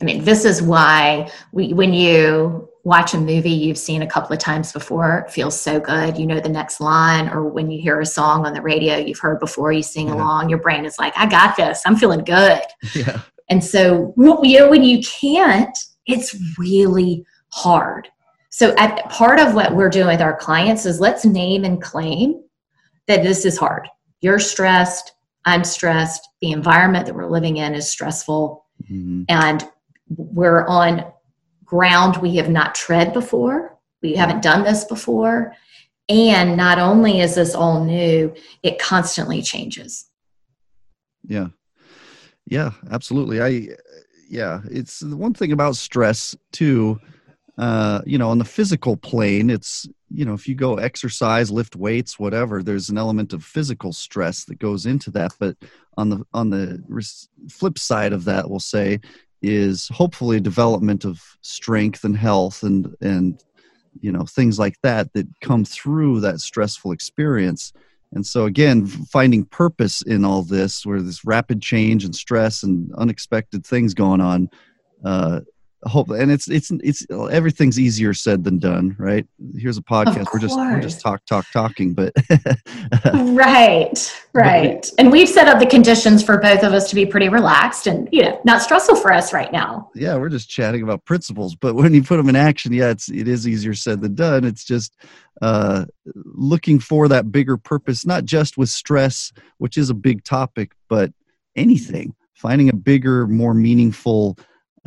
I 0.00 0.04
mean, 0.04 0.24
this 0.24 0.44
is 0.44 0.62
why 0.62 1.30
we, 1.52 1.72
when 1.72 1.92
you 1.92 2.68
watch 2.84 3.14
a 3.14 3.18
movie 3.18 3.50
you've 3.50 3.78
seen 3.78 4.02
a 4.02 4.06
couple 4.06 4.32
of 4.32 4.38
times 4.38 4.72
before, 4.72 5.24
it 5.26 5.32
feels 5.32 5.60
so 5.60 5.80
good. 5.80 6.16
You 6.16 6.26
know 6.26 6.38
the 6.38 6.48
next 6.48 6.80
line, 6.80 7.28
or 7.28 7.44
when 7.44 7.70
you 7.70 7.82
hear 7.82 8.00
a 8.00 8.06
song 8.06 8.46
on 8.46 8.54
the 8.54 8.62
radio 8.62 8.96
you've 8.96 9.18
heard 9.18 9.40
before, 9.40 9.72
you 9.72 9.82
sing 9.82 10.06
yeah. 10.06 10.14
along, 10.14 10.50
your 10.50 10.60
brain 10.60 10.84
is 10.84 10.98
like, 10.98 11.12
I 11.16 11.26
got 11.26 11.56
this. 11.56 11.82
I'm 11.84 11.96
feeling 11.96 12.24
good. 12.24 12.62
Yeah. 12.94 13.20
And 13.50 13.64
so, 13.64 14.12
you 14.16 14.58
know, 14.58 14.68
when 14.68 14.82
you 14.84 15.00
can't, 15.02 15.76
it's 16.06 16.36
really 16.58 17.24
hard. 17.48 18.08
So, 18.50 18.74
at, 18.76 19.08
part 19.08 19.40
of 19.40 19.54
what 19.54 19.74
we're 19.74 19.88
doing 19.88 20.08
with 20.08 20.20
our 20.20 20.36
clients 20.36 20.84
is 20.84 21.00
let's 21.00 21.24
name 21.24 21.64
and 21.64 21.80
claim 21.80 22.42
that 23.06 23.22
this 23.22 23.46
is 23.46 23.56
hard. 23.56 23.88
You're 24.20 24.38
stressed. 24.38 25.12
I'm 25.48 25.64
stressed. 25.64 26.28
The 26.40 26.52
environment 26.52 27.06
that 27.06 27.14
we're 27.14 27.30
living 27.30 27.56
in 27.56 27.74
is 27.74 27.88
stressful. 27.88 28.64
Mm-hmm. 28.84 29.22
And 29.28 29.68
we're 30.08 30.66
on 30.66 31.04
ground 31.64 32.16
we 32.18 32.36
have 32.36 32.48
not 32.48 32.74
tread 32.74 33.12
before. 33.12 33.78
We 34.02 34.14
haven't 34.14 34.42
done 34.42 34.64
this 34.64 34.84
before. 34.84 35.54
And 36.08 36.56
not 36.56 36.78
only 36.78 37.20
is 37.20 37.34
this 37.34 37.54
all 37.54 37.84
new, 37.84 38.34
it 38.62 38.78
constantly 38.78 39.42
changes. 39.42 40.06
Yeah. 41.26 41.48
Yeah, 42.46 42.70
absolutely. 42.90 43.42
I, 43.42 43.76
yeah, 44.30 44.60
it's 44.70 45.00
the 45.00 45.16
one 45.16 45.34
thing 45.34 45.52
about 45.52 45.76
stress 45.76 46.34
too. 46.52 46.98
Uh, 47.58 48.00
you 48.06 48.16
know, 48.18 48.30
on 48.30 48.38
the 48.38 48.44
physical 48.44 48.96
plane, 48.96 49.50
it's, 49.50 49.88
you 50.10 50.24
know, 50.24 50.32
if 50.32 50.46
you 50.46 50.54
go 50.54 50.76
exercise, 50.76 51.50
lift 51.50 51.74
weights, 51.74 52.18
whatever, 52.18 52.62
there's 52.62 52.88
an 52.88 52.96
element 52.96 53.32
of 53.32 53.42
physical 53.42 53.92
stress 53.92 54.44
that 54.44 54.60
goes 54.60 54.86
into 54.86 55.10
that. 55.10 55.34
But 55.40 55.56
on 55.96 56.08
the, 56.08 56.24
on 56.32 56.50
the 56.50 56.82
flip 57.50 57.78
side 57.78 58.12
of 58.12 58.24
that, 58.24 58.48
we'll 58.48 58.60
say 58.60 59.00
is 59.42 59.88
hopefully 59.88 60.40
development 60.40 61.04
of 61.04 61.22
strength 61.42 62.04
and 62.04 62.16
health 62.16 62.62
and 62.62 62.94
and 63.00 63.44
you 64.00 64.10
know 64.10 64.24
things 64.24 64.58
like 64.58 64.80
that 64.82 65.12
that 65.12 65.26
come 65.40 65.64
through 65.64 66.20
that 66.20 66.40
stressful 66.40 66.92
experience 66.92 67.72
and 68.12 68.26
so 68.26 68.46
again 68.46 68.86
finding 68.86 69.44
purpose 69.44 70.02
in 70.02 70.24
all 70.24 70.42
this 70.42 70.84
where 70.84 71.00
this 71.00 71.24
rapid 71.24 71.62
change 71.62 72.04
and 72.04 72.14
stress 72.14 72.62
and 72.62 72.92
unexpected 72.96 73.64
things 73.64 73.94
going 73.94 74.20
on 74.20 74.48
uh, 75.04 75.40
hope 75.84 76.10
and 76.10 76.30
it's 76.30 76.48
it's 76.48 76.70
it's 76.82 77.06
everything's 77.30 77.78
easier 77.78 78.12
said 78.12 78.42
than 78.42 78.58
done 78.58 78.96
right? 78.98 79.26
Here's 79.56 79.78
a 79.78 79.82
podcast. 79.82 80.26
We're 80.32 80.40
just 80.40 80.56
we're 80.56 80.80
just 80.80 81.00
talk 81.00 81.24
talk 81.26 81.46
talking 81.52 81.94
but 81.94 82.12
right 83.14 84.14
right. 84.34 84.80
but, 84.82 84.90
and 84.98 85.12
we've 85.12 85.28
set 85.28 85.46
up 85.46 85.60
the 85.60 85.66
conditions 85.66 86.22
for 86.22 86.38
both 86.38 86.64
of 86.64 86.72
us 86.72 86.88
to 86.90 86.96
be 86.96 87.06
pretty 87.06 87.28
relaxed 87.28 87.86
and 87.86 88.08
you 88.10 88.22
know 88.22 88.40
not 88.44 88.60
stressful 88.60 88.96
for 88.96 89.12
us 89.12 89.32
right 89.32 89.52
now. 89.52 89.90
Yeah 89.94 90.16
we're 90.16 90.28
just 90.28 90.50
chatting 90.50 90.82
about 90.82 91.04
principles 91.04 91.54
but 91.54 91.74
when 91.74 91.94
you 91.94 92.02
put 92.02 92.16
them 92.16 92.28
in 92.28 92.36
action 92.36 92.72
yeah 92.72 92.90
it's 92.90 93.08
it 93.08 93.28
is 93.28 93.46
easier 93.46 93.74
said 93.74 94.00
than 94.00 94.14
done. 94.14 94.44
It's 94.44 94.64
just 94.64 94.96
uh 95.40 95.84
looking 96.04 96.80
for 96.80 97.06
that 97.08 97.30
bigger 97.30 97.56
purpose 97.56 98.04
not 98.04 98.24
just 98.24 98.58
with 98.58 98.68
stress 98.68 99.32
which 99.58 99.78
is 99.78 99.90
a 99.90 99.94
big 99.94 100.24
topic 100.24 100.72
but 100.88 101.12
anything. 101.54 102.14
Finding 102.34 102.68
a 102.68 102.72
bigger 102.72 103.26
more 103.26 103.52
meaningful 103.52 104.38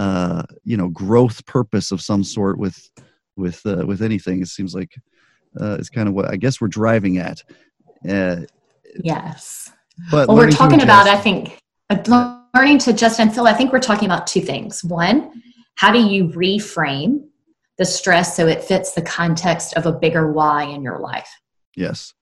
uh, 0.01 0.41
you 0.63 0.77
know 0.77 0.87
growth 0.87 1.45
purpose 1.45 1.91
of 1.91 2.01
some 2.01 2.23
sort 2.23 2.57
with 2.57 2.89
with 3.37 3.63
uh, 3.67 3.85
with 3.85 4.01
anything. 4.01 4.41
It 4.41 4.47
seems 4.47 4.73
like 4.73 4.95
uh, 5.59 5.77
it's 5.79 5.91
kind 5.91 6.07
of 6.07 6.15
what 6.15 6.25
I 6.25 6.37
guess 6.37 6.59
we're 6.59 6.69
driving 6.69 7.19
at. 7.19 7.43
Uh, 8.09 8.37
yes, 9.03 9.71
but 10.09 10.27
well, 10.27 10.37
we're 10.37 10.49
talking 10.49 10.81
about 10.81 11.07
I 11.07 11.17
think 11.17 11.59
uh, 11.91 12.39
learning 12.55 12.79
to 12.79 12.93
just 12.93 13.19
and 13.19 13.31
feel. 13.33 13.45
I 13.45 13.53
think 13.53 13.71
we're 13.71 13.79
talking 13.79 14.07
about 14.07 14.25
two 14.25 14.41
things. 14.41 14.83
One, 14.83 15.43
how 15.75 15.93
do 15.93 15.99
you 15.99 16.29
reframe 16.29 17.25
the 17.77 17.85
stress 17.85 18.35
so 18.35 18.47
it 18.47 18.63
fits 18.63 18.93
the 18.93 19.03
context 19.03 19.75
of 19.77 19.85
a 19.85 19.91
bigger 19.91 20.31
why 20.31 20.63
in 20.63 20.81
your 20.81 20.97
life? 20.97 21.29
Yes, 21.75 22.15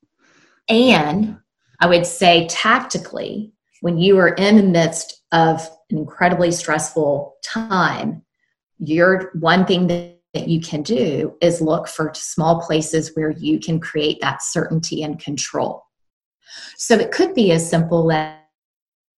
and 0.68 1.38
I 1.80 1.88
would 1.88 2.06
say 2.06 2.46
tactically 2.48 3.54
when 3.82 3.98
you 3.98 4.18
are 4.18 4.30
in 4.30 4.58
the 4.58 4.64
midst 4.64 5.22
of 5.32 5.68
an 5.90 5.98
incredibly 5.98 6.52
stressful 6.52 7.36
time, 7.44 8.24
your 8.78 9.32
one 9.40 9.66
thing 9.66 9.88
that, 9.88 10.16
you 10.36 10.62
can 10.62 10.84
do 10.84 11.36
is 11.42 11.60
look 11.60 11.88
for 11.88 12.12
small 12.14 12.62
places 12.62 13.16
where 13.16 13.32
you 13.32 13.60
can 13.60 13.80
create 13.80 14.22
that 14.22 14.44
certainty 14.44 15.02
and 15.02 15.20
control. 15.20 15.84
So 16.78 16.94
it 16.94 17.12
could 17.12 17.34
be 17.34 17.52
as 17.52 17.68
simple 17.68 18.12
as, 18.12 18.36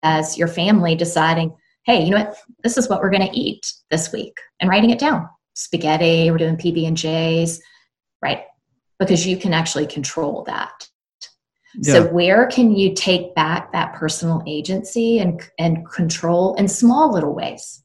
as 0.04 0.38
your 0.38 0.48
family 0.48 0.96
deciding, 0.96 1.54
hey, 1.84 2.02
you 2.02 2.12
know 2.12 2.24
what, 2.24 2.38
this 2.64 2.78
is 2.78 2.88
what 2.88 3.02
we're 3.02 3.10
going 3.10 3.28
to 3.30 3.38
eat 3.38 3.74
this 3.90 4.14
week, 4.14 4.38
and 4.62 4.70
writing 4.70 4.90
it 4.90 5.00
down. 5.00 5.28
Spaghetti, 5.54 6.32
we're 6.32 6.38
doing 6.38 6.56
PB 6.56 6.88
and 6.88 6.96
J's, 6.96 7.62
right? 8.22 8.46
Because 8.98 9.28
you 9.28 9.36
can 9.36 9.54
actually 9.54 9.88
control 9.88 10.46
that. 10.46 10.88
Yeah. 11.76 11.94
So 11.94 12.08
where 12.08 12.48
can 12.48 12.76
you 12.76 12.94
take 12.94 13.34
back 13.36 13.72
that 13.72 13.94
personal 13.94 14.44
agency 14.46 15.20
and 15.20 15.42
and 15.58 15.90
control 15.90 16.56
in 16.56 16.68
small 16.68 17.14
little 17.14 17.34
ways 17.34 17.82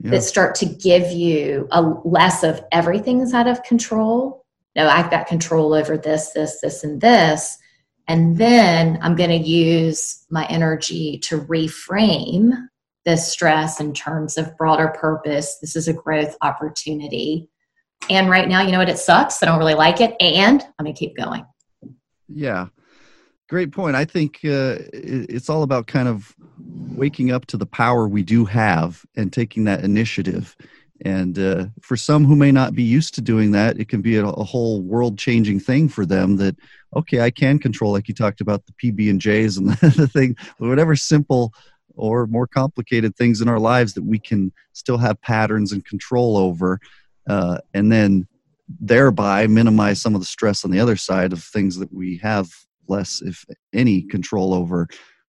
yeah. 0.00 0.10
that 0.10 0.22
start 0.22 0.54
to 0.56 0.66
give 0.66 1.10
you 1.12 1.68
a 1.70 1.82
less 1.82 2.42
of 2.42 2.62
everything's 2.72 3.34
out 3.34 3.48
of 3.48 3.62
control. 3.62 4.44
No, 4.74 4.88
I've 4.88 5.10
got 5.10 5.26
control 5.26 5.72
over 5.72 5.96
this, 5.96 6.32
this, 6.32 6.60
this, 6.60 6.84
and 6.84 7.00
this. 7.00 7.58
And 8.08 8.36
then 8.36 8.98
I'm 9.02 9.16
going 9.16 9.30
to 9.30 9.48
use 9.48 10.24
my 10.30 10.46
energy 10.46 11.18
to 11.24 11.40
reframe 11.40 12.52
this 13.04 13.26
stress 13.26 13.80
in 13.80 13.94
terms 13.94 14.36
of 14.36 14.56
broader 14.56 14.88
purpose. 14.88 15.58
This 15.60 15.76
is 15.76 15.88
a 15.88 15.92
growth 15.92 16.36
opportunity. 16.42 17.48
And 18.10 18.28
right 18.28 18.48
now, 18.48 18.62
you 18.62 18.70
know 18.70 18.78
what? 18.78 18.88
It 18.88 18.98
sucks. 18.98 19.42
I 19.42 19.46
don't 19.46 19.58
really 19.58 19.74
like 19.74 20.00
it. 20.00 20.14
And 20.20 20.62
I'm 20.62 20.84
going 20.84 20.94
to 20.94 20.98
keep 20.98 21.16
going. 21.16 21.46
Yeah. 22.28 22.66
Great 23.48 23.70
point. 23.70 23.94
I 23.94 24.04
think 24.04 24.40
uh, 24.44 24.78
it's 24.92 25.48
all 25.48 25.62
about 25.62 25.86
kind 25.86 26.08
of 26.08 26.34
waking 26.96 27.30
up 27.30 27.46
to 27.46 27.56
the 27.56 27.66
power 27.66 28.08
we 28.08 28.24
do 28.24 28.44
have 28.44 29.04
and 29.16 29.32
taking 29.32 29.64
that 29.64 29.84
initiative. 29.84 30.56
And 31.04 31.38
uh, 31.38 31.66
for 31.80 31.96
some 31.96 32.24
who 32.24 32.34
may 32.34 32.50
not 32.50 32.74
be 32.74 32.82
used 32.82 33.14
to 33.14 33.20
doing 33.20 33.52
that, 33.52 33.78
it 33.78 33.88
can 33.88 34.02
be 34.02 34.16
a, 34.16 34.26
a 34.26 34.42
whole 34.42 34.80
world-changing 34.80 35.60
thing 35.60 35.88
for 35.88 36.04
them. 36.04 36.36
That 36.38 36.56
okay, 36.96 37.20
I 37.20 37.30
can 37.30 37.58
control, 37.60 37.92
like 37.92 38.08
you 38.08 38.14
talked 38.14 38.40
about 38.40 38.64
the 38.66 38.72
PB 38.72 39.10
and 39.10 39.20
J's 39.20 39.58
and 39.58 39.68
the 39.74 40.08
thing, 40.08 40.36
whatever 40.58 40.96
simple 40.96 41.52
or 41.94 42.26
more 42.26 42.46
complicated 42.46 43.14
things 43.16 43.40
in 43.40 43.48
our 43.48 43.60
lives 43.60 43.94
that 43.94 44.04
we 44.04 44.18
can 44.18 44.52
still 44.72 44.98
have 44.98 45.20
patterns 45.20 45.70
and 45.70 45.84
control 45.84 46.36
over, 46.36 46.80
uh, 47.28 47.58
and 47.74 47.92
then 47.92 48.26
thereby 48.80 49.46
minimize 49.46 50.00
some 50.02 50.14
of 50.14 50.20
the 50.20 50.26
stress 50.26 50.64
on 50.64 50.70
the 50.70 50.80
other 50.80 50.96
side 50.96 51.32
of 51.32 51.42
things 51.42 51.78
that 51.78 51.92
we 51.92 52.16
have 52.16 52.50
less 52.88 53.22
if 53.22 53.44
any 53.72 54.02
control 54.02 54.54
over 54.54 54.88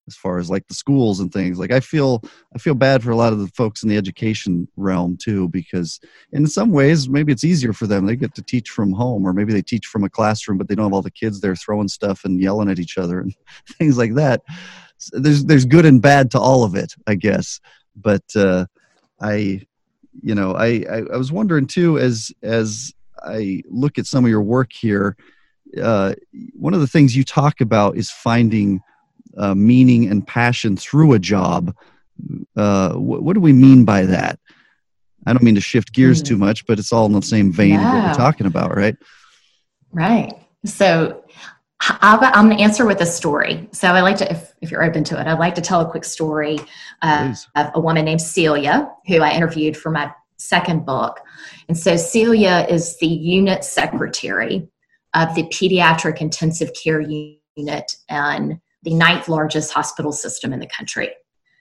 as 0.08 0.14
far 0.14 0.38
as 0.38 0.48
like 0.48 0.66
the 0.68 0.74
schools 0.74 1.20
and 1.20 1.32
things. 1.32 1.58
Like 1.58 1.72
i 1.72 1.80
feel 1.80 2.22
i 2.54 2.58
feel 2.58 2.74
bad 2.74 3.02
for 3.02 3.10
a 3.10 3.16
lot 3.16 3.32
of 3.32 3.38
the 3.38 3.48
folks 3.48 3.82
in 3.82 3.88
the 3.88 3.96
education 3.96 4.68
realm 4.76 5.16
too 5.16 5.48
because 5.48 6.00
in 6.32 6.46
some 6.46 6.70
ways 6.70 7.08
maybe 7.08 7.32
it's 7.32 7.44
easier 7.44 7.72
for 7.72 7.86
them. 7.86 8.06
They 8.06 8.16
get 8.16 8.34
to 8.34 8.42
teach 8.42 8.70
from 8.70 8.92
home 8.92 9.26
or 9.26 9.32
maybe 9.32 9.52
they 9.52 9.62
teach 9.62 9.86
from 9.86 10.04
a 10.04 10.10
classroom 10.10 10.58
but 10.58 10.68
they 10.68 10.74
don't 10.74 10.86
have 10.86 10.92
all 10.92 11.02
the 11.02 11.10
kids 11.10 11.40
there 11.40 11.56
throwing 11.56 11.88
stuff 11.88 12.24
and 12.24 12.40
yelling 12.40 12.70
at 12.70 12.78
each 12.78 12.98
other 12.98 13.20
and 13.20 13.34
things 13.78 13.98
like 13.98 14.14
that. 14.14 14.42
So 14.98 15.18
there's 15.18 15.44
there's 15.44 15.64
good 15.64 15.86
and 15.86 16.00
bad 16.00 16.30
to 16.32 16.40
all 16.40 16.64
of 16.64 16.74
it 16.74 16.94
i 17.06 17.14
guess. 17.14 17.60
But 17.96 18.24
uh 18.36 18.66
i 19.20 19.60
you 20.22 20.34
know 20.34 20.52
I, 20.52 20.84
I 20.90 21.02
i 21.12 21.16
was 21.16 21.32
wondering 21.32 21.66
too 21.66 21.98
as 21.98 22.30
as 22.42 22.92
i 23.22 23.62
look 23.68 23.98
at 23.98 24.06
some 24.06 24.24
of 24.24 24.30
your 24.30 24.42
work 24.42 24.72
here 24.72 25.16
uh, 25.80 26.14
one 26.54 26.74
of 26.74 26.80
the 26.80 26.86
things 26.86 27.16
you 27.16 27.24
talk 27.24 27.60
about 27.60 27.96
is 27.96 28.10
finding 28.10 28.80
uh, 29.36 29.54
meaning 29.54 30.10
and 30.10 30.26
passion 30.26 30.76
through 30.76 31.12
a 31.12 31.18
job. 31.18 31.74
Uh, 32.56 32.92
wh- 32.94 33.22
what 33.22 33.34
do 33.34 33.40
we 33.40 33.52
mean 33.52 33.84
by 33.84 34.06
that? 34.06 34.38
I 35.26 35.32
don't 35.32 35.42
mean 35.42 35.56
to 35.56 35.60
shift 35.60 35.92
gears 35.92 36.22
too 36.22 36.34
hmm. 36.34 36.40
much, 36.40 36.66
but 36.66 36.78
it's 36.78 36.92
all 36.92 37.06
in 37.06 37.12
the 37.12 37.22
same 37.22 37.52
vein 37.52 37.70
yeah. 37.70 37.88
of 37.88 37.94
what 37.94 38.10
we're 38.10 38.24
talking 38.24 38.46
about, 38.46 38.76
right? 38.76 38.96
Right. 39.92 40.32
So 40.64 41.24
i 41.80 42.30
am 42.34 42.46
going 42.46 42.56
to 42.56 42.62
answer 42.62 42.86
with 42.86 43.00
a 43.00 43.06
story. 43.06 43.68
So 43.72 43.88
I 43.88 44.00
like 44.00 44.16
to, 44.18 44.30
if, 44.30 44.54
if 44.62 44.70
you're 44.70 44.82
open 44.82 45.04
to 45.04 45.20
it, 45.20 45.26
I'd 45.26 45.38
like 45.38 45.54
to 45.56 45.60
tell 45.60 45.82
a 45.82 45.90
quick 45.90 46.04
story 46.04 46.58
uh, 47.02 47.34
of 47.54 47.70
a 47.74 47.80
woman 47.80 48.04
named 48.06 48.22
Celia, 48.22 48.90
who 49.06 49.20
I 49.20 49.32
interviewed 49.32 49.76
for 49.76 49.90
my 49.90 50.10
second 50.38 50.86
book. 50.86 51.20
And 51.68 51.76
so 51.76 51.96
Celia 51.96 52.66
is 52.68 52.96
the 52.98 53.06
unit 53.06 53.62
secretary 53.62 54.68
of 55.16 55.34
the 55.34 55.44
pediatric 55.44 56.20
intensive 56.20 56.70
care 56.74 57.00
unit 57.00 57.96
and 58.08 58.60
the 58.82 58.94
ninth 58.94 59.28
largest 59.28 59.72
hospital 59.72 60.12
system 60.12 60.52
in 60.52 60.60
the 60.60 60.66
country. 60.66 61.10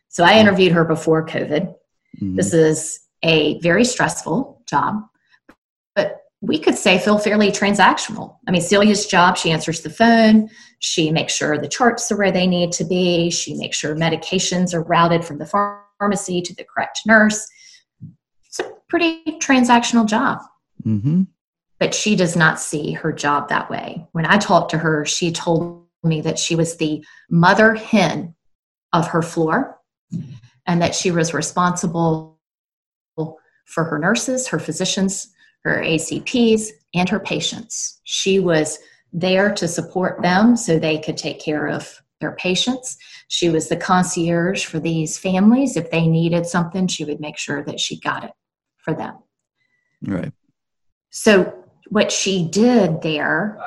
So 0.09 0.23
I 0.23 0.37
interviewed 0.37 0.73
her 0.73 0.83
before 0.83 1.25
COVID. 1.25 1.73
Mm-hmm. 2.17 2.35
This 2.35 2.53
is 2.53 2.99
a 3.23 3.57
very 3.59 3.85
stressful 3.85 4.61
job, 4.67 5.01
but 5.95 6.23
we 6.41 6.59
could 6.59 6.75
say 6.75 6.99
feel 6.99 7.17
fairly 7.17 7.49
transactional. 7.49 8.37
I 8.45 8.51
mean, 8.51 8.61
Celia's 8.61 9.07
job, 9.07 9.37
she 9.37 9.51
answers 9.51 9.81
the 9.81 9.89
phone, 9.89 10.49
she 10.79 11.09
makes 11.09 11.33
sure 11.33 11.57
the 11.57 11.69
charts 11.69 12.11
are 12.11 12.17
where 12.17 12.31
they 12.31 12.47
need 12.47 12.73
to 12.73 12.83
be, 12.83 13.29
she 13.29 13.55
makes 13.55 13.77
sure 13.77 13.95
medications 13.95 14.73
are 14.73 14.83
routed 14.83 15.23
from 15.23 15.37
the 15.37 15.45
pharmacy 15.99 16.41
to 16.41 16.53
the 16.53 16.65
correct 16.65 16.99
nurse. 17.05 17.47
It's 18.45 18.59
a 18.59 18.69
pretty 18.89 19.23
transactional 19.39 20.05
job. 20.05 20.39
Mm-hmm 20.85 21.23
but 21.79 21.93
she 21.93 22.15
does 22.15 22.35
not 22.35 22.59
see 22.59 22.93
her 22.93 23.11
job 23.11 23.49
that 23.49 23.69
way. 23.69 24.05
When 24.13 24.25
I 24.25 24.37
talked 24.37 24.71
to 24.71 24.77
her, 24.77 25.05
she 25.05 25.31
told 25.31 25.85
me 26.03 26.21
that 26.21 26.39
she 26.39 26.55
was 26.55 26.77
the 26.77 27.03
mother 27.29 27.75
hen 27.75 28.35
of 28.93 29.07
her 29.07 29.21
floor 29.21 29.79
and 30.65 30.81
that 30.81 30.95
she 30.95 31.11
was 31.11 31.33
responsible 31.33 32.39
for 33.65 33.83
her 33.83 33.99
nurses, 33.99 34.47
her 34.47 34.59
physicians, 34.59 35.33
her 35.63 35.81
ACPs, 35.81 36.69
and 36.93 37.09
her 37.09 37.19
patients. 37.19 37.99
She 38.03 38.39
was 38.39 38.79
there 39.11 39.53
to 39.55 39.67
support 39.67 40.21
them 40.21 40.55
so 40.55 40.77
they 40.77 40.99
could 40.99 41.17
take 41.17 41.39
care 41.39 41.67
of 41.67 42.01
their 42.21 42.33
patients. 42.33 42.97
She 43.27 43.49
was 43.49 43.67
the 43.67 43.75
concierge 43.75 44.65
for 44.65 44.79
these 44.79 45.17
families. 45.17 45.75
If 45.75 45.91
they 45.91 46.07
needed 46.07 46.45
something, 46.45 46.87
she 46.87 47.03
would 47.03 47.19
make 47.19 47.37
sure 47.37 47.63
that 47.63 47.79
she 47.79 47.99
got 47.99 48.23
it 48.23 48.31
for 48.77 48.93
them. 48.93 49.17
Right. 50.01 50.31
So 51.09 51.64
what 51.89 52.11
she 52.11 52.47
did 52.47 53.01
there 53.01 53.59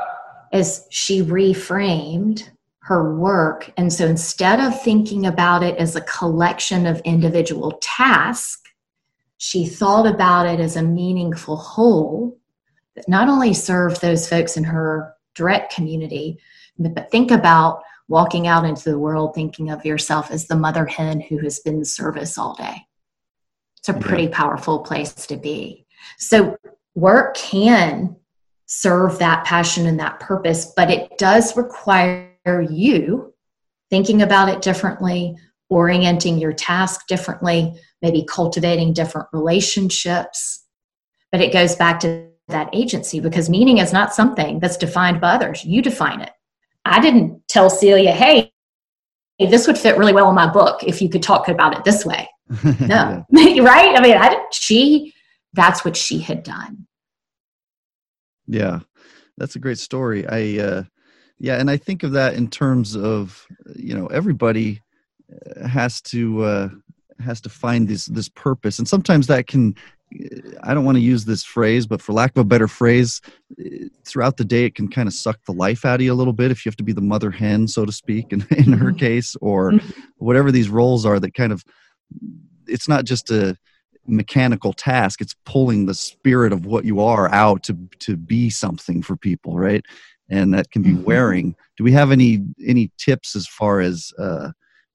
is 0.53 0.87
she 0.91 1.23
reframed 1.23 2.49
her 2.81 3.15
work. 3.15 3.71
And 3.77 3.93
so 3.93 4.07
instead 4.07 4.61
of 4.61 4.81
thinking 4.83 5.27
about 5.27 5.63
it 5.63 5.77
as 5.77 5.95
a 5.95 6.01
collection 6.01 6.87
of 6.87 7.01
individual 7.01 7.79
tasks, 7.83 8.63
she 9.37 9.67
thought 9.67 10.07
about 10.07 10.47
it 10.47 10.59
as 10.59 10.77
a 10.77 10.83
meaningful 10.83 11.57
whole 11.57 12.39
that 12.95 13.09
not 13.09 13.29
only 13.29 13.55
served 13.55 14.01
those 14.01 14.29
folks 14.29 14.57
in 14.57 14.65
her 14.65 15.15
direct 15.35 15.73
community, 15.73 16.39
but 16.79 17.11
think 17.11 17.31
about 17.31 17.83
walking 18.09 18.47
out 18.47 18.65
into 18.65 18.91
the 18.91 18.99
world 18.99 19.35
thinking 19.35 19.71
of 19.71 19.85
yourself 19.85 20.31
as 20.31 20.47
the 20.47 20.57
mother 20.57 20.87
hen 20.87 21.21
who 21.21 21.39
has 21.39 21.61
been 21.61 21.77
in 21.77 21.85
service 21.85 22.39
all 22.39 22.55
day. 22.55 22.87
It's 23.79 23.89
a 23.91 23.95
pretty 23.95 24.25
yeah. 24.25 24.31
powerful 24.37 24.81
place 24.81 25.13
to 25.27 25.37
be. 25.37 25.87
So 26.17 26.57
work 26.99 27.37
can 27.37 28.17
serve 28.67 29.19
that 29.19 29.45
passion 29.45 29.87
and 29.87 29.99
that 29.99 30.21
purpose, 30.21 30.73
but 30.77 30.91
it 30.91 31.17
does 31.19 31.57
require 31.57 32.29
you 32.71 33.33
thinking 33.89 34.21
about 34.21 34.49
it 34.49 34.61
differently, 34.61 35.35
orienting 35.71 36.39
your 36.39 36.53
task 36.53 37.07
differently, 37.07 37.75
maybe 38.03 38.25
cultivating 38.29 38.93
different 38.93 39.29
relationships. 39.33 40.65
But 41.33 41.41
it 41.41 41.53
goes 41.53 41.77
back 41.77 42.01
to 42.01 42.29
that 42.49 42.71
agency 42.73 43.21
because 43.21 43.49
meaning 43.49 43.79
is 43.79 43.93
not 43.93 44.15
something 44.15 44.59
that's 44.61 44.77
defined 44.77 45.21
by 45.21 45.35
others. 45.35 45.65
You 45.65 45.83
define 45.83 46.21
it. 46.21 46.33
I 46.85 47.01
didn't 47.01 47.47
tell 47.49 47.71
Celia, 47.71 48.13
hey, 48.13 48.53
this 49.39 49.67
would 49.67 49.79
fit 49.79 49.99
really 49.99 50.13
well 50.13 50.29
in 50.29 50.35
my 50.35 50.51
book 50.51 50.83
if 50.83 51.01
you 51.01 51.09
could 51.09 51.23
talk 51.23 51.49
about 51.49 51.77
it 51.77 51.85
this 51.85 52.05
way. 52.05 52.29
No, 52.81 53.25
right? 53.31 53.97
I 53.97 54.01
mean, 54.01 54.17
I, 54.17 54.45
she, 54.51 55.15
that's 55.53 55.85
what 55.85 55.97
she 55.97 56.19
had 56.19 56.43
done. 56.43 56.88
Yeah, 58.49 58.81
that's 59.37 59.57
a 59.57 59.61
great 59.61 59.79
story. 59.79 60.27
I, 60.27 60.59
uh, 60.63 60.83
yeah, 61.39 61.61
and 61.61 61.71
I 61.71 61.77
think 61.77 62.03
of 62.03 62.13
that 62.13 62.35
in 62.35 62.49
terms 62.49 62.97
of 62.97 63.47
you 63.77 63.95
know 63.95 64.07
everybody 64.07 64.81
uh, 65.31 65.69
has 65.69 66.01
to 66.03 66.43
uh, 66.43 66.69
has 67.21 67.41
to 67.43 67.49
find 67.49 67.87
this 67.87 68.07
this 68.07 68.29
purpose, 68.29 68.79
and 68.79 68.89
sometimes 68.89 69.27
that 69.29 69.47
can. 69.47 69.77
I 70.63 70.73
don't 70.73 70.87
want 70.87 70.97
to 70.97 71.03
use 71.03 71.27
this 71.27 71.45
phrase, 71.45 71.87
but 71.87 72.01
for 72.01 72.15
lack 72.15 72.31
of 72.31 72.39
a 72.39 72.45
better 72.45 72.67
phrase, 72.67 73.21
uh, 73.61 73.89
throughout 74.07 74.39
the 74.39 74.45
day 74.45 74.65
it 74.65 74.75
can 74.75 74.89
kind 74.89 75.07
of 75.07 75.13
suck 75.13 75.39
the 75.45 75.53
life 75.53 75.85
out 75.85 75.97
of 75.97 76.01
you 76.01 76.11
a 76.11 76.15
little 76.15 76.33
bit 76.33 76.51
if 76.51 76.65
you 76.65 76.71
have 76.71 76.77
to 76.77 76.83
be 76.83 76.95
the 76.95 77.03
mother 77.03 77.31
hen, 77.31 77.69
so 77.69 77.85
to 77.85 77.93
speak, 77.93 78.33
in, 78.33 78.41
in 78.57 78.73
her 78.73 78.87
mm-hmm. 78.87 78.97
case, 78.97 79.37
or 79.43 79.73
mm-hmm. 79.73 80.01
whatever 80.17 80.51
these 80.51 80.71
roles 80.71 81.05
are 81.05 81.21
that 81.21 81.35
kind 81.35 81.53
of. 81.53 81.63
It's 82.67 82.89
not 82.89 83.05
just 83.05 83.31
a 83.31 83.55
mechanical 84.09 84.73
task. 84.73 85.21
It's 85.21 85.35
pulling 85.45 85.87
the 85.87 85.95
spirit 85.95 86.53
of 86.53 86.67
what 86.67 86.85
you 86.85 87.01
are 87.01 87.33
out 87.33 87.63
to 87.65 87.77
to 88.01 88.17
be 88.17 88.51
something 88.51 89.03
for 89.03 89.17
people 89.17 89.59
right? 89.59 89.85
And 90.31 90.53
that 90.53 90.71
can 90.71 90.83
be 90.83 90.91
mm-hmm. 90.91 91.05
wearing. 91.05 91.57
Do 91.77 91.85
we 91.85 91.93
have 91.93 92.11
any 92.11 92.45
any 92.67 92.91
tips 92.99 93.37
as 93.37 93.47
far 93.47 93.81
as 93.81 94.13
uh 94.19 94.51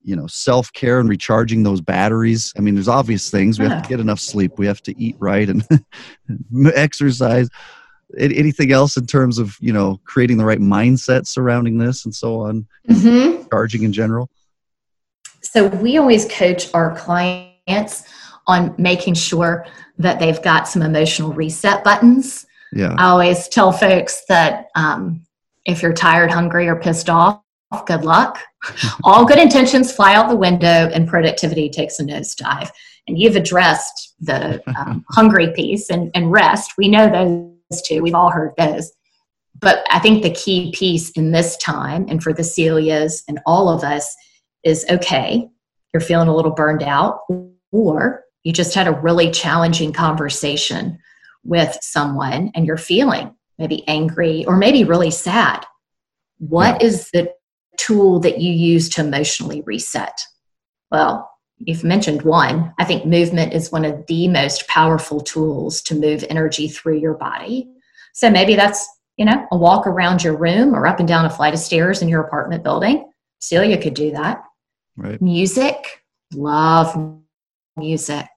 you 0.06 0.16
know 0.16 0.28
self-care 0.28 1.00
and 1.00 1.10
recharging 1.10 1.64
those 1.64 1.82
batteries? 1.82 2.54
I 2.58 2.62
mean 2.62 2.76
there's 2.76 2.88
obvious 2.88 3.30
things. 3.30 3.60
We 3.60 3.68
have 3.68 3.84
to 3.84 3.90
get 3.90 4.00
enough 4.00 4.20
sleep. 4.20 4.58
We 4.58 4.68
have 4.68 4.82
to 4.84 5.00
eat 5.00 5.16
right 5.20 5.50
and 5.50 5.68
exercise. 6.76 7.50
Anything 8.18 8.72
else 8.72 8.96
in 8.96 9.08
terms 9.08 9.40
of 9.40 9.58
you 9.60 9.74
know 9.74 10.00
creating 10.06 10.38
the 10.38 10.46
right 10.46 10.60
mindset 10.60 11.28
surrounding 11.28 11.78
this 11.78 12.06
and 12.06 12.14
so 12.14 12.42
on? 12.42 12.68
Mm-hmm. 12.90 13.48
charging 13.50 13.84
in 13.84 13.94
general? 13.94 14.30
So 15.42 15.68
we 15.68 15.98
always 15.98 16.26
coach 16.26 16.74
our 16.74 16.96
clients 16.96 18.06
on 18.48 18.76
making 18.78 19.14
sure 19.14 19.66
that 19.98 20.20
they've 20.20 20.42
got 20.42 20.68
some 20.68 20.82
emotional 20.82 21.34
reset 21.34 21.84
buttons. 21.84 22.46
Yeah. 22.74 22.96
I 22.98 23.10
always 23.10 23.48
tell 23.48 23.72
folks 23.72 24.24
that 24.28 24.68
um, 24.76 25.26
if 25.66 25.82
you're 25.82 25.94
tired, 25.94 26.32
hungry, 26.32 26.68
or 26.68 26.76
pissed 26.76 27.10
off, 27.10 27.42
good 27.86 28.04
luck. 28.04 28.40
All 29.04 29.26
good 29.26 29.40
intentions 29.40 29.92
fly 29.92 30.16
out 30.16 30.30
the 30.30 30.36
window 30.36 30.68
and 30.68 31.08
productivity 31.08 31.70
takes 31.70 32.00
a 32.00 32.04
nosedive. 32.04 32.70
And 33.08 33.20
you've 33.20 33.36
addressed 33.36 34.16
the 34.20 34.62
um, 34.78 35.06
hungry 35.12 35.52
piece 35.54 35.90
and, 35.90 36.10
and 36.14 36.32
rest. 36.32 36.74
We 36.78 36.88
know 36.88 37.10
those 37.10 37.82
two, 37.82 38.02
we've 38.02 38.16
all 38.16 38.30
heard 38.30 38.54
those. 38.58 38.92
But 39.60 39.86
I 39.90 40.00
think 40.00 40.24
the 40.24 40.32
key 40.32 40.72
piece 40.74 41.12
in 41.12 41.32
this 41.32 41.58
time 41.58 42.06
and 42.10 42.24
for 42.24 42.34
the 42.34 42.44
Celias 42.44 43.24
and 43.28 43.40
all 43.46 43.70
of 43.70 43.84
us 43.84 44.16
is 44.64 44.86
okay, 44.90 45.48
you're 45.94 46.02
feeling 46.02 46.28
a 46.28 46.36
little 46.36 46.52
burned 46.52 46.84
out, 46.84 47.20
or 47.72 48.23
you 48.44 48.54
just 48.54 48.76
had 48.76 48.88
a 48.88 48.92
really 48.92 49.32
challenging 49.32 49.94
conversation 49.94 51.00
with 51.44 51.78
someone 51.82 52.52
and 52.56 52.66
you're 52.66 52.78
feeling 52.78 53.34
maybe 53.58 53.88
angry 53.88 54.46
or 54.46 54.58
maybe 54.58 54.84
really 54.84 55.12
sad. 55.12 55.66
What 56.40 56.82
yeah. 56.82 56.88
is 56.88 57.12
the 57.12 57.34
tool 57.78 58.20
that 58.22 58.40
you 58.40 58.52
use 58.52 58.90
to 58.90 59.02
emotionally 59.02 59.62
reset? 59.62 60.20
Well, 60.92 61.30
you've 61.58 61.84
mentioned 61.84 62.24
one. 62.24 62.74
I 62.80 62.86
think 62.86 63.06
movement 63.06 63.54
is 63.54 63.72
one 63.72 63.86
of 63.86 64.06
the 64.08 64.28
most 64.28 64.68
powerful 64.68 65.22
tools 65.22 65.82
to 65.84 65.96
move 65.96 66.26
energy 66.30 66.68
through 66.68 67.00
your 67.00 67.14
body. 67.14 67.70
So 68.14 68.30
maybe 68.30 68.56
that's, 68.56 68.88
you 69.18 69.26
know, 69.26 69.48
a 69.52 69.58
walk 69.58 69.88
around 69.88 70.24
your 70.24 70.36
room 70.36 70.76
or 70.76 70.88
up 70.88 71.00
and 71.00 71.08
down 71.08 71.26
a 71.26 71.30
flight 71.30 71.54
of 71.54 71.60
stairs 71.60 72.02
in 72.02 72.10
your 72.10 72.22
apartment 72.22 72.64
building. 72.64 73.10
Celia 73.40 73.82
could 73.82 73.94
do 73.94 74.12
that. 74.12 74.44
Right. 74.96 75.22
Music, 75.22 76.04
love 76.34 77.23
music. 77.78 78.28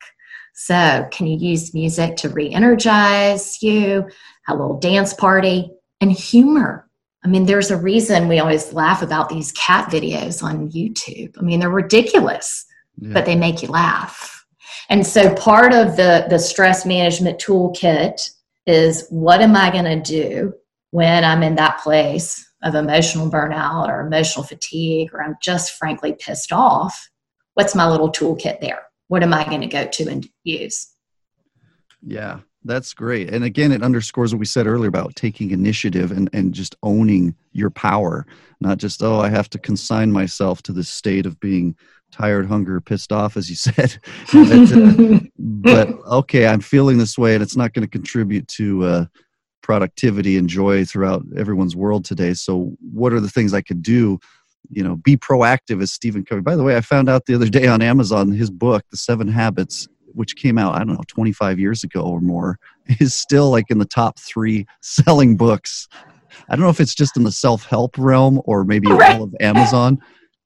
So, 0.55 1.07
can 1.11 1.27
you 1.27 1.37
use 1.37 1.75
music 1.75 2.17
to 2.17 2.31
re 2.31 2.51
energize 2.51 3.63
you, 3.63 4.09
a 4.49 4.55
little 4.55 4.79
dance 4.79 5.13
party, 5.13 5.71
and 6.01 6.11
humor? 6.11 6.89
I 7.25 7.29
mean, 7.29 7.45
there's 7.45 7.71
a 7.71 7.77
reason 7.77 8.29
we 8.29 8.39
always 8.39 8.73
laugh 8.73 9.03
about 9.03 9.29
these 9.29 9.53
cat 9.53 9.91
videos 9.91 10.43
on 10.43 10.71
YouTube. 10.71 11.35
I 11.39 11.43
mean, 11.43 11.61
they're 11.61 11.69
ridiculous, 11.69 12.65
yeah. 12.99 13.13
but 13.13 13.27
they 13.27 13.37
make 13.37 13.63
you 13.63 13.69
laugh. 13.69 14.47
And 14.89 15.07
so, 15.07 15.35
part 15.35 15.75
of 15.75 15.97
the, 15.97 16.27
the 16.31 16.39
stress 16.39 16.87
management 16.87 17.39
toolkit 17.39 18.31
is 18.67 19.07
what 19.11 19.41
am 19.43 19.57
I 19.57 19.71
going 19.71 19.85
to 19.85 20.01
do 20.01 20.55
when 20.91 21.25
I'm 21.25 21.43
in 21.43 21.57
that 21.57 21.81
place 21.81 22.49
of 22.63 22.75
emotional 22.75 23.31
burnout 23.31 23.89
or 23.89 24.01
emotional 24.01 24.45
fatigue, 24.45 25.11
or 25.13 25.23
I'm 25.23 25.37
just 25.43 25.73
frankly 25.73 26.15
pissed 26.19 26.53
off? 26.53 27.11
What's 27.55 27.75
my 27.75 27.89
little 27.89 28.11
toolkit 28.11 28.61
there? 28.61 28.86
What 29.09 29.23
am 29.23 29.33
I 29.33 29.45
going 29.45 29.61
to 29.61 29.67
go 29.67 29.87
to 29.87 30.09
and 30.09 30.27
use? 30.45 30.89
Yeah, 32.03 32.41
that's 32.65 32.95
great. 32.95 33.33
And 33.33 33.45
again, 33.45 33.73
it 33.73 33.83
underscores 33.83 34.33
what 34.33 34.41
we 34.41 34.47
said 34.47 34.67
earlier 34.67 34.89
about 34.89 35.17
taking 35.17 35.51
initiative 35.51 36.11
and, 36.11 36.29
and 36.33 36.53
just 36.53 36.77
owning 36.83 37.35
your 37.53 37.71
power, 37.71 38.27
not 38.61 38.79
just, 38.79 39.03
oh, 39.03 39.21
I 39.21 39.29
have 39.29 39.49
to 39.51 39.59
consign 39.59 40.13
myself 40.13 40.63
to 40.63 40.73
this 40.73 40.89
state 40.89 41.27
of 41.27 41.39
being 41.41 41.77
tired, 42.11 42.47
hunger, 42.47 42.81
pissed 42.81 43.13
off, 43.13 43.37
as 43.37 43.49
you 43.49 43.57
said. 43.57 43.99
but, 44.33 44.73
uh, 44.73 45.21
but, 45.39 45.89
okay, 46.07 46.47
I'm 46.47 46.61
feeling 46.61 46.99
this 46.99 47.17
way 47.17 47.35
and 47.35 47.43
it's 47.43 47.57
not 47.57 47.73
going 47.73 47.87
to 47.87 47.91
contribute 47.91 48.49
to 48.49 48.85
uh, 48.85 49.05
productivity 49.63 50.37
and 50.37 50.49
joy 50.49 50.85
throughout 50.85 51.25
everyone's 51.37 51.77
world 51.77 52.05
today. 52.05 52.35
So, 52.35 52.77
what 52.81 53.13
are 53.13 53.21
the 53.21 53.31
things 53.31 53.55
I 53.55 53.63
could 53.63 53.83
do 53.83 54.19
you 54.71 54.83
know 54.83 54.97
be 54.97 55.17
proactive 55.17 55.83
as 55.83 55.93
stephen 55.93 56.25
covey. 56.25 56.41
By 56.41 56.57
the 56.57 56.63
way 56.63 56.77
i 56.77 56.81
found 56.81 57.09
out 57.09 57.27
the 57.27 57.35
other 57.35 57.49
day 57.49 57.67
on 57.67 57.83
amazon 57.83 58.33
his 58.33 58.51
book 58.51 58.85
the 58.91 58.97
seven 58.97 59.29
habits 59.29 59.89
which 60.13 60.37
came 60.37 60.59
out 60.59 60.75
i 60.75 60.79
don't 60.79 60.95
know 60.95 61.05
25 61.09 61.59
years 61.59 61.85
ago 61.85 62.03
or 62.03 62.21
more 62.21 62.59
is 63.01 63.15
still 63.15 63.51
like 63.51 63.71
in 63.71 63.79
the 63.79 63.85
top 63.85 64.19
three 64.19 64.67
selling 64.81 65.37
books. 65.37 65.89
I 66.49 66.55
don't 66.55 66.63
know 66.63 66.71
if 66.71 66.81
it's 66.81 66.95
just 66.95 67.17
in 67.17 67.25
the 67.25 67.33
self-help 67.33 67.97
realm 67.99 68.41
or 68.45 68.65
maybe 68.65 68.89
all 68.91 69.23
of 69.23 69.35
amazon. 69.41 69.99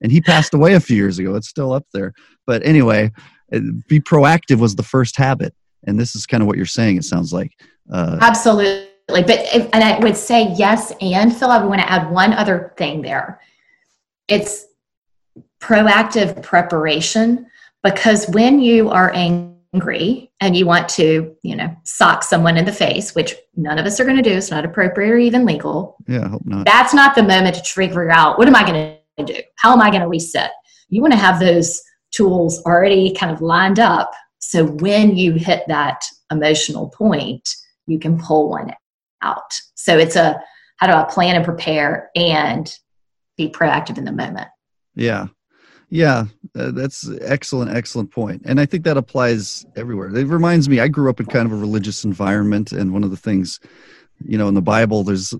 And 0.02 0.10
he 0.10 0.20
passed 0.20 0.54
away 0.54 0.74
a 0.74 0.80
few 0.80 0.96
years 0.96 1.18
ago. 1.18 1.34
It's 1.34 1.48
still 1.48 1.72
up 1.72 1.86
there. 1.92 2.14
But 2.46 2.64
anyway 2.64 3.12
be 3.88 3.98
proactive 3.98 4.60
was 4.60 4.76
the 4.76 4.82
first 4.82 5.16
habit. 5.16 5.54
And 5.84 5.98
this 5.98 6.14
is 6.14 6.26
kind 6.26 6.42
of 6.42 6.46
what 6.46 6.56
you're 6.56 6.66
saying 6.66 6.96
it 6.96 7.04
sounds 7.04 7.32
like 7.32 7.52
uh, 7.92 8.18
absolutely. 8.20 8.86
But 9.08 9.40
and 9.52 9.82
i 9.82 9.98
would 9.98 10.16
say 10.16 10.54
yes 10.56 10.92
and 11.00 11.36
phil 11.36 11.50
i 11.50 11.60
want 11.64 11.80
to 11.80 11.90
add 11.90 12.10
one 12.10 12.32
other 12.32 12.72
thing 12.76 13.02
there 13.02 13.40
it's 14.30 14.66
proactive 15.60 16.42
preparation 16.42 17.46
because 17.82 18.28
when 18.28 18.60
you 18.60 18.88
are 18.88 19.12
angry 19.14 20.32
and 20.40 20.56
you 20.56 20.66
want 20.66 20.88
to, 20.90 21.36
you 21.42 21.56
know, 21.56 21.74
sock 21.84 22.22
someone 22.22 22.56
in 22.56 22.64
the 22.64 22.72
face, 22.72 23.14
which 23.14 23.34
none 23.56 23.78
of 23.78 23.86
us 23.86 24.00
are 24.00 24.04
going 24.04 24.16
to 24.16 24.22
do, 24.22 24.36
it's 24.36 24.50
not 24.50 24.64
appropriate 24.64 25.10
or 25.10 25.18
even 25.18 25.44
legal. 25.44 25.96
Yeah, 26.06 26.24
I 26.24 26.28
hope 26.28 26.42
not. 26.44 26.66
That's 26.66 26.94
not 26.94 27.14
the 27.14 27.22
moment 27.22 27.56
to 27.56 27.62
figure 27.62 28.10
out 28.10 28.38
what 28.38 28.48
am 28.48 28.56
I 28.56 28.64
going 28.64 28.98
to 29.26 29.34
do? 29.34 29.40
How 29.56 29.72
am 29.72 29.80
I 29.80 29.90
going 29.90 30.02
to 30.02 30.08
reset? 30.08 30.52
You 30.88 31.02
want 31.02 31.12
to 31.12 31.18
have 31.18 31.38
those 31.38 31.80
tools 32.10 32.62
already 32.64 33.14
kind 33.14 33.32
of 33.32 33.40
lined 33.40 33.78
up 33.78 34.12
so 34.40 34.64
when 34.64 35.16
you 35.16 35.34
hit 35.34 35.62
that 35.68 36.02
emotional 36.32 36.88
point, 36.88 37.48
you 37.86 37.98
can 37.98 38.18
pull 38.18 38.48
one 38.48 38.74
out. 39.22 39.52
So 39.74 39.96
it's 39.96 40.16
a 40.16 40.40
how 40.78 40.86
do 40.86 40.92
I 40.94 41.04
plan 41.04 41.36
and 41.36 41.44
prepare 41.44 42.10
and 42.16 42.74
be 43.40 43.50
proactive 43.50 43.98
in 43.98 44.04
the 44.04 44.12
moment. 44.12 44.48
Yeah. 44.94 45.28
Yeah, 45.92 46.26
uh, 46.54 46.70
that's 46.70 47.10
excellent, 47.20 47.74
excellent 47.74 48.12
point. 48.12 48.42
And 48.44 48.60
I 48.60 48.66
think 48.66 48.84
that 48.84 48.96
applies 48.96 49.66
everywhere. 49.74 50.14
It 50.16 50.28
reminds 50.28 50.68
me, 50.68 50.78
I 50.78 50.86
grew 50.86 51.10
up 51.10 51.18
in 51.18 51.26
kind 51.26 51.46
of 51.46 51.52
a 51.52 51.56
religious 51.56 52.04
environment, 52.04 52.70
and 52.70 52.92
one 52.92 53.02
of 53.02 53.10
the 53.10 53.16
things, 53.16 53.58
you 54.24 54.38
know, 54.38 54.46
in 54.46 54.54
the 54.54 54.62
Bible, 54.62 55.02
there's 55.02 55.32
a 55.32 55.38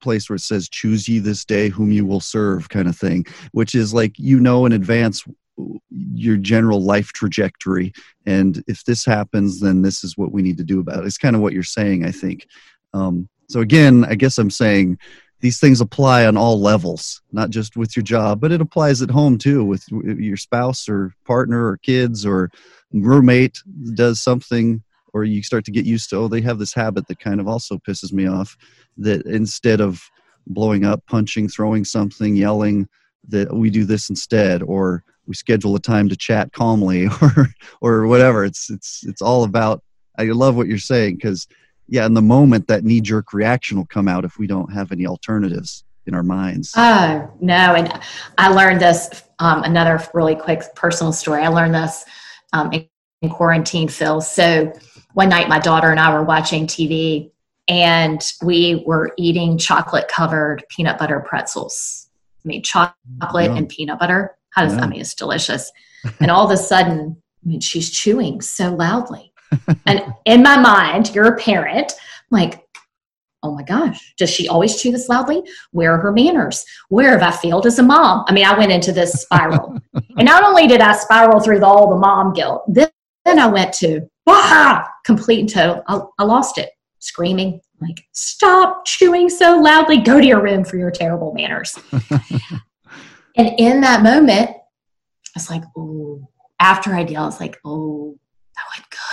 place 0.00 0.30
where 0.30 0.36
it 0.36 0.40
says, 0.40 0.70
Choose 0.70 1.06
ye 1.06 1.18
this 1.18 1.44
day 1.44 1.68
whom 1.68 1.92
you 1.92 2.06
will 2.06 2.20
serve, 2.20 2.70
kind 2.70 2.88
of 2.88 2.96
thing, 2.96 3.26
which 3.52 3.74
is 3.74 3.92
like 3.92 4.18
you 4.18 4.40
know 4.40 4.64
in 4.64 4.72
advance 4.72 5.22
your 5.90 6.38
general 6.38 6.82
life 6.82 7.12
trajectory. 7.12 7.92
And 8.24 8.64
if 8.66 8.82
this 8.84 9.04
happens, 9.04 9.60
then 9.60 9.82
this 9.82 10.04
is 10.04 10.16
what 10.16 10.32
we 10.32 10.40
need 10.40 10.56
to 10.56 10.64
do 10.64 10.80
about 10.80 11.00
it. 11.00 11.06
It's 11.06 11.18
kind 11.18 11.36
of 11.36 11.42
what 11.42 11.52
you're 11.52 11.62
saying, 11.62 12.02
I 12.02 12.12
think. 12.12 12.46
Um, 12.94 13.28
so, 13.48 13.60
again, 13.60 14.06
I 14.06 14.14
guess 14.14 14.38
I'm 14.38 14.50
saying, 14.50 14.98
these 15.40 15.60
things 15.60 15.80
apply 15.80 16.26
on 16.26 16.36
all 16.36 16.60
levels, 16.60 17.20
not 17.32 17.50
just 17.50 17.76
with 17.76 17.96
your 17.96 18.02
job, 18.02 18.40
but 18.40 18.52
it 18.52 18.60
applies 18.60 19.02
at 19.02 19.10
home 19.10 19.36
too 19.38 19.64
with 19.64 19.84
your 19.90 20.36
spouse 20.36 20.88
or 20.88 21.12
partner 21.24 21.66
or 21.66 21.76
kids 21.78 22.24
or 22.24 22.50
roommate 22.92 23.62
does 23.94 24.22
something 24.22 24.82
or 25.12 25.24
you 25.24 25.42
start 25.42 25.64
to 25.64 25.70
get 25.70 25.86
used 25.86 26.10
to, 26.10 26.16
oh, 26.16 26.28
they 26.28 26.40
have 26.40 26.58
this 26.58 26.74
habit 26.74 27.06
that 27.08 27.20
kind 27.20 27.40
of 27.40 27.48
also 27.48 27.78
pisses 27.78 28.12
me 28.12 28.26
off 28.26 28.56
that 28.98 29.24
instead 29.26 29.80
of 29.80 30.02
blowing 30.46 30.84
up, 30.84 31.02
punching, 31.06 31.48
throwing 31.48 31.84
something, 31.84 32.36
yelling, 32.36 32.88
that 33.28 33.52
we 33.54 33.70
do 33.70 33.84
this 33.84 34.10
instead 34.10 34.62
or 34.62 35.02
we 35.26 35.34
schedule 35.34 35.74
a 35.74 35.80
time 35.80 36.08
to 36.08 36.16
chat 36.16 36.52
calmly 36.52 37.08
or 37.22 37.48
or 37.80 38.06
whatever. 38.06 38.44
It's 38.44 38.70
it's 38.70 39.04
it's 39.04 39.22
all 39.22 39.44
about 39.44 39.82
i 40.18 40.24
love 40.24 40.56
what 40.56 40.66
you're 40.66 40.78
saying 40.78 41.16
because 41.16 41.46
yeah, 41.88 42.06
in 42.06 42.14
the 42.14 42.22
moment, 42.22 42.66
that 42.68 42.84
knee 42.84 43.00
jerk 43.00 43.32
reaction 43.32 43.76
will 43.76 43.86
come 43.86 44.08
out 44.08 44.24
if 44.24 44.38
we 44.38 44.46
don't 44.46 44.72
have 44.72 44.92
any 44.92 45.06
alternatives 45.06 45.84
in 46.06 46.14
our 46.14 46.22
minds. 46.22 46.72
Oh, 46.76 47.30
no. 47.40 47.74
And 47.74 48.00
I 48.38 48.48
learned 48.48 48.80
this, 48.80 49.24
um, 49.38 49.62
another 49.62 50.02
really 50.14 50.34
quick 50.34 50.62
personal 50.74 51.12
story. 51.12 51.42
I 51.42 51.48
learned 51.48 51.74
this 51.74 52.04
um, 52.52 52.72
in, 52.72 52.88
in 53.22 53.30
quarantine, 53.30 53.88
Phil. 53.88 54.20
So 54.20 54.72
one 55.14 55.28
night, 55.28 55.48
my 55.48 55.58
daughter 55.58 55.90
and 55.90 56.00
I 56.00 56.12
were 56.12 56.24
watching 56.24 56.66
TV 56.66 57.30
and 57.68 58.20
we 58.42 58.84
were 58.86 59.12
eating 59.16 59.58
chocolate 59.58 60.08
covered 60.08 60.64
peanut 60.68 60.98
butter 60.98 61.20
pretzels. 61.20 62.08
I 62.44 62.48
mean, 62.48 62.62
chocolate 62.62 63.50
yeah. 63.50 63.56
and 63.56 63.68
peanut 63.68 63.98
butter. 63.98 64.36
How 64.50 64.64
does 64.64 64.74
yeah. 64.74 64.82
I 64.82 64.86
mean, 64.86 65.00
it's 65.00 65.14
delicious. 65.14 65.70
and 66.20 66.30
all 66.30 66.44
of 66.44 66.50
a 66.50 66.56
sudden, 66.56 67.16
I 67.44 67.48
mean, 67.48 67.60
she's 67.60 67.90
chewing 67.90 68.40
so 68.40 68.74
loudly 68.74 69.32
and 69.86 70.02
in 70.24 70.42
my 70.42 70.56
mind, 70.56 71.14
you're 71.14 71.34
a 71.34 71.36
parent, 71.36 71.92
I'm 71.92 72.40
like, 72.40 72.66
oh 73.42 73.54
my 73.54 73.62
gosh, 73.62 74.14
does 74.16 74.30
she 74.30 74.48
always 74.48 74.80
chew 74.80 74.90
this 74.90 75.08
loudly? 75.08 75.42
Where 75.70 75.92
are 75.92 75.98
her 75.98 76.12
manners? 76.12 76.64
Where 76.88 77.16
have 77.16 77.22
I 77.22 77.36
failed 77.36 77.66
as 77.66 77.78
a 77.78 77.82
mom? 77.82 78.24
I 78.28 78.32
mean, 78.32 78.44
I 78.44 78.58
went 78.58 78.72
into 78.72 78.92
this 78.92 79.12
spiral. 79.12 79.78
and 79.94 80.26
not 80.26 80.42
only 80.42 80.66
did 80.66 80.80
I 80.80 80.92
spiral 80.92 81.40
through 81.40 81.60
the, 81.60 81.66
all 81.66 81.90
the 81.90 82.00
mom 82.00 82.32
guilt, 82.32 82.64
then, 82.66 82.88
then 83.24 83.38
I 83.38 83.46
went 83.46 83.72
to 83.74 84.08
ah, 84.26 84.90
complete 85.04 85.40
and 85.40 85.48
total. 85.48 85.82
I, 85.86 86.00
I 86.18 86.24
lost 86.24 86.58
it, 86.58 86.70
screaming, 86.98 87.60
like, 87.80 88.04
stop 88.12 88.84
chewing 88.84 89.28
so 89.28 89.58
loudly. 89.58 89.98
Go 89.98 90.20
to 90.20 90.26
your 90.26 90.42
room 90.42 90.64
for 90.64 90.76
your 90.76 90.90
terrible 90.90 91.32
manners. 91.34 91.78
and 93.36 93.52
in 93.58 93.80
that 93.82 94.02
moment, 94.02 94.50
I 94.50 95.30
was 95.34 95.50
like, 95.50 95.62
oh, 95.76 96.26
after 96.58 96.94
I 96.94 97.04
deal, 97.04 97.22
I 97.22 97.26
was 97.26 97.40
like, 97.40 97.58
oh, 97.64 98.18
that 98.56 98.64
went 98.74 98.90
good 98.90 99.05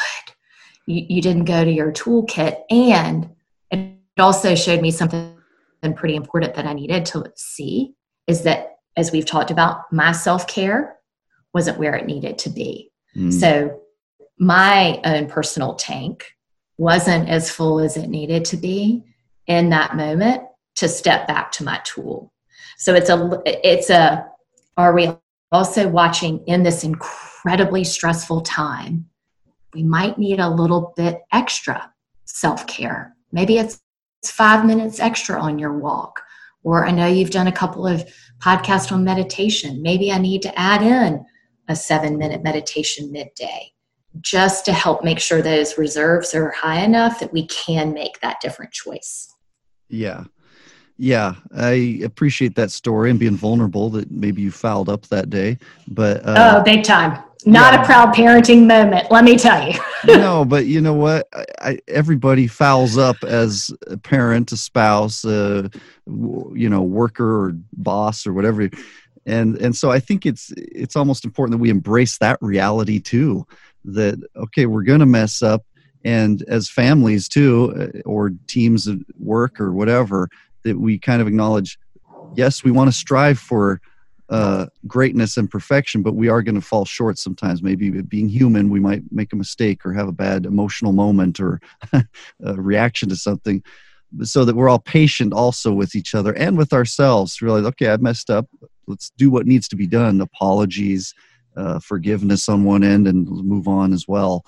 you, 0.86 1.06
you 1.10 1.22
didn't 1.22 1.46
go 1.46 1.64
to 1.64 1.72
your 1.72 1.92
toolkit 1.92 2.62
and 2.70 3.30
it 3.72 3.98
also 4.18 4.56
showed 4.56 4.82
me 4.82 4.92
something 4.92 5.36
pretty 5.96 6.16
important 6.16 6.56
that 6.56 6.66
i 6.66 6.74
needed 6.74 7.06
to 7.06 7.26
see 7.36 7.94
is 8.28 8.44
that 8.44 8.78
as 8.96 9.12
we've 9.12 9.26
talked 9.26 9.52
about 9.52 9.92
my 9.92 10.12
self-care 10.12 10.96
wasn't 11.54 11.78
where 11.78 11.96
it 11.96 12.06
needed 12.06 12.38
to 12.38 12.50
be 12.50 12.90
mm. 13.16 13.32
so 13.34 13.82
my 14.40 15.02
own 15.04 15.28
personal 15.28 15.76
tank 15.76 16.26
wasn't 16.78 17.28
as 17.30 17.52
full 17.52 17.80
as 17.80 17.98
it 17.98 18.08
needed 18.08 18.46
to 18.46 18.58
be 18.58 19.04
in 19.48 19.70
that 19.70 19.96
moment 19.96 20.42
to 20.76 20.88
step 20.88 21.28
back 21.28 21.52
to 21.52 21.64
my 21.64 21.80
tool 21.84 22.34
So 22.78 22.94
it's 22.94 23.10
a 23.10 23.42
it's 23.46 23.90
a 23.90 24.26
are 24.78 24.94
we 24.94 25.10
also 25.52 25.88
watching 25.88 26.44
in 26.48 26.64
this 26.64 26.84
incredibly 26.84 27.84
stressful 27.84 28.42
time? 28.42 29.10
We 29.74 29.84
might 29.84 30.18
need 30.18 30.40
a 30.40 30.50
little 30.50 30.94
bit 30.96 31.22
extra 31.32 31.92
self-care. 32.26 33.16
Maybe 33.32 33.58
it's 33.58 33.82
five 34.26 34.66
minutes 34.66 35.00
extra 35.00 35.40
on 35.40 35.60
your 35.60 35.78
walk. 35.78 36.22
Or 36.64 36.86
I 36.86 36.92
know 36.92 37.08
you've 37.08 37.32
done 37.32 37.48
a 37.48 37.52
couple 37.52 37.86
of 37.86 38.08
podcasts 38.40 38.92
on 38.92 39.04
meditation. 39.04 39.82
Maybe 39.82 40.12
I 40.12 40.18
need 40.18 40.42
to 40.44 40.60
add 40.60 40.82
in 40.82 41.26
a 41.68 41.76
seven 41.76 42.18
minute 42.18 42.44
meditation 42.44 43.12
midday 43.12 43.72
just 44.22 44.66
to 44.66 44.74
help 44.74 45.04
make 45.04 45.20
sure 45.20 45.42
those 45.42 45.78
reserves 45.78 46.34
are 46.34 46.52
high 46.52 46.84
enough 46.84 47.20
that 47.20 47.34
we 47.34 47.48
can 47.48 47.94
make 47.94 48.20
that 48.22 48.40
different 48.42 48.72
choice. 48.72 49.34
Yeah. 49.90 50.26
Yeah, 50.98 51.36
I 51.56 52.00
appreciate 52.04 52.56
that 52.56 52.72
story 52.72 53.10
and 53.10 53.20
being 53.20 53.36
vulnerable 53.36 53.90
that 53.92 54.12
maybe 54.12 54.44
you 54.44 54.52
fouled 54.52 54.90
up 54.90 55.08
that 55.08 55.30
day. 55.32 55.58
But 55.88 56.24
uh, 56.24 56.60
oh, 56.60 56.64
big 56.64 56.84
time! 56.84 57.24
Not 57.46 57.74
yeah. 57.74 57.82
a 57.82 57.86
proud 57.86 58.16
parenting 58.16 58.68
moment, 58.68 59.12
let 59.12 59.24
me 59.24 59.38
tell 59.38 59.68
you. 59.68 59.80
no, 60.08 60.46
but 60.46 60.66
you 60.66 60.82
know 60.82 60.94
what? 60.94 61.28
I, 61.34 61.46
I, 61.60 61.80
everybody 61.88 62.48
fouls 62.48 62.98
up 62.98 63.18
as 63.24 63.70
a 63.88 63.98
parent, 63.98 64.52
a 64.52 64.58
spouse, 64.58 65.26
a 65.26 65.70
you 66.06 66.70
know, 66.70 66.82
worker 66.82 67.46
or 67.46 67.54
boss 67.74 68.26
or 68.26 68.34
whatever. 68.34 68.70
And 69.26 69.58
and 69.58 69.76
so 69.76 69.92
I 69.92 70.00
think 70.00 70.26
it's 70.26 70.52
it's 70.58 70.96
almost 70.96 71.26
important 71.26 71.58
that 71.58 71.62
we 71.62 71.70
embrace 71.70 72.18
that 72.20 72.38
reality 72.42 73.00
too. 73.00 73.46
That 73.86 74.22
okay, 74.36 74.66
we're 74.66 74.84
going 74.84 75.00
to 75.00 75.06
mess 75.06 75.42
up, 75.42 75.64
and 76.04 76.44
as 76.48 76.70
families 76.70 77.28
too, 77.28 77.92
uh, 77.96 78.02
or 78.06 78.32
teams 78.48 78.88
at 78.88 78.98
work 79.18 79.60
or 79.60 79.74
whatever, 79.74 80.30
that 80.64 80.78
we 80.78 81.00
kind 81.00 81.22
of 81.22 81.28
acknowledge 81.28 81.80
yes 82.36 82.64
we 82.64 82.72
want 82.72 82.90
to 82.90 82.98
strive 82.98 83.38
for 83.38 83.82
uh, 84.30 84.66
greatness 84.88 85.38
and 85.38 85.50
perfection 85.50 86.02
but 86.02 86.16
we 86.16 86.30
are 86.30 86.42
going 86.42 86.56
to 86.56 86.62
fall 86.62 86.86
short 86.86 87.18
sometimes. 87.18 87.62
Maybe 87.62 87.90
being 88.02 88.30
human 88.30 88.70
we 88.70 88.80
might 88.80 89.04
make 89.12 89.34
a 89.34 89.38
mistake 89.38 89.86
or 89.86 89.94
have 89.94 90.08
a 90.08 90.14
bad 90.14 90.46
emotional 90.46 90.94
moment 90.94 91.40
or 91.40 91.60
a 91.94 92.54
reaction 92.56 93.10
to 93.10 93.16
something 93.16 93.64
so 94.22 94.46
that 94.46 94.56
we're 94.56 94.70
all 94.70 94.80
patient 94.80 95.34
also 95.34 95.74
with 95.74 95.96
each 95.96 96.14
other 96.14 96.34
and 96.34 96.56
with 96.58 96.72
ourselves 96.72 97.42
realize 97.42 97.66
okay 97.66 97.88
i've 97.88 98.02
messed 98.02 98.30
up. 98.30 98.48
Let's 98.86 99.12
do 99.18 99.32
what 99.32 99.48
needs 99.48 99.68
to 99.70 99.78
be 99.78 99.88
done. 99.88 100.20
Apologies 100.20 101.14
uh, 101.56 101.80
forgiveness 101.80 102.50
on 102.50 102.64
one 102.64 102.84
end 102.84 103.08
and 103.08 103.28
move 103.28 103.68
on 103.68 103.94
as 103.94 104.08
well. 104.08 104.46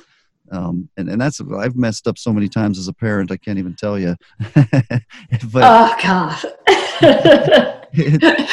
Um, 0.52 0.90
and, 0.98 1.10
and 1.10 1.20
that's 1.20 1.42
I've 1.42 1.76
messed 1.76 2.08
up 2.08 2.18
so 2.18 2.32
many 2.32 2.48
times 2.48 2.78
as 2.78 2.88
a 2.88 2.94
parent 2.94 3.32
I 3.32 3.38
can't 3.38 3.58
even 3.58 3.76
tell 3.76 3.98
you. 3.98 4.16
but, 4.56 5.64
oh 5.64 5.96
God! 6.02 6.40
it, 7.94 8.50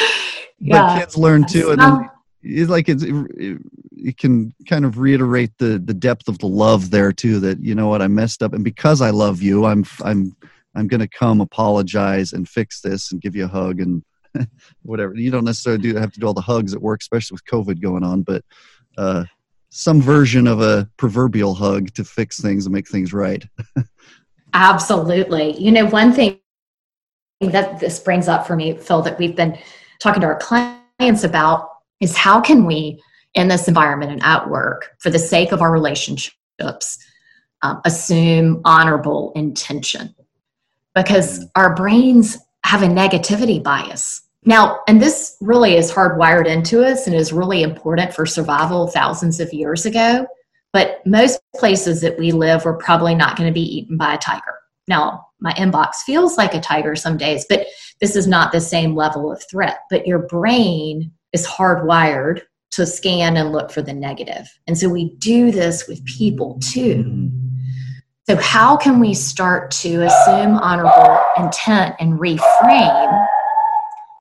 yeah. 0.63 0.81
but 0.81 0.99
kids 0.99 1.17
learn 1.17 1.45
too, 1.45 1.71
and 1.71 1.81
then 1.81 2.09
it's 2.41 2.69
like 2.69 2.89
it's, 2.89 3.03
it, 3.03 3.57
it 3.95 4.17
can 4.17 4.53
kind 4.67 4.85
of 4.85 4.97
reiterate 4.97 5.51
the 5.57 5.79
the 5.79 5.93
depth 5.93 6.27
of 6.27 6.39
the 6.39 6.47
love 6.47 6.89
there 6.89 7.11
too. 7.11 7.39
That 7.39 7.59
you 7.61 7.75
know 7.75 7.87
what 7.87 8.01
I 8.01 8.07
messed 8.07 8.41
up, 8.41 8.53
and 8.53 8.63
because 8.63 9.01
I 9.01 9.09
love 9.09 9.41
you, 9.41 9.65
I'm 9.65 9.85
I'm 10.03 10.35
I'm 10.75 10.87
going 10.87 11.01
to 11.01 11.07
come 11.07 11.41
apologize 11.41 12.33
and 12.33 12.47
fix 12.47 12.81
this 12.81 13.11
and 13.11 13.21
give 13.21 13.35
you 13.35 13.45
a 13.45 13.47
hug 13.47 13.79
and 13.79 14.03
whatever. 14.81 15.15
You 15.15 15.31
don't 15.31 15.45
necessarily 15.45 15.81
do 15.81 15.95
have 15.95 16.13
to 16.13 16.19
do 16.19 16.25
all 16.25 16.33
the 16.33 16.41
hugs 16.41 16.73
at 16.73 16.81
work, 16.81 17.01
especially 17.01 17.35
with 17.35 17.45
COVID 17.45 17.81
going 17.81 18.03
on, 18.03 18.23
but. 18.23 18.43
Uh, 18.97 19.25
some 19.75 19.99
version 19.99 20.45
of 20.45 20.61
a 20.61 20.87
proverbial 20.97 21.55
hug 21.55 21.91
to 21.95 22.03
fix 22.03 22.39
things 22.39 22.67
and 22.67 22.75
make 22.75 22.87
things 22.87 23.11
right. 23.11 23.43
Absolutely. 24.53 25.59
You 25.59 25.71
know, 25.71 25.87
one 25.87 26.13
thing 26.13 26.39
that 27.41 27.79
this 27.79 27.99
brings 27.99 28.27
up 28.27 28.45
for 28.45 28.55
me, 28.55 28.77
Phil, 28.77 29.01
that 29.01 29.17
we've 29.17 29.35
been 29.35 29.57
talking 30.03 30.21
to 30.21 30.27
our 30.27 30.37
clients 30.37 31.23
about 31.23 31.69
is 32.01 32.15
how 32.17 32.41
can 32.41 32.65
we, 32.65 33.01
in 33.33 33.47
this 33.47 33.67
environment 33.67 34.11
and 34.11 34.21
at 34.23 34.49
work, 34.49 34.91
for 34.99 35.09
the 35.09 35.17
sake 35.17 35.51
of 35.51 35.61
our 35.61 35.71
relationships, 35.71 36.99
um, 37.61 37.81
assume 37.85 38.61
honorable 38.65 39.31
intention? 39.35 40.13
Because 40.93 41.39
mm. 41.39 41.49
our 41.55 41.73
brains 41.73 42.37
have 42.65 42.83
a 42.83 42.87
negativity 42.87 43.63
bias. 43.63 44.21
Now, 44.45 44.81
and 44.89 45.01
this 45.01 45.37
really 45.39 45.77
is 45.77 45.91
hardwired 45.91 46.47
into 46.47 46.83
us 46.83 47.07
and 47.07 47.15
is 47.15 47.31
really 47.31 47.63
important 47.63 48.13
for 48.13 48.25
survival 48.25 48.87
thousands 48.87 49.39
of 49.39 49.53
years 49.53 49.85
ago. 49.85 50.27
But 50.73 51.05
most 51.05 51.39
places 51.55 52.01
that 52.01 52.17
we 52.17 52.31
live, 52.31 52.65
we're 52.65 52.77
probably 52.77 53.15
not 53.15 53.37
going 53.37 53.47
to 53.47 53.53
be 53.53 53.61
eaten 53.61 53.95
by 53.95 54.15
a 54.15 54.17
tiger. 54.17 54.55
Now, 54.87 55.27
my 55.39 55.53
inbox 55.53 55.97
feels 56.05 56.37
like 56.37 56.53
a 56.53 56.59
tiger 56.59 56.95
some 56.95 57.15
days, 57.15 57.45
but 57.47 57.67
this 58.03 58.17
is 58.17 58.27
not 58.27 58.51
the 58.51 58.59
same 58.59 58.97
level 58.97 59.31
of 59.31 59.41
threat. 59.49 59.79
But 59.89 60.05
your 60.05 60.19
brain 60.19 61.09
is 61.31 61.47
hardwired 61.47 62.41
to 62.71 62.85
scan 62.85 63.37
and 63.37 63.53
look 63.53 63.71
for 63.71 63.81
the 63.81 63.93
negative. 63.93 64.45
And 64.67 64.77
so 64.77 64.89
we 64.89 65.15
do 65.19 65.51
this 65.51 65.87
with 65.87 66.03
people 66.03 66.59
too. 66.61 67.31
So, 68.27 68.35
how 68.35 68.75
can 68.75 68.99
we 68.99 69.13
start 69.13 69.71
to 69.71 70.03
assume 70.03 70.57
honorable 70.57 71.17
intent 71.37 71.95
and 72.01 72.19
reframe 72.19 73.27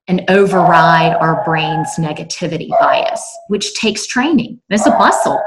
and 0.06 0.22
override 0.28 1.14
our 1.16 1.42
brain's 1.44 1.88
negativity 1.98 2.68
bias, 2.80 3.20
which 3.48 3.74
takes 3.74 4.06
training. 4.06 4.60
It's 4.70 4.86
a 4.86 4.90
muscle. 4.90 5.42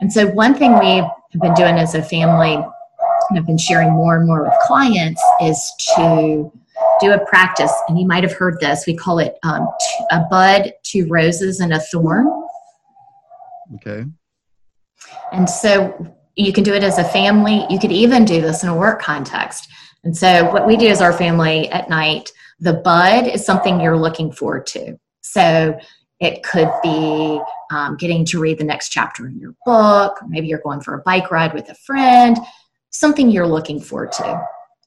And 0.00 0.12
so, 0.12 0.28
one 0.28 0.54
thing 0.54 0.78
we 0.78 0.98
have 0.98 1.40
been 1.40 1.54
doing 1.54 1.78
as 1.78 1.96
a 1.96 2.02
family 2.02 2.54
and 2.54 3.36
have 3.36 3.46
been 3.46 3.58
sharing 3.58 3.90
more 3.90 4.16
and 4.16 4.26
more 4.28 4.44
with 4.44 4.54
clients 4.66 5.22
is 5.40 5.72
to 5.96 6.52
do 7.00 7.12
a 7.12 7.24
practice. 7.26 7.72
And 7.88 7.98
you 7.98 8.06
might 8.06 8.22
have 8.22 8.32
heard 8.32 8.58
this. 8.60 8.84
We 8.86 8.96
call 8.96 9.18
it 9.18 9.38
um, 9.42 9.68
a 10.10 10.24
bud, 10.30 10.72
two 10.82 11.06
roses, 11.08 11.60
and 11.60 11.72
a 11.72 11.80
thorn. 11.80 12.28
Okay. 13.76 14.04
And 15.32 15.48
so, 15.48 16.16
you 16.36 16.52
can 16.52 16.64
do 16.64 16.72
it 16.72 16.82
as 16.82 16.98
a 16.98 17.04
family. 17.04 17.66
You 17.68 17.78
could 17.78 17.92
even 17.92 18.24
do 18.24 18.40
this 18.40 18.62
in 18.62 18.68
a 18.68 18.76
work 18.76 19.02
context. 19.02 19.68
And 20.04 20.16
so, 20.16 20.50
what 20.52 20.66
we 20.66 20.76
do 20.76 20.88
as 20.88 21.00
our 21.00 21.12
family 21.12 21.68
at 21.70 21.90
night 21.90 22.32
the 22.60 22.74
bud 22.74 23.26
is 23.26 23.44
something 23.44 23.80
you're 23.80 23.96
looking 23.96 24.30
forward 24.30 24.66
to. 24.66 24.98
So 25.22 25.76
it 26.20 26.42
could 26.42 26.70
be 26.82 27.40
um, 27.70 27.96
getting 27.96 28.24
to 28.26 28.38
read 28.38 28.58
the 28.58 28.64
next 28.64 28.90
chapter 28.90 29.26
in 29.26 29.38
your 29.38 29.54
book, 29.64 30.18
maybe 30.28 30.46
you're 30.46 30.60
going 30.60 30.82
for 30.82 30.94
a 30.94 31.02
bike 31.02 31.30
ride 31.30 31.54
with 31.54 31.70
a 31.70 31.74
friend, 31.74 32.36
something 32.90 33.30
you're 33.30 33.46
looking 33.46 33.80
forward 33.80 34.12
to. 34.12 34.46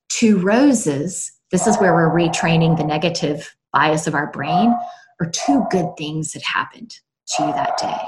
Two 0.09 0.37
roses, 0.39 1.31
this 1.53 1.67
is 1.67 1.77
where 1.77 1.93
we're 1.93 2.09
retraining 2.09 2.75
the 2.75 2.83
negative 2.83 3.55
bias 3.71 4.07
of 4.07 4.15
our 4.15 4.31
brain, 4.31 4.75
or 5.21 5.29
two 5.29 5.63
good 5.69 5.87
things 5.99 6.31
that 6.31 6.41
happened 6.41 6.95
to 7.27 7.45
you 7.45 7.51
that 7.53 7.77
day. 7.77 8.01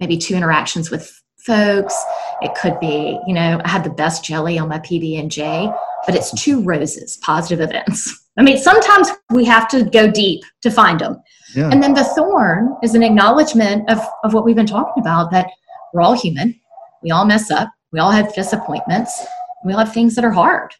Maybe 0.00 0.18
two 0.18 0.34
interactions 0.34 0.90
with 0.90 1.22
folks. 1.46 1.96
It 2.40 2.56
could 2.56 2.80
be, 2.80 3.20
you 3.24 3.34
know, 3.34 3.60
I 3.64 3.68
had 3.68 3.84
the 3.84 3.90
best 3.90 4.24
jelly 4.24 4.58
on 4.58 4.68
my 4.68 4.80
PB 4.80 5.16
and 5.16 5.30
J, 5.30 5.70
but 6.06 6.16
it's 6.16 6.32
two 6.42 6.60
roses, 6.60 7.18
positive 7.18 7.60
events. 7.60 8.20
I 8.36 8.42
mean, 8.42 8.58
sometimes 8.58 9.10
we 9.30 9.44
have 9.44 9.68
to 9.68 9.84
go 9.84 10.10
deep 10.10 10.42
to 10.62 10.70
find 10.70 10.98
them. 10.98 11.22
Yeah. 11.54 11.70
And 11.70 11.80
then 11.80 11.94
the 11.94 12.02
thorn 12.02 12.76
is 12.82 12.96
an 12.96 13.04
acknowledgement 13.04 13.88
of, 13.88 14.00
of 14.24 14.34
what 14.34 14.44
we've 14.44 14.56
been 14.56 14.66
talking 14.66 15.00
about 15.00 15.30
that 15.30 15.46
we're 15.94 16.02
all 16.02 16.14
human. 16.14 16.58
We 17.04 17.12
all 17.12 17.26
mess 17.26 17.48
up. 17.48 17.70
We 17.92 18.00
all 18.00 18.10
have 18.10 18.34
disappointments. 18.34 19.24
We 19.64 19.72
all 19.72 19.84
have 19.84 19.94
things 19.94 20.16
that 20.16 20.24
are 20.24 20.32
hard. 20.32 20.74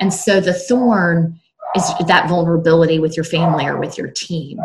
And 0.00 0.14
so 0.14 0.40
the 0.40 0.54
thorn 0.54 1.40
is 1.76 1.92
that 2.06 2.28
vulnerability 2.28 2.98
with 2.98 3.16
your 3.16 3.24
family 3.24 3.66
or 3.66 3.78
with 3.78 3.98
your 3.98 4.08
team. 4.08 4.58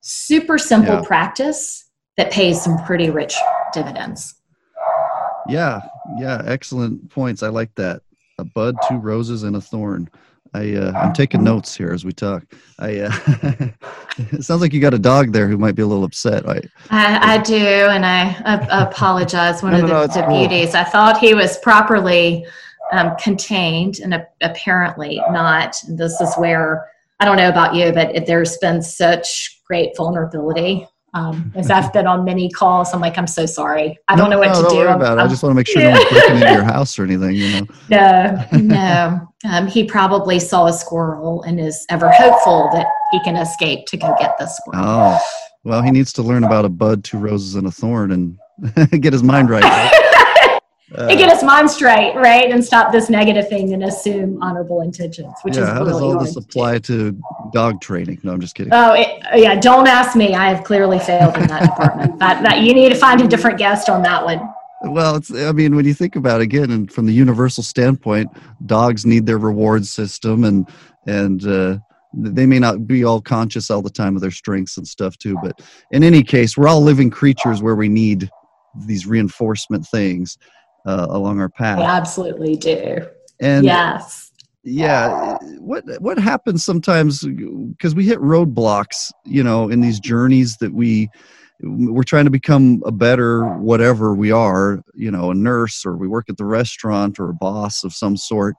Super 0.00 0.58
simple 0.58 0.94
yeah. 0.94 1.02
practice 1.02 1.90
that 2.16 2.32
pays 2.32 2.62
some 2.62 2.82
pretty 2.84 3.10
rich 3.10 3.36
dividends. 3.72 4.34
Yeah, 5.48 5.80
yeah, 6.18 6.42
excellent 6.44 7.10
points. 7.10 7.42
I 7.42 7.48
like 7.48 7.74
that. 7.76 8.02
A 8.38 8.44
bud, 8.44 8.76
two 8.88 8.96
roses, 8.96 9.42
and 9.42 9.56
a 9.56 9.60
thorn. 9.60 10.08
I 10.54 10.74
uh, 10.74 10.92
I'm 10.92 11.12
taking 11.12 11.42
notes 11.42 11.74
here 11.74 11.92
as 11.92 12.04
we 12.04 12.12
talk. 12.12 12.44
I 12.78 13.00
uh, 13.00 13.12
it 14.18 14.44
sounds 14.44 14.60
like 14.60 14.72
you 14.72 14.80
got 14.80 14.92
a 14.92 14.98
dog 14.98 15.32
there 15.32 15.48
who 15.48 15.56
might 15.56 15.74
be 15.74 15.82
a 15.82 15.86
little 15.86 16.04
upset. 16.04 16.46
I 16.48 16.60
I, 16.90 17.34
I 17.34 17.38
do, 17.38 17.56
and 17.56 18.04
I, 18.04 18.36
I 18.44 18.82
apologize. 18.82 19.62
One 19.62 19.72
no, 19.72 19.78
of 19.78 19.82
the, 19.82 19.88
no, 19.88 20.06
the 20.06 20.22
cool. 20.22 20.46
beauties. 20.46 20.74
I 20.74 20.84
thought 20.84 21.18
he 21.18 21.34
was 21.34 21.58
properly 21.58 22.44
um, 22.90 23.14
contained, 23.16 24.00
and 24.00 24.24
apparently 24.40 25.22
not. 25.30 25.76
And 25.84 25.98
this 25.98 26.20
is 26.20 26.34
where 26.36 26.88
I 27.20 27.24
don't 27.24 27.36
know 27.36 27.48
about 27.48 27.74
you, 27.74 27.92
but 27.92 28.26
there's 28.26 28.56
been 28.58 28.82
such 28.82 29.60
great 29.66 29.96
vulnerability 29.96 30.86
um, 31.14 31.52
as 31.54 31.70
I've 31.70 31.92
been 31.92 32.06
on 32.06 32.24
many 32.24 32.48
calls, 32.48 32.94
I'm 32.94 33.00
like, 33.00 33.18
I'm 33.18 33.26
so 33.26 33.44
sorry. 33.44 33.98
I 34.08 34.16
don't 34.16 34.30
know 34.30 34.38
what 34.38 34.48
no, 34.48 34.62
to 34.62 34.74
do. 34.74 34.80
About 34.80 35.18
it. 35.18 35.20
I 35.20 35.26
just 35.26 35.42
want 35.42 35.52
to 35.52 35.56
make 35.56 35.66
sure 35.66 35.82
no 35.82 35.90
one's 35.90 36.08
breaking 36.08 36.36
into 36.36 36.52
your 36.52 36.64
house 36.64 36.98
or 36.98 37.04
anything, 37.04 37.34
you 37.34 37.60
know. 37.60 37.66
No, 37.90 38.46
no. 38.52 39.28
Um, 39.44 39.66
he 39.66 39.84
probably 39.84 40.38
saw 40.38 40.66
a 40.66 40.72
squirrel 40.72 41.42
and 41.42 41.60
is 41.60 41.84
ever 41.90 42.10
hopeful 42.10 42.70
that 42.72 42.86
he 43.10 43.20
can 43.24 43.36
escape 43.36 43.86
to 43.86 43.96
go 43.98 44.14
get 44.18 44.38
the 44.38 44.46
squirrel. 44.46 44.84
Oh, 44.86 45.18
well, 45.64 45.82
he 45.82 45.90
needs 45.90 46.12
to 46.14 46.22
learn 46.22 46.44
about 46.44 46.64
a 46.64 46.70
bud, 46.70 47.04
two 47.04 47.18
roses, 47.18 47.56
and 47.56 47.66
a 47.66 47.70
thorn, 47.70 48.12
and 48.12 48.38
get 49.02 49.12
his 49.12 49.22
mind 49.22 49.50
right. 49.50 50.08
Uh, 50.94 51.08
get 51.08 51.30
his 51.30 51.42
mind 51.42 51.70
straight, 51.70 52.14
right, 52.14 52.50
and 52.50 52.62
stop 52.62 52.92
this 52.92 53.08
negative 53.08 53.48
thing 53.48 53.72
and 53.72 53.84
assume 53.84 54.42
honorable 54.42 54.82
intentions, 54.82 55.32
which 55.42 55.56
yeah, 55.56 55.62
is 55.62 55.68
how 55.68 55.84
really 55.84 55.92
does 55.92 56.02
all 56.02 56.18
this 56.18 56.36
apply 56.36 56.78
to 56.78 57.18
dog 57.52 57.80
training? 57.80 58.18
No, 58.22 58.32
I'm 58.32 58.40
just 58.40 58.54
kidding. 58.54 58.72
Oh, 58.74 58.92
it, 58.92 59.22
yeah. 59.34 59.58
Don't 59.58 59.88
ask 59.88 60.16
me. 60.16 60.34
I 60.34 60.52
have 60.52 60.64
clearly 60.64 60.98
failed 60.98 61.36
in 61.36 61.46
that 61.46 61.62
department. 61.62 62.18
That, 62.18 62.42
that 62.42 62.60
you 62.60 62.74
need 62.74 62.90
to 62.90 62.94
find 62.94 63.20
a 63.22 63.26
different 63.26 63.58
guest 63.58 63.88
on 63.88 64.02
that 64.02 64.24
one. 64.24 64.40
Well, 64.82 65.16
it's, 65.16 65.32
I 65.32 65.52
mean, 65.52 65.76
when 65.76 65.86
you 65.86 65.94
think 65.94 66.16
about 66.16 66.40
it 66.40 66.44
again, 66.44 66.70
and 66.72 66.92
from 66.92 67.06
the 67.06 67.12
universal 67.12 67.62
standpoint, 67.62 68.30
dogs 68.66 69.06
need 69.06 69.24
their 69.24 69.38
reward 69.38 69.86
system, 69.86 70.44
and 70.44 70.68
and 71.06 71.46
uh, 71.46 71.78
they 72.12 72.44
may 72.44 72.58
not 72.58 72.86
be 72.86 73.04
all 73.04 73.20
conscious 73.20 73.70
all 73.70 73.80
the 73.80 73.90
time 73.90 74.14
of 74.14 74.20
their 74.20 74.30
strengths 74.30 74.76
and 74.76 74.86
stuff 74.86 75.16
too. 75.16 75.38
But 75.42 75.62
in 75.92 76.02
any 76.02 76.22
case, 76.22 76.56
we're 76.56 76.68
all 76.68 76.82
living 76.82 77.10
creatures 77.10 77.62
where 77.62 77.76
we 77.76 77.88
need 77.88 78.28
these 78.86 79.06
reinforcement 79.06 79.86
things 79.86 80.38
uh, 80.86 81.06
along 81.10 81.40
our 81.40 81.48
path. 81.48 81.78
We 81.78 81.84
absolutely 81.84 82.56
do. 82.56 83.06
And 83.40 83.64
yes. 83.64 84.30
yeah, 84.62 85.36
what 85.58 85.84
what 86.00 86.18
happens 86.18 86.64
sometimes 86.64 87.24
because 87.24 87.94
we 87.94 88.06
hit 88.06 88.18
roadblocks, 88.20 89.10
you 89.24 89.42
know, 89.42 89.68
in 89.68 89.80
these 89.80 89.98
journeys 89.98 90.56
that 90.58 90.72
we 90.72 91.08
we're 91.64 92.02
trying 92.02 92.24
to 92.24 92.30
become 92.30 92.82
a 92.84 92.92
better 92.92 93.44
whatever 93.58 94.14
we 94.14 94.32
are, 94.32 94.82
you 94.94 95.10
know, 95.10 95.30
a 95.30 95.34
nurse 95.34 95.84
or 95.86 95.96
we 95.96 96.08
work 96.08 96.26
at 96.28 96.36
the 96.36 96.44
restaurant 96.44 97.20
or 97.20 97.30
a 97.30 97.34
boss 97.34 97.84
of 97.84 97.92
some 97.92 98.16
sort. 98.16 98.56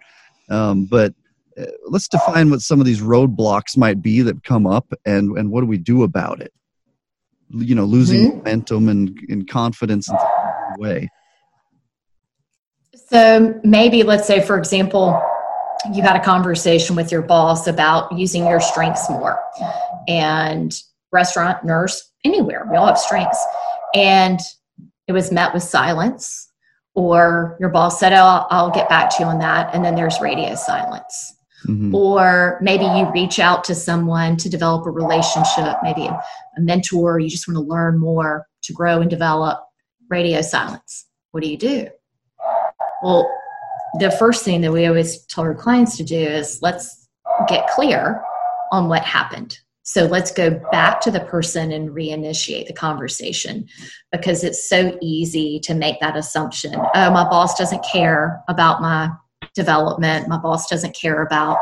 Um, 0.49 0.85
but 0.85 1.13
uh, 1.57 1.65
let's 1.87 2.07
define 2.07 2.49
what 2.49 2.61
some 2.61 2.79
of 2.79 2.85
these 2.85 3.01
roadblocks 3.01 3.77
might 3.77 4.01
be 4.01 4.21
that 4.21 4.43
come 4.43 4.65
up 4.65 4.93
and 5.05 5.37
and 5.37 5.51
what 5.51 5.61
do 5.61 5.67
we 5.67 5.77
do 5.77 6.03
about 6.03 6.41
it? 6.41 6.53
You 7.49 7.75
know, 7.75 7.85
losing 7.85 8.31
Mhm. 8.31 8.37
momentum 8.37 8.89
and, 8.89 9.19
and 9.29 9.47
confidence 9.47 10.09
in 10.09 10.15
the 10.15 10.81
way. 10.81 11.09
So 13.13 13.59
maybe 13.63 14.01
let's 14.01 14.25
say, 14.25 14.41
for 14.41 14.57
example, 14.57 15.21
you 15.93 16.01
had 16.01 16.15
a 16.15 16.23
conversation 16.23 16.95
with 16.95 17.11
your 17.11 17.21
boss 17.21 17.67
about 17.67 18.11
using 18.17 18.47
your 18.47 18.59
strengths 18.59 19.07
more, 19.07 19.39
and 20.07 20.73
restaurant, 21.11 21.63
nurse, 21.63 22.11
anywhere, 22.23 22.67
we 22.71 22.75
all 22.75 22.87
have 22.87 22.97
strengths, 22.97 23.43
and 23.93 24.39
it 25.07 25.11
was 25.11 25.31
met 25.31 25.53
with 25.53 25.61
silence, 25.61 26.49
or 26.95 27.55
your 27.59 27.69
boss 27.69 27.99
said, 27.99 28.13
"Oh, 28.13 28.47
I'll, 28.49 28.71
get 28.71 28.89
back 28.89 29.11
to 29.11 29.23
you 29.23 29.29
on 29.29 29.37
that," 29.39 29.75
and 29.75 29.85
then 29.85 29.93
there's 29.95 30.19
radio 30.19 30.55
silence. 30.55 31.35
Mhm. 31.67 31.93
or 31.93 32.59
maybe 32.61 32.83
you 32.83 33.09
reach 33.13 33.39
out 33.39 33.63
to 33.63 33.73
someone 33.73 34.35
to 34.35 34.49
develop 34.49 34.85
a 34.85 34.91
relationship, 34.91 35.77
maybe 35.81 36.07
a, 36.07 36.21
a 36.57 36.61
mentor, 36.61 37.19
you 37.19 37.29
just 37.29 37.47
want 37.47 37.55
to 37.55 37.63
learn 37.63 37.97
more 37.97 38.45
to 38.63 38.73
grow 38.73 38.99
and 38.99 39.09
develop 39.09 39.63
radio 40.09 40.41
silence. 40.41 41.05
What 41.31 41.41
do 41.41 41.49
you 41.49 41.55
do? 41.57 41.87
Well, 43.03 43.29
the 43.99 44.11
first 44.11 44.45
thing 44.45 44.61
that 44.61 44.71
we 44.71 44.85
always 44.85 45.25
tell 45.25 45.43
our 45.43 45.53
clients 45.53 45.97
to 45.97 46.03
do 46.03 46.17
is 46.17 46.59
let's 46.61 47.09
get 47.47 47.67
clear 47.67 48.23
on 48.71 48.87
what 48.87 49.03
happened. 49.03 49.59
So 49.83 50.05
let's 50.05 50.31
go 50.31 50.49
back 50.71 51.01
to 51.01 51.11
the 51.11 51.19
person 51.19 51.73
and 51.73 51.89
reinitiate 51.89 52.67
the 52.67 52.73
conversation 52.73 53.67
because 54.13 54.45
it's 54.45 54.69
so 54.69 54.97
easy 55.01 55.59
to 55.59 55.73
make 55.73 55.99
that 55.99 56.15
assumption. 56.15 56.73
Oh, 56.95 57.11
my 57.11 57.25
boss 57.29 57.57
doesn't 57.57 57.83
care 57.83 58.41
about 58.47 58.81
my 58.81 59.09
development. 59.53 60.29
My 60.29 60.37
boss 60.37 60.69
doesn't 60.69 60.95
care 60.95 61.23
about 61.23 61.57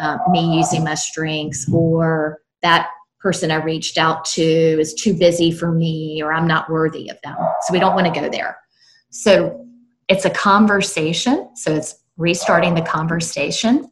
uh, 0.00 0.18
me 0.30 0.56
using 0.56 0.82
my 0.82 0.96
strengths, 0.96 1.70
or 1.72 2.40
that 2.62 2.90
person 3.20 3.52
I 3.52 3.62
reached 3.62 3.96
out 3.96 4.24
to 4.24 4.42
is 4.42 4.92
too 4.92 5.14
busy 5.14 5.52
for 5.52 5.70
me, 5.70 6.20
or 6.20 6.32
I'm 6.32 6.48
not 6.48 6.68
worthy 6.68 7.08
of 7.08 7.18
them. 7.22 7.36
So 7.62 7.72
we 7.72 7.78
don't 7.78 7.94
want 7.94 8.12
to 8.12 8.20
go 8.20 8.28
there. 8.28 8.58
So 9.10 9.64
it's 10.08 10.24
a 10.24 10.30
conversation. 10.30 11.50
So 11.56 11.74
it's 11.74 11.96
restarting 12.16 12.74
the 12.74 12.82
conversation, 12.82 13.90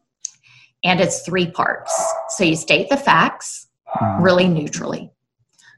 and 0.85 1.01
it's 1.01 1.23
three 1.23 1.51
parts. 1.51 1.93
So 2.31 2.45
you 2.45 2.57
state 2.57 2.89
the 2.89 2.97
facts 2.97 3.69
Mhm. 3.97 4.23
really 4.23 4.49
neutrally. 4.49 5.11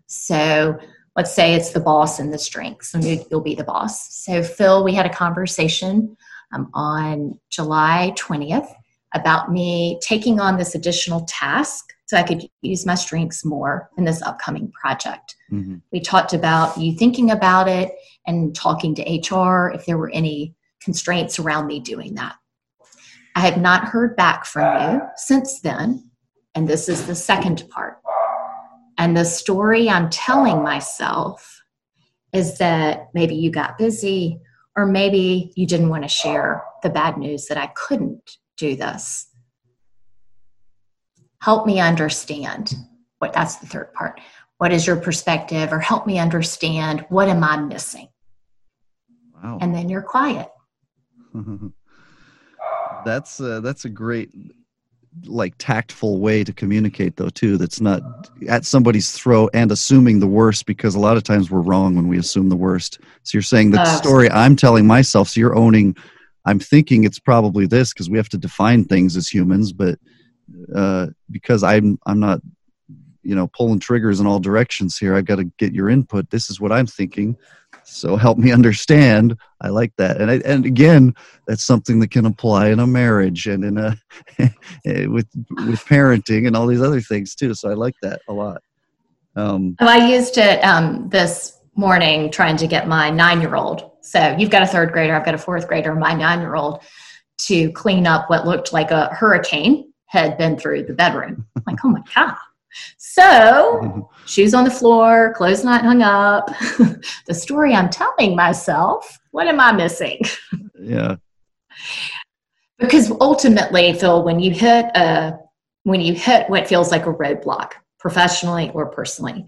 So 0.06 0.78
let's 1.16 1.32
say 1.34 1.54
it's 1.54 1.70
the 1.70 1.80
boss 1.80 2.18
and 2.18 2.32
the 2.32 2.38
strengths, 2.38 2.94
and 2.94 3.04
you- 3.04 3.24
you'll 3.30 3.40
be 3.40 3.54
the 3.54 3.64
boss. 3.64 4.14
So, 4.14 4.42
Phil, 4.42 4.84
we 4.84 4.94
had 4.94 5.06
a 5.06 5.10
conversation 5.10 6.16
um, 6.52 6.70
on 6.74 7.38
July 7.50 8.12
20th 8.16 8.72
about 9.14 9.50
me 9.50 9.98
taking 10.02 10.38
on 10.38 10.56
this 10.56 10.74
additional 10.74 11.24
task 11.28 11.93
so 12.06 12.16
I 12.16 12.22
could 12.22 12.48
use 12.62 12.84
my 12.84 12.94
strengths 12.94 13.44
more 13.44 13.90
in 13.96 14.04
this 14.04 14.22
upcoming 14.22 14.70
project. 14.72 15.36
Mhm. 15.50 15.80
We 15.92 16.00
talked 16.00 16.32
about 16.32 16.76
you 16.78 16.96
thinking 16.96 17.30
about 17.30 17.68
it 17.68 17.94
and 18.26 18.54
talking 18.54 18.94
to 18.96 19.02
HR 19.08 19.70
if 19.70 19.86
there 19.86 19.98
were 19.98 20.10
any 20.10 20.54
constraints 20.82 21.38
around 21.38 21.66
me 21.66 21.80
doing 21.80 22.14
that. 22.14 22.36
I 23.36 23.40
have 23.40 23.56
not 23.56 23.86
heard 23.86 24.16
back 24.16 24.44
from 24.44 24.92
you 24.92 25.00
since 25.16 25.60
then, 25.60 26.10
and 26.54 26.68
this 26.68 26.88
is 26.88 27.06
the 27.06 27.14
second 27.14 27.64
part. 27.70 27.98
And 28.98 29.16
the 29.16 29.24
story 29.24 29.90
I'm 29.90 30.08
telling 30.10 30.62
myself 30.62 31.62
is 32.32 32.58
that 32.58 33.08
maybe 33.14 33.34
you 33.34 33.50
got 33.50 33.78
busy, 33.78 34.40
or 34.76 34.86
maybe 34.86 35.52
you 35.56 35.66
didn't 35.66 35.88
want 35.88 36.02
to 36.02 36.08
share 36.08 36.64
the 36.82 36.90
bad 36.90 37.16
news 37.16 37.46
that 37.46 37.58
I 37.58 37.68
couldn't 37.74 38.38
do 38.56 38.76
this. 38.76 39.28
Help 41.44 41.66
me 41.66 41.78
understand 41.78 42.74
what 43.18 43.34
that's 43.34 43.56
the 43.56 43.66
third 43.66 43.92
part. 43.92 44.18
What 44.56 44.72
is 44.72 44.86
your 44.86 44.96
perspective, 44.96 45.74
or 45.74 45.78
help 45.78 46.06
me 46.06 46.18
understand 46.18 47.04
what 47.10 47.28
am 47.28 47.44
I 47.44 47.58
missing? 47.58 48.08
Wow. 49.34 49.58
And 49.60 49.74
then 49.74 49.90
you're 49.90 50.00
quiet. 50.00 50.48
that's 53.04 53.40
uh, 53.40 53.60
that's 53.60 53.84
a 53.84 53.90
great 53.90 54.30
like 55.26 55.52
tactful 55.58 56.18
way 56.18 56.42
to 56.44 56.52
communicate 56.52 57.16
though 57.16 57.28
too 57.28 57.56
that's 57.56 57.80
not 57.80 58.00
at 58.48 58.64
somebody's 58.64 59.12
throat 59.12 59.50
and 59.52 59.70
assuming 59.70 60.18
the 60.18 60.26
worst 60.26 60.66
because 60.66 60.94
a 60.96 60.98
lot 60.98 61.16
of 61.16 61.22
times 61.22 61.50
we're 61.52 61.60
wrong 61.60 61.94
when 61.94 62.08
we 62.08 62.18
assume 62.18 62.48
the 62.48 62.56
worst 62.56 62.98
so 63.22 63.36
you're 63.36 63.42
saying 63.42 63.70
the 63.70 63.80
Uh, 63.80 63.84
story 63.84 64.28
i'm 64.32 64.56
telling 64.56 64.88
myself 64.88 65.28
so 65.28 65.38
you're 65.38 65.54
owning 65.54 65.94
i'm 66.46 66.58
thinking 66.58 67.04
it's 67.04 67.20
probably 67.20 67.64
this 67.64 67.92
because 67.92 68.10
we 68.10 68.16
have 68.16 68.28
to 68.28 68.36
define 68.38 68.84
things 68.84 69.16
as 69.16 69.28
humans 69.28 69.72
but 69.72 70.00
uh, 70.74 71.06
because 71.30 71.62
i'm 71.62 71.98
i'm 72.06 72.20
not 72.20 72.40
you 73.22 73.34
know 73.34 73.46
pulling 73.48 73.78
triggers 73.78 74.20
in 74.20 74.26
all 74.26 74.38
directions 74.38 74.98
here 74.98 75.14
i've 75.14 75.24
got 75.24 75.36
to 75.36 75.44
get 75.58 75.72
your 75.72 75.88
input. 75.88 76.28
This 76.30 76.50
is 76.50 76.60
what 76.60 76.72
i'm 76.72 76.86
thinking. 76.86 77.36
So 77.86 78.16
help 78.16 78.38
me 78.38 78.50
understand. 78.50 79.36
I 79.60 79.68
like 79.68 79.92
that. 79.98 80.20
And 80.20 80.30
I, 80.30 80.34
and 80.44 80.64
again 80.64 81.14
that's 81.46 81.64
something 81.64 81.98
that 82.00 82.10
can 82.10 82.26
apply 82.26 82.68
in 82.68 82.80
a 82.80 82.86
marriage 82.86 83.46
and 83.46 83.64
in 83.64 83.78
a 83.78 83.96
with 85.08 85.28
with 85.50 85.84
parenting 85.84 86.46
and 86.46 86.56
all 86.56 86.66
these 86.66 86.82
other 86.82 87.00
things 87.00 87.34
too. 87.34 87.54
So 87.54 87.70
i 87.70 87.74
like 87.74 87.94
that 88.02 88.20
a 88.28 88.32
lot. 88.32 88.62
Um 89.36 89.76
Oh, 89.80 89.86
I 89.86 90.08
used 90.08 90.38
it 90.38 90.60
um, 90.64 91.08
this 91.08 91.58
morning 91.76 92.30
trying 92.30 92.56
to 92.58 92.66
get 92.66 92.88
my 92.88 93.10
nine 93.10 93.40
year 93.40 93.56
old. 93.56 93.90
So 94.00 94.36
you've 94.38 94.50
got 94.50 94.62
a 94.62 94.66
third 94.66 94.92
grader, 94.92 95.14
I've 95.14 95.24
got 95.24 95.34
a 95.34 95.38
fourth 95.38 95.66
grader, 95.66 95.94
my 95.94 96.14
nine 96.14 96.40
year 96.40 96.54
old 96.54 96.82
to 97.36 97.70
clean 97.72 98.06
up 98.06 98.30
what 98.30 98.46
looked 98.46 98.72
like 98.72 98.90
a 98.92 99.08
hurricane 99.08 99.92
had 100.06 100.38
been 100.38 100.56
through 100.56 100.84
the 100.84 100.94
bedroom. 100.94 101.46
Like, 101.66 101.78
oh 101.84 101.88
my 101.88 102.02
God. 102.14 102.36
So 102.98 104.10
shoes 104.26 104.54
on 104.54 104.64
the 104.64 104.70
floor, 104.70 105.32
clothes 105.36 105.64
not 105.64 105.82
hung 105.82 106.02
up. 106.02 106.48
the 107.26 107.34
story 107.34 107.74
I'm 107.74 107.90
telling 107.90 108.34
myself, 108.36 109.18
what 109.30 109.46
am 109.46 109.60
I 109.60 109.72
missing? 109.72 110.20
yeah 110.84 111.16
because 112.78 113.10
ultimately 113.20 113.92
phil 113.92 114.24
when 114.24 114.40
you 114.40 114.50
hit 114.50 114.86
a 114.96 115.38
when 115.84 116.00
you 116.00 116.14
hit 116.14 116.48
what 116.48 116.68
feels 116.68 116.90
like 116.90 117.06
a 117.06 117.12
roadblock 117.12 117.72
professionally 117.98 118.70
or 118.74 118.86
personally 118.86 119.46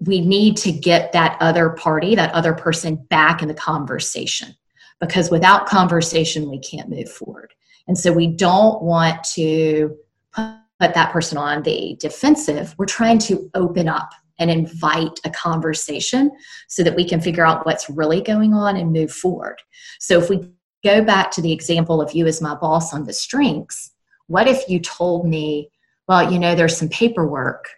we 0.00 0.20
need 0.20 0.56
to 0.56 0.72
get 0.72 1.12
that 1.12 1.36
other 1.40 1.70
party 1.70 2.14
that 2.14 2.32
other 2.34 2.54
person 2.54 2.96
back 3.10 3.42
in 3.42 3.48
the 3.48 3.54
conversation 3.54 4.54
because 5.00 5.30
without 5.30 5.66
conversation 5.66 6.50
we 6.50 6.58
can't 6.58 6.90
move 6.90 7.10
forward 7.10 7.52
and 7.90 7.98
so 7.98 8.12
we 8.12 8.26
don't 8.26 8.80
want 8.82 9.22
to 9.24 9.96
put 10.34 10.94
that 10.94 11.12
person 11.12 11.36
on 11.36 11.62
the 11.62 11.96
defensive 12.00 12.74
we're 12.78 12.86
trying 12.86 13.18
to 13.18 13.50
open 13.54 13.88
up 13.88 14.10
and 14.38 14.50
invite 14.50 15.20
a 15.24 15.30
conversation 15.30 16.30
so 16.68 16.82
that 16.82 16.96
we 16.96 17.06
can 17.06 17.20
figure 17.20 17.44
out 17.44 17.66
what's 17.66 17.90
really 17.90 18.22
going 18.22 18.54
on 18.54 18.76
and 18.76 18.92
move 18.92 19.12
forward 19.12 19.56
so 19.98 20.18
if 20.18 20.30
we 20.30 20.48
go 20.84 21.02
back 21.04 21.30
to 21.32 21.42
the 21.42 21.52
example 21.52 22.00
of 22.00 22.12
you 22.12 22.26
as 22.26 22.40
my 22.40 22.54
boss 22.54 22.94
on 22.94 23.04
the 23.04 23.12
strengths, 23.12 23.92
what 24.26 24.46
if 24.46 24.68
you 24.68 24.80
told 24.80 25.26
me, 25.26 25.70
well, 26.08 26.32
you 26.32 26.38
know, 26.38 26.54
there's 26.54 26.76
some 26.76 26.88
paperwork 26.88 27.68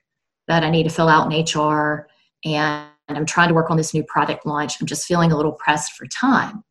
that 0.48 0.62
I 0.62 0.70
need 0.70 0.84
to 0.84 0.90
fill 0.90 1.08
out 1.08 1.32
in 1.32 1.44
HR 1.44 2.08
and 2.44 2.88
I'm 3.08 3.26
trying 3.26 3.48
to 3.48 3.54
work 3.54 3.70
on 3.70 3.76
this 3.76 3.94
new 3.94 4.04
product 4.04 4.46
launch. 4.46 4.80
I'm 4.80 4.86
just 4.86 5.06
feeling 5.06 5.32
a 5.32 5.36
little 5.36 5.52
pressed 5.52 5.92
for 5.92 6.06
time. 6.06 6.64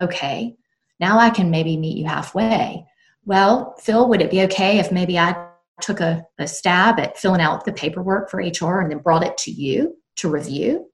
Okay, 0.00 0.56
now 1.00 1.18
I 1.18 1.30
can 1.30 1.50
maybe 1.50 1.76
meet 1.76 1.96
you 1.96 2.04
halfway. 2.04 2.84
Well, 3.24 3.74
Phil, 3.80 4.08
would 4.08 4.22
it 4.22 4.30
be 4.30 4.42
okay 4.42 4.78
if 4.78 4.92
maybe 4.92 5.18
I 5.18 5.48
took 5.80 6.00
a, 6.00 6.24
a 6.38 6.46
stab 6.46 7.00
at 7.00 7.18
filling 7.18 7.40
out 7.40 7.64
the 7.64 7.72
paperwork 7.72 8.30
for 8.30 8.38
HR 8.38 8.80
and 8.80 8.90
then 8.90 8.98
brought 8.98 9.24
it 9.24 9.36
to 9.38 9.50
you 9.50 9.96
to 10.16 10.28
review? 10.28 10.86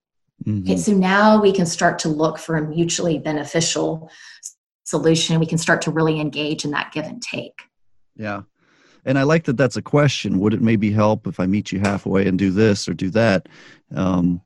Mhm. 0.44 0.62
Okay, 0.62 0.76
so 0.76 0.92
now 0.92 1.40
we 1.40 1.52
can 1.52 1.66
start 1.66 1.98
to 2.00 2.08
look 2.08 2.38
for 2.38 2.56
a 2.56 2.62
mutually 2.62 3.18
beneficial 3.18 4.10
solution. 4.84 5.40
We 5.40 5.46
can 5.46 5.58
start 5.58 5.82
to 5.82 5.90
really 5.90 6.20
engage 6.20 6.64
in 6.64 6.70
that 6.72 6.92
give 6.92 7.04
and 7.04 7.22
take. 7.22 7.62
Yeah. 8.16 8.42
And 9.04 9.18
I 9.18 9.22
like 9.22 9.44
that 9.44 9.56
that's 9.56 9.76
a 9.76 9.82
question. 9.82 10.40
Would 10.40 10.54
it 10.54 10.60
maybe 10.60 10.90
help 10.90 11.26
if 11.26 11.38
I 11.38 11.46
meet 11.46 11.70
you 11.72 11.80
halfway 11.80 12.26
and 12.26 12.38
do 12.38 12.50
this 12.50 12.88
or 12.88 12.94
do 12.94 13.08
that? 13.10 13.48
Um, 13.94 14.42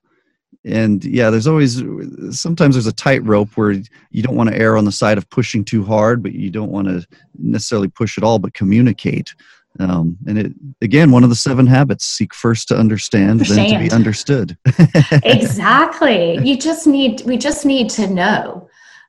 and 0.64 1.02
yeah, 1.04 1.30
there's 1.30 1.46
always, 1.46 1.82
sometimes 2.30 2.74
there's 2.74 2.86
a 2.86 2.92
tightrope 2.92 3.56
where 3.56 3.72
you 3.72 4.22
don't 4.22 4.36
want 4.36 4.50
to 4.50 4.56
err 4.56 4.76
on 4.76 4.84
the 4.84 4.92
side 4.92 5.16
of 5.16 5.28
pushing 5.30 5.64
too 5.64 5.84
hard, 5.84 6.22
but 6.22 6.32
you 6.32 6.50
don't 6.50 6.70
want 6.70 6.88
to 6.88 7.06
necessarily 7.38 7.88
push 7.88 8.18
at 8.18 8.24
all, 8.24 8.38
but 8.38 8.52
communicate. 8.52 9.34
Um, 9.78 10.18
and 10.26 10.38
it, 10.38 10.52
again, 10.82 11.12
one 11.12 11.24
of 11.24 11.30
the 11.30 11.36
seven 11.36 11.66
habits 11.66 12.04
seek 12.04 12.34
first 12.34 12.68
to 12.68 12.76
understand, 12.76 13.40
then 13.40 13.70
to 13.70 13.78
be 13.78 13.90
understood. 13.90 14.58
exactly. 15.24 16.38
You 16.46 16.58
just 16.58 16.86
need, 16.86 17.22
we 17.24 17.38
just 17.38 17.64
need 17.64 17.88
to 17.90 18.06
know. 18.08 18.68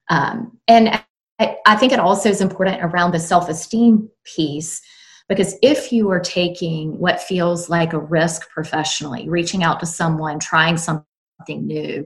Um, 0.10 0.58
and 0.68 1.02
I, 1.40 1.58
I 1.66 1.76
think 1.76 1.92
it 1.92 2.00
also 2.00 2.30
is 2.30 2.40
important 2.40 2.82
around 2.82 3.12
the 3.12 3.20
self 3.20 3.50
esteem 3.50 4.10
piece 4.24 4.82
because 5.28 5.56
if 5.62 5.92
you 5.92 6.10
are 6.12 6.20
taking 6.20 6.98
what 7.00 7.22
feels 7.22 7.70
like 7.70 7.94
a 7.94 8.00
risk 8.00 8.50
professionally, 8.50 9.28
reaching 9.28 9.64
out 9.64 9.80
to 9.80 9.86
someone, 9.86 10.40
trying 10.40 10.78
something 10.78 11.06
new, 11.50 12.06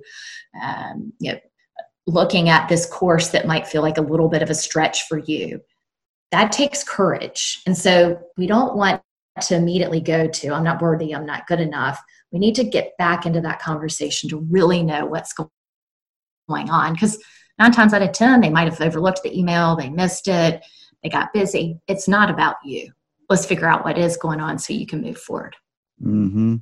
um, 0.61 1.13
you 1.19 1.33
know, 1.33 1.39
looking 2.07 2.49
at 2.49 2.69
this 2.69 2.85
course 2.85 3.29
that 3.29 3.47
might 3.47 3.67
feel 3.67 3.81
like 3.81 3.97
a 3.97 4.01
little 4.01 4.29
bit 4.29 4.41
of 4.41 4.49
a 4.49 4.55
stretch 4.55 5.07
for 5.07 5.17
you, 5.19 5.61
that 6.31 6.51
takes 6.51 6.83
courage. 6.83 7.61
And 7.65 7.77
so 7.77 8.19
we 8.37 8.47
don't 8.47 8.75
want 8.75 9.01
to 9.41 9.55
immediately 9.55 9.99
go 9.99 10.27
to, 10.27 10.53
I'm 10.53 10.63
not 10.63 10.81
worthy, 10.81 11.13
I'm 11.13 11.25
not 11.25 11.47
good 11.47 11.59
enough. 11.59 12.01
We 12.31 12.39
need 12.39 12.55
to 12.55 12.63
get 12.63 12.97
back 12.97 13.25
into 13.25 13.41
that 13.41 13.61
conversation 13.61 14.29
to 14.29 14.37
really 14.49 14.83
know 14.83 15.05
what's 15.05 15.33
going 15.33 15.49
on. 16.69 16.93
Because 16.93 17.21
nine 17.59 17.71
times 17.71 17.93
out 17.93 18.01
of 18.01 18.11
10, 18.11 18.41
they 18.41 18.49
might 18.49 18.71
have 18.71 18.81
overlooked 18.81 19.23
the 19.23 19.37
email, 19.37 19.75
they 19.75 19.89
missed 19.89 20.27
it, 20.27 20.63
they 21.03 21.09
got 21.09 21.33
busy. 21.33 21.79
It's 21.87 22.07
not 22.07 22.29
about 22.29 22.55
you. 22.63 22.91
Let's 23.29 23.45
figure 23.45 23.67
out 23.67 23.83
what 23.83 23.97
is 23.97 24.17
going 24.17 24.39
on 24.39 24.59
so 24.59 24.73
you 24.73 24.85
can 24.85 25.01
move 25.01 25.17
forward. 25.17 25.55
hmm 26.01 26.57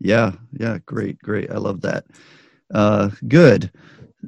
Yeah, 0.00 0.32
yeah, 0.52 0.78
great, 0.86 1.18
great. 1.20 1.50
I 1.50 1.56
love 1.56 1.80
that. 1.82 2.04
Uh, 2.72 3.10
good. 3.28 3.70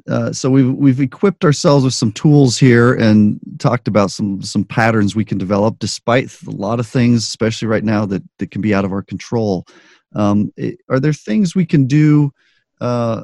Uh, 0.07 0.31
so 0.31 0.49
we've 0.49 0.73
we've 0.73 1.01
equipped 1.01 1.43
ourselves 1.43 1.83
with 1.83 1.93
some 1.93 2.11
tools 2.13 2.57
here 2.57 2.93
and 2.93 3.39
talked 3.59 3.87
about 3.87 4.11
some 4.11 4.41
some 4.41 4.63
patterns 4.63 5.15
we 5.15 5.25
can 5.25 5.37
develop, 5.37 5.77
despite 5.79 6.35
a 6.47 6.51
lot 6.51 6.79
of 6.79 6.87
things, 6.87 7.23
especially 7.23 7.67
right 7.67 7.83
now 7.83 8.05
that 8.05 8.23
that 8.37 8.49
can 8.51 8.61
be 8.61 8.73
out 8.73 8.85
of 8.85 8.93
our 8.93 9.03
control. 9.03 9.65
Um, 10.15 10.51
it- 10.57 10.79
are 10.89 10.99
there 10.99 11.13
things 11.13 11.53
we 11.55 11.65
can 11.65 11.85
do 11.85 12.31
uh, 12.81 13.23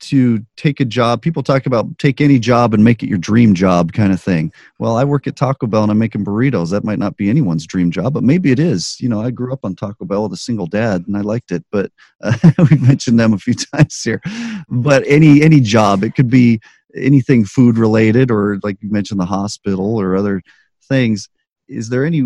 to 0.00 0.44
take 0.56 0.80
a 0.80 0.84
job? 0.84 1.22
People 1.22 1.42
talk 1.42 1.66
about 1.66 1.98
take 1.98 2.20
any 2.20 2.38
job 2.38 2.74
and 2.74 2.84
make 2.84 3.02
it 3.02 3.08
your 3.08 3.18
dream 3.18 3.54
job, 3.54 3.92
kind 3.92 4.12
of 4.12 4.20
thing. 4.20 4.52
Well, 4.78 4.96
I 4.96 5.04
work 5.04 5.26
at 5.26 5.36
Taco 5.36 5.66
Bell 5.66 5.82
and 5.82 5.92
I'm 5.92 5.98
making 5.98 6.24
burritos. 6.24 6.70
That 6.70 6.84
might 6.84 6.98
not 6.98 7.16
be 7.16 7.30
anyone's 7.30 7.66
dream 7.66 7.90
job, 7.90 8.14
but 8.14 8.22
maybe 8.22 8.50
it 8.50 8.58
is. 8.58 8.96
You 9.00 9.08
know, 9.08 9.20
I 9.20 9.30
grew 9.30 9.52
up 9.52 9.60
on 9.64 9.74
Taco 9.74 10.04
Bell 10.04 10.24
with 10.24 10.32
a 10.32 10.36
single 10.36 10.66
dad, 10.66 11.04
and 11.06 11.16
I 11.16 11.20
liked 11.20 11.50
it. 11.52 11.64
But 11.70 11.90
uh, 12.20 12.36
we 12.70 12.76
mentioned 12.78 13.18
them 13.18 13.32
a 13.32 13.38
few 13.38 13.54
times 13.74 14.00
here. 14.02 14.20
But 14.68 15.04
any 15.06 15.42
any 15.42 15.60
job, 15.60 16.04
it 16.04 16.14
could 16.14 16.30
be 16.30 16.60
anything 16.94 17.44
food 17.44 17.78
related, 17.78 18.30
or 18.30 18.58
like 18.62 18.76
you 18.82 18.90
mentioned, 18.90 19.20
the 19.20 19.26
hospital 19.26 20.00
or 20.00 20.16
other 20.16 20.42
things. 20.88 21.28
Is 21.68 21.88
there 21.88 22.04
any? 22.04 22.24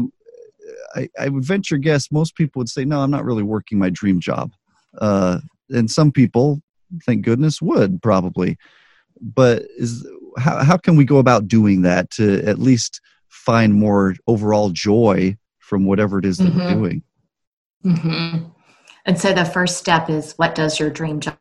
I, 0.94 1.08
I 1.18 1.28
would 1.28 1.44
venture 1.44 1.76
guess 1.76 2.10
most 2.10 2.34
people 2.34 2.60
would 2.60 2.68
say, 2.68 2.84
no, 2.84 3.00
I'm 3.00 3.10
not 3.10 3.24
really 3.24 3.42
working 3.42 3.78
my 3.78 3.90
dream 3.90 4.18
job. 4.18 4.52
Uh, 4.98 5.38
and 5.70 5.90
some 5.90 6.12
people, 6.12 6.60
thank 7.04 7.24
goodness, 7.24 7.60
would 7.62 8.02
probably. 8.02 8.56
But 9.20 9.62
is 9.78 10.06
how 10.38 10.62
how 10.62 10.76
can 10.76 10.96
we 10.96 11.04
go 11.04 11.18
about 11.18 11.48
doing 11.48 11.82
that 11.82 12.10
to 12.12 12.42
at 12.44 12.58
least 12.58 13.00
find 13.28 13.74
more 13.74 14.14
overall 14.26 14.70
joy 14.70 15.36
from 15.58 15.84
whatever 15.86 16.18
it 16.18 16.24
is 16.24 16.38
that 16.38 16.52
we're 16.54 16.60
Mhm. 16.60 16.68
doing? 16.68 17.02
hmm 17.82 18.36
And 19.06 19.18
so 19.18 19.32
the 19.32 19.44
first 19.44 19.78
step 19.78 20.10
is 20.10 20.32
what 20.36 20.54
does 20.54 20.80
your 20.80 20.90
dream 20.90 21.20
job 21.20 21.36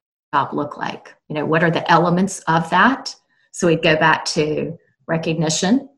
look 0.54 0.78
like? 0.78 1.16
You 1.30 1.36
know, 1.36 1.46
what 1.46 1.64
are 1.64 1.72
the 1.72 1.90
elements 1.92 2.40
of 2.48 2.70
that? 2.70 3.16
So 3.52 3.68
we'd 3.68 3.82
go 3.82 3.96
back 3.96 4.24
to 4.26 4.78
recognition 5.08 5.90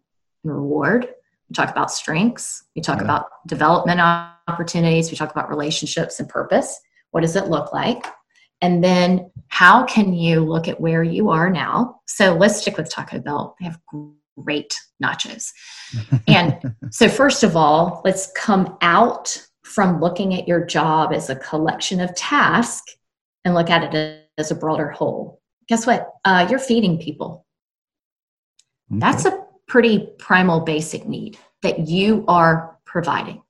and 0.43 0.53
reward. 0.53 1.07
We 1.49 1.53
talk 1.53 1.69
about 1.69 1.91
strengths. 1.91 2.63
We 2.75 2.81
talk 2.81 2.97
Yeah. 2.99 3.03
about 3.03 3.25
development 3.47 3.99
opportunities. 4.47 5.11
We 5.11 5.17
talk 5.17 5.31
about 5.31 5.49
relationships 5.49 6.19
and 6.19 6.29
purpose. 6.29 6.79
What 7.11 7.21
does 7.21 7.35
it 7.35 7.47
look 7.49 7.73
like? 7.73 8.05
And 8.62 8.84
then 8.84 9.32
how 9.49 9.86
can 9.86 10.14
you 10.14 10.41
look 10.41 10.68
at 10.68 10.82
where 10.82 11.03
you 11.03 11.30
are 11.30 11.49
now? 11.49 12.01
So 12.08 12.34
let's 12.34 12.62
stick 12.62 12.78
with 12.78 12.89
Taco 12.89 13.20
Bell. 13.20 13.55
They 13.60 13.66
have 13.66 13.80
great 14.38 14.76
nachos. 15.03 15.51
And 16.28 16.76
so, 16.91 17.08
first 17.08 17.43
of 17.43 17.55
all, 17.55 18.01
let's 18.03 18.32
come 18.36 18.78
out 18.82 19.47
from 19.64 20.01
looking 20.01 20.34
at 20.34 20.47
your 20.47 20.66
job 20.66 21.14
as 21.14 21.30
a 21.30 21.36
collection 21.36 21.99
of 22.01 22.14
tasks 22.16 22.95
and 23.45 23.53
look 23.53 23.70
at 23.70 23.93
it 23.93 24.26
as 24.38 24.51
a 24.51 24.55
broader 24.55 24.91
whole. 24.91 25.41
Guess 25.68 25.88
what? 25.88 26.10
Uh, 26.26 26.47
you're 26.49 26.60
feeding 26.60 26.99
people. 26.99 27.45
That's 28.89 29.26
a 29.26 29.45
pretty 29.68 30.10
primal 30.18 30.62
basic 30.62 31.08
need 31.08 31.38
that 31.62 31.88
you 31.88 32.24
are 32.28 32.78
providing. 32.86 33.41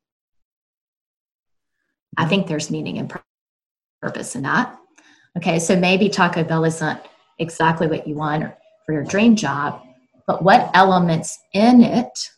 I 2.17 2.25
think 2.25 2.47
there's 2.47 2.71
meaning 2.71 2.97
and 2.97 3.13
purpose 4.01 4.35
in 4.35 4.43
that. 4.43 4.75
Okay, 5.37 5.59
so 5.59 5.75
maybe 5.75 6.09
Taco 6.09 6.43
Bell 6.43 6.65
isn't 6.65 6.99
exactly 7.39 7.87
what 7.87 8.07
you 8.07 8.15
want 8.15 8.51
for 8.85 8.93
your 8.93 9.03
dream 9.03 9.35
job, 9.35 9.81
but 10.25 10.43
what 10.43 10.71
elements 10.73 11.37
in 11.53 11.83
it 11.83 12.29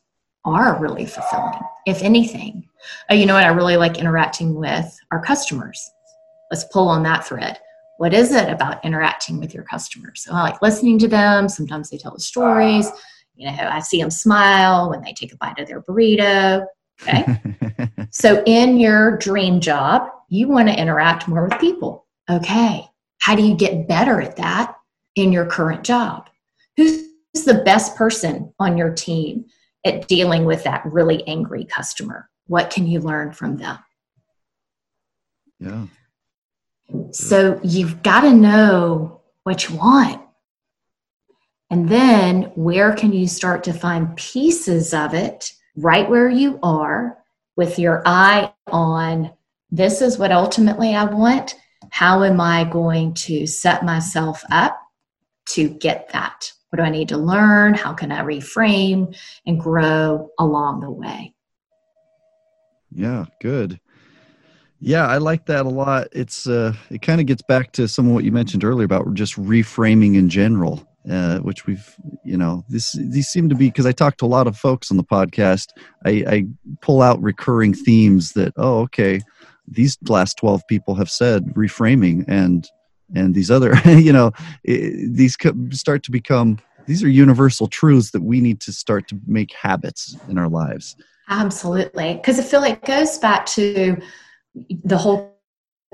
are 0.46 0.80
really 0.80 1.06
fulfilling, 1.06 1.60
if 1.86 2.02
anything? 2.04 2.68
Oh, 3.10 3.14
you 3.14 3.26
know 3.26 3.36
what? 3.36 3.46
I 3.46 3.50
really 3.50 3.78
like 3.78 3.98
interacting 3.98 4.56
with 4.56 4.98
our 5.12 5.22
customers. 5.22 5.80
Let's 6.52 6.66
pull 6.66 6.88
on 6.90 7.04
that 7.04 7.26
thread. 7.26 7.58
What 7.98 8.14
is 8.14 8.34
it 8.34 8.50
about 8.50 8.84
interacting 8.84 9.40
with 9.40 9.54
your 9.54 9.64
customers? 9.64 10.24
So 10.24 10.34
I 10.34 10.42
like 10.42 10.62
listening 10.62 11.00
to 11.00 11.08
them. 11.08 11.48
Sometimes 11.48 11.90
they 11.90 11.98
tell 11.98 12.14
the 12.14 12.20
stories. 12.20 12.90
You 13.36 13.50
know, 13.50 13.58
I 13.58 13.80
see 13.80 14.02
them 14.02 14.10
smile 14.10 14.90
when 14.90 15.02
they 15.02 15.14
take 15.14 15.34
a 15.34 15.38
bite 15.38 15.60
of 15.60 15.68
their 15.68 15.82
burrito. 15.82 16.66
Okay. 17.02 17.42
So, 18.12 18.44
in 18.46 18.80
your 18.80 19.18
dream 19.18 19.60
job, 19.60 20.10
you 20.30 20.48
want 20.48 20.68
to 20.68 20.80
interact 20.80 21.28
more 21.28 21.48
with 21.48 21.60
people. 21.60 22.08
Okay. 22.30 22.89
How 23.20 23.36
do 23.36 23.44
you 23.44 23.56
get 23.56 23.88
better 23.88 24.20
at 24.22 24.38
that 24.38 24.76
in 25.16 25.32
your 25.32 25.46
current 25.46 25.84
job? 25.84 26.30
Who's 26.78 27.04
the 27.46 27.62
best 27.66 27.96
person 27.96 28.54
on 28.60 28.78
your 28.78 28.94
team 28.94 29.46
at 29.86 30.08
dealing 30.08 30.46
with 30.46 30.64
that 30.64 30.86
really 30.86 31.26
angry 31.28 31.66
customer? 31.66 32.30
What 32.48 32.72
can 32.72 32.88
you 32.88 33.00
learn 33.00 33.34
from 33.34 33.58
them? 33.58 33.78
yeah. 35.60 35.86
So, 37.12 37.60
you've 37.64 38.02
got 38.02 38.22
to 38.22 38.34
know 38.34 39.22
what 39.44 39.70
you 39.70 39.76
want. 39.76 40.22
And 41.70 41.88
then, 41.88 42.52
where 42.56 42.94
can 42.94 43.14
you 43.14 43.28
start 43.28 43.64
to 43.66 43.74
find 43.74 44.16
pieces 44.16 44.92
of 44.92 45.14
it 45.14 45.54
right 45.76 46.10
where 46.10 46.30
you 46.30 46.60
are 46.64 47.20
with 47.56 47.78
your 47.78 48.02
eye 48.08 48.52
on 48.68 49.32
this 49.72 50.02
is 50.02 50.18
what 50.18 50.32
ultimately 50.32 50.96
I 50.96 51.04
want. 51.04 51.56
How 51.92 52.24
am 52.24 52.40
I 52.40 52.64
going 52.64 53.14
to 53.16 53.46
set 53.48 53.84
myself 53.84 54.44
up 54.52 54.80
to 55.50 55.70
get 55.70 56.10
that? 56.14 56.52
What 56.70 56.78
do 56.78 56.84
I 56.84 56.90
need 56.90 57.10
to 57.10 57.18
learn? 57.18 57.74
How 57.74 57.94
can 57.94 58.12
I 58.12 58.22
reframe 58.22 59.16
and 59.46 59.60
grow 59.60 60.30
along 60.38 60.82
the 60.82 60.92
way? 60.92 61.34
Yeah, 62.92 63.26
good. 63.42 63.80
Yeah, 64.80 65.08
I 65.08 65.18
like 65.18 65.46
that 65.48 65.66
a 65.66 65.70
lot. 65.70 66.08
It's 66.12 66.48
uh 66.48 66.74
it 66.90 67.02
kind 67.02 67.20
of 67.20 67.28
gets 67.28 67.42
back 67.42 67.72
to 67.74 67.88
some 67.88 68.08
of 68.08 68.14
what 68.14 68.24
you 68.24 68.32
mentioned 68.32 68.64
earlier 68.64 68.86
about 68.86 69.14
just 69.14 69.36
reframing 69.36 70.16
in 70.16 70.30
general, 70.30 70.88
uh, 71.10 71.40
which 71.40 71.66
we've 71.66 71.96
you 72.24 72.38
know 72.38 72.64
this 72.70 72.94
these 72.94 73.28
seem 73.28 73.50
to 73.50 73.56
be 73.56 73.68
because 73.68 73.86
I 73.86 73.92
talk 73.92 74.18
to 74.18 74.26
a 74.26 74.28
lot 74.28 74.48
of 74.48 74.58
folks 74.58 74.90
on 74.90 74.98
the 74.98 75.04
podcast. 75.04 75.70
I, 76.06 76.24
I 76.28 76.46
pull 76.82 77.02
out 77.02 77.22
recurring 77.22 77.74
themes 77.74 78.32
that 78.34 78.54
oh 78.56 78.80
okay, 78.82 79.20
these 79.72 79.98
last 80.08 80.38
twelve 80.38 80.66
people 80.68 80.96
have 80.96 81.10
said 81.10 81.46
reframing 81.56 82.26
and 82.28 82.68
and 83.16 83.34
these 83.36 83.50
other 83.52 83.76
you 83.86 84.12
know 84.14 84.32
these 84.64 85.36
start 85.72 86.04
to 86.04 86.12
become 86.12 86.60
these 86.88 87.04
are 87.04 87.10
universal 87.10 87.68
truths 87.68 88.12
that 88.12 88.22
we 88.24 88.42
need 88.42 88.60
to 88.62 88.72
start 88.74 89.08
to 89.10 89.20
make 89.28 89.54
habits 89.54 90.18
in 90.28 90.40
our 90.40 90.50
lives. 90.50 90.96
Absolutely. 91.30 92.16
Because 92.16 92.40
I 92.40 92.44
feel 92.44 92.64
it 92.64 92.84
goes 92.84 93.20
back 93.20 93.46
to 93.48 93.96
the 94.84 94.98
whole 94.98 95.36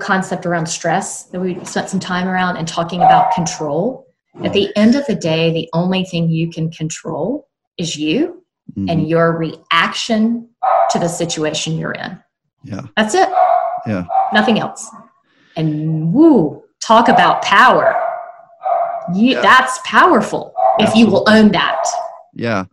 concept 0.00 0.46
around 0.46 0.66
stress 0.66 1.24
that 1.24 1.40
we 1.40 1.62
spent 1.66 1.90
some 1.90 2.00
time 2.00 2.26
around 2.26 2.56
and 2.56 2.66
talking 2.66 3.00
about 3.02 3.30
control. 3.32 4.06
At 4.42 4.54
the 4.54 4.74
end 4.74 4.94
of 4.94 5.04
the 5.06 5.14
day, 5.14 5.52
the 5.52 5.68
only 5.74 6.04
thing 6.04 6.30
you 6.30 6.50
can 6.50 6.70
control 6.70 7.48
is 7.76 7.96
you 7.96 8.42
Mhm. 8.76 8.90
and 8.90 9.08
your 9.08 9.36
reaction 9.36 10.48
to 10.90 10.98
the 10.98 11.08
situation 11.08 11.76
you're 11.76 11.92
in. 11.92 12.18
yeah, 12.64 12.80
That's 12.96 13.14
it. 13.14 13.28
Yeah. 13.86 14.04
Nothing 14.32 14.58
else. 14.58 14.88
And 15.56 16.12
woo, 16.12 16.62
talk 16.80 17.08
about 17.08 17.42
power. 17.42 17.94
You, 19.14 19.34
yeah. 19.34 19.40
That's 19.40 19.78
powerful 19.84 20.52
if 20.78 20.94
you 20.94 21.06
will 21.06 21.24
own 21.28 21.52
that. 21.52 21.84
Yeah. 22.34 22.64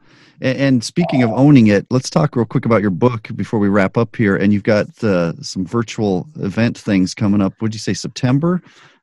And, 0.42 0.58
and, 0.58 0.84
speaking 0.84 1.24
of 1.24 1.32
owning 1.32 1.68
it, 1.68 1.86
let's 1.90 2.10
talk 2.10 2.36
real 2.36 2.46
quick 2.46 2.66
about 2.66 2.82
your 2.82 2.92
book 2.92 3.30
before 3.36 3.60
we 3.60 3.70
wrap 3.70 3.98
up 3.98 4.16
here. 4.16 4.36
And 4.36 4.52
you've 4.52 4.64
got 4.64 4.88
uh, 5.04 5.34
some 5.42 5.66
virtual 5.66 6.28
event 6.40 6.78
things 6.78 7.14
coming 7.14 7.42
up. 7.42 7.54
Would 7.62 7.74
you 7.74 7.80
say 7.80 7.94
September? 7.94 8.62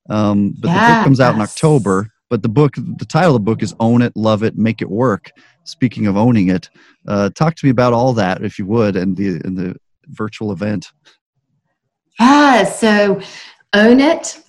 Um, 0.09 0.55
but 0.59 0.69
yeah, 0.69 0.89
the 0.89 0.95
book 0.95 1.05
comes 1.05 1.21
out 1.21 1.35
in 1.35 1.41
October. 1.41 2.11
But 2.29 2.43
the 2.43 2.49
book, 2.49 2.75
the 2.77 3.07
title 3.07 3.35
of 3.35 3.43
the 3.43 3.45
book 3.45 3.63
is 3.63 3.75
"Own 3.81 4.03
It, 4.03 4.17
Love 4.17 4.45
It, 4.45 4.57
Make 4.57 4.83
It 4.83 4.91
Work." 4.91 5.33
Speaking 5.65 6.07
of 6.07 6.17
owning 6.17 6.49
it, 6.49 6.71
uh, 7.09 7.31
talk 7.31 7.57
to 7.57 7.67
me 7.67 7.71
about 7.71 7.93
all 7.93 8.13
that, 8.15 8.45
if 8.45 8.59
you 8.59 8.67
would, 8.67 8.95
and 8.95 9.17
the 9.17 9.41
and 9.45 9.57
the 9.57 9.77
virtual 10.07 10.53
event. 10.53 10.93
Yeah. 12.21 12.65
So, 12.65 13.21
own 13.73 14.01
it. 14.01 14.43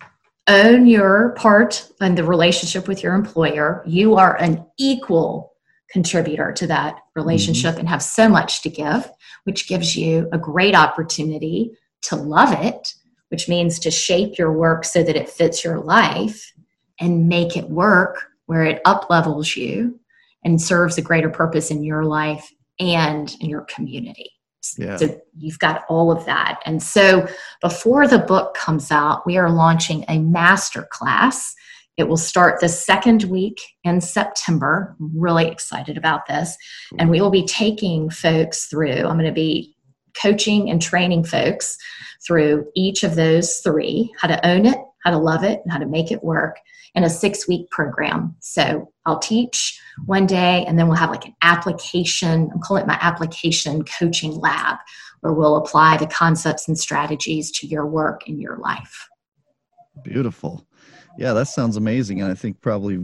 Own 0.47 0.85
your 0.87 1.33
part 1.37 1.89
in 2.01 2.15
the 2.15 2.23
relationship 2.23 2.87
with 2.87 3.03
your 3.03 3.13
employer. 3.13 3.83
You 3.85 4.15
are 4.15 4.35
an 4.37 4.65
equal 4.77 5.53
contributor 5.89 6.51
to 6.53 6.67
that 6.67 6.99
relationship 7.15 7.71
mm-hmm. 7.71 7.81
and 7.81 7.89
have 7.89 8.01
so 8.01 8.27
much 8.27 8.61
to 8.63 8.69
give, 8.69 9.09
which 9.43 9.67
gives 9.67 9.95
you 9.95 10.27
a 10.31 10.37
great 10.37 10.75
opportunity 10.75 11.71
to 12.03 12.15
love 12.15 12.51
it, 12.53 12.95
which 13.29 13.47
means 13.47 13.77
to 13.79 13.91
shape 13.91 14.37
your 14.37 14.51
work 14.51 14.83
so 14.83 15.03
that 15.03 15.15
it 15.15 15.29
fits 15.29 15.63
your 15.63 15.79
life 15.79 16.51
and 16.99 17.29
make 17.29 17.55
it 17.55 17.69
work 17.69 18.25
where 18.47 18.63
it 18.63 18.81
up 18.83 19.09
levels 19.09 19.55
you 19.55 19.99
and 20.43 20.61
serves 20.61 20.97
a 20.97 21.01
greater 21.01 21.29
purpose 21.29 21.71
in 21.71 21.83
your 21.83 22.03
life 22.03 22.51
and 22.79 23.35
in 23.39 23.49
your 23.49 23.61
community. 23.61 24.31
Yeah. 24.77 24.97
So 24.97 25.19
you've 25.37 25.59
got 25.59 25.85
all 25.89 26.11
of 26.11 26.25
that. 26.25 26.59
And 26.65 26.81
so 26.81 27.27
before 27.61 28.07
the 28.07 28.19
book 28.19 28.53
comes 28.53 28.91
out, 28.91 29.25
we 29.25 29.37
are 29.37 29.49
launching 29.49 30.05
a 30.07 30.19
master 30.19 30.87
class. 30.91 31.55
It 31.97 32.07
will 32.07 32.17
start 32.17 32.59
the 32.59 32.69
second 32.69 33.23
week 33.25 33.61
in 33.83 34.01
September. 34.01 34.95
I'm 34.99 35.11
really 35.19 35.47
excited 35.47 35.97
about 35.97 36.25
this. 36.27 36.55
And 36.99 37.09
we 37.09 37.21
will 37.21 37.31
be 37.31 37.45
taking 37.45 38.09
folks 38.09 38.65
through, 38.65 39.05
I'm 39.07 39.17
going 39.17 39.25
to 39.25 39.31
be 39.31 39.75
coaching 40.21 40.69
and 40.69 40.81
training 40.81 41.23
folks 41.23 41.77
through 42.25 42.67
each 42.75 43.03
of 43.03 43.15
those 43.15 43.59
three 43.59 44.13
how 44.19 44.27
to 44.27 44.45
own 44.45 44.65
it, 44.65 44.77
how 45.03 45.11
to 45.11 45.17
love 45.17 45.43
it, 45.43 45.61
and 45.63 45.71
how 45.71 45.79
to 45.79 45.85
make 45.85 46.11
it 46.11 46.23
work 46.23 46.57
in 46.95 47.03
a 47.03 47.09
six 47.09 47.47
week 47.47 47.69
program. 47.69 48.35
So 48.39 48.91
I'll 49.05 49.19
teach 49.19 49.79
one 50.05 50.25
day 50.25 50.65
and 50.65 50.77
then 50.77 50.87
we'll 50.87 50.97
have 50.97 51.09
like 51.09 51.25
an 51.25 51.35
application, 51.41 52.49
I'm 52.53 52.59
calling 52.61 52.83
it 52.83 52.87
my 52.87 52.97
application 53.01 53.83
coaching 53.83 54.33
lab, 54.33 54.77
where 55.21 55.33
we'll 55.33 55.57
apply 55.57 55.97
the 55.97 56.07
concepts 56.07 56.67
and 56.67 56.77
strategies 56.77 57.51
to 57.51 57.67
your 57.67 57.85
work 57.85 58.27
in 58.27 58.39
your 58.39 58.57
life. 58.57 59.07
Beautiful. 60.03 60.65
Yeah, 61.17 61.33
that 61.33 61.47
sounds 61.47 61.77
amazing. 61.77 62.21
And 62.21 62.31
I 62.31 62.35
think 62.35 62.61
probably 62.61 62.99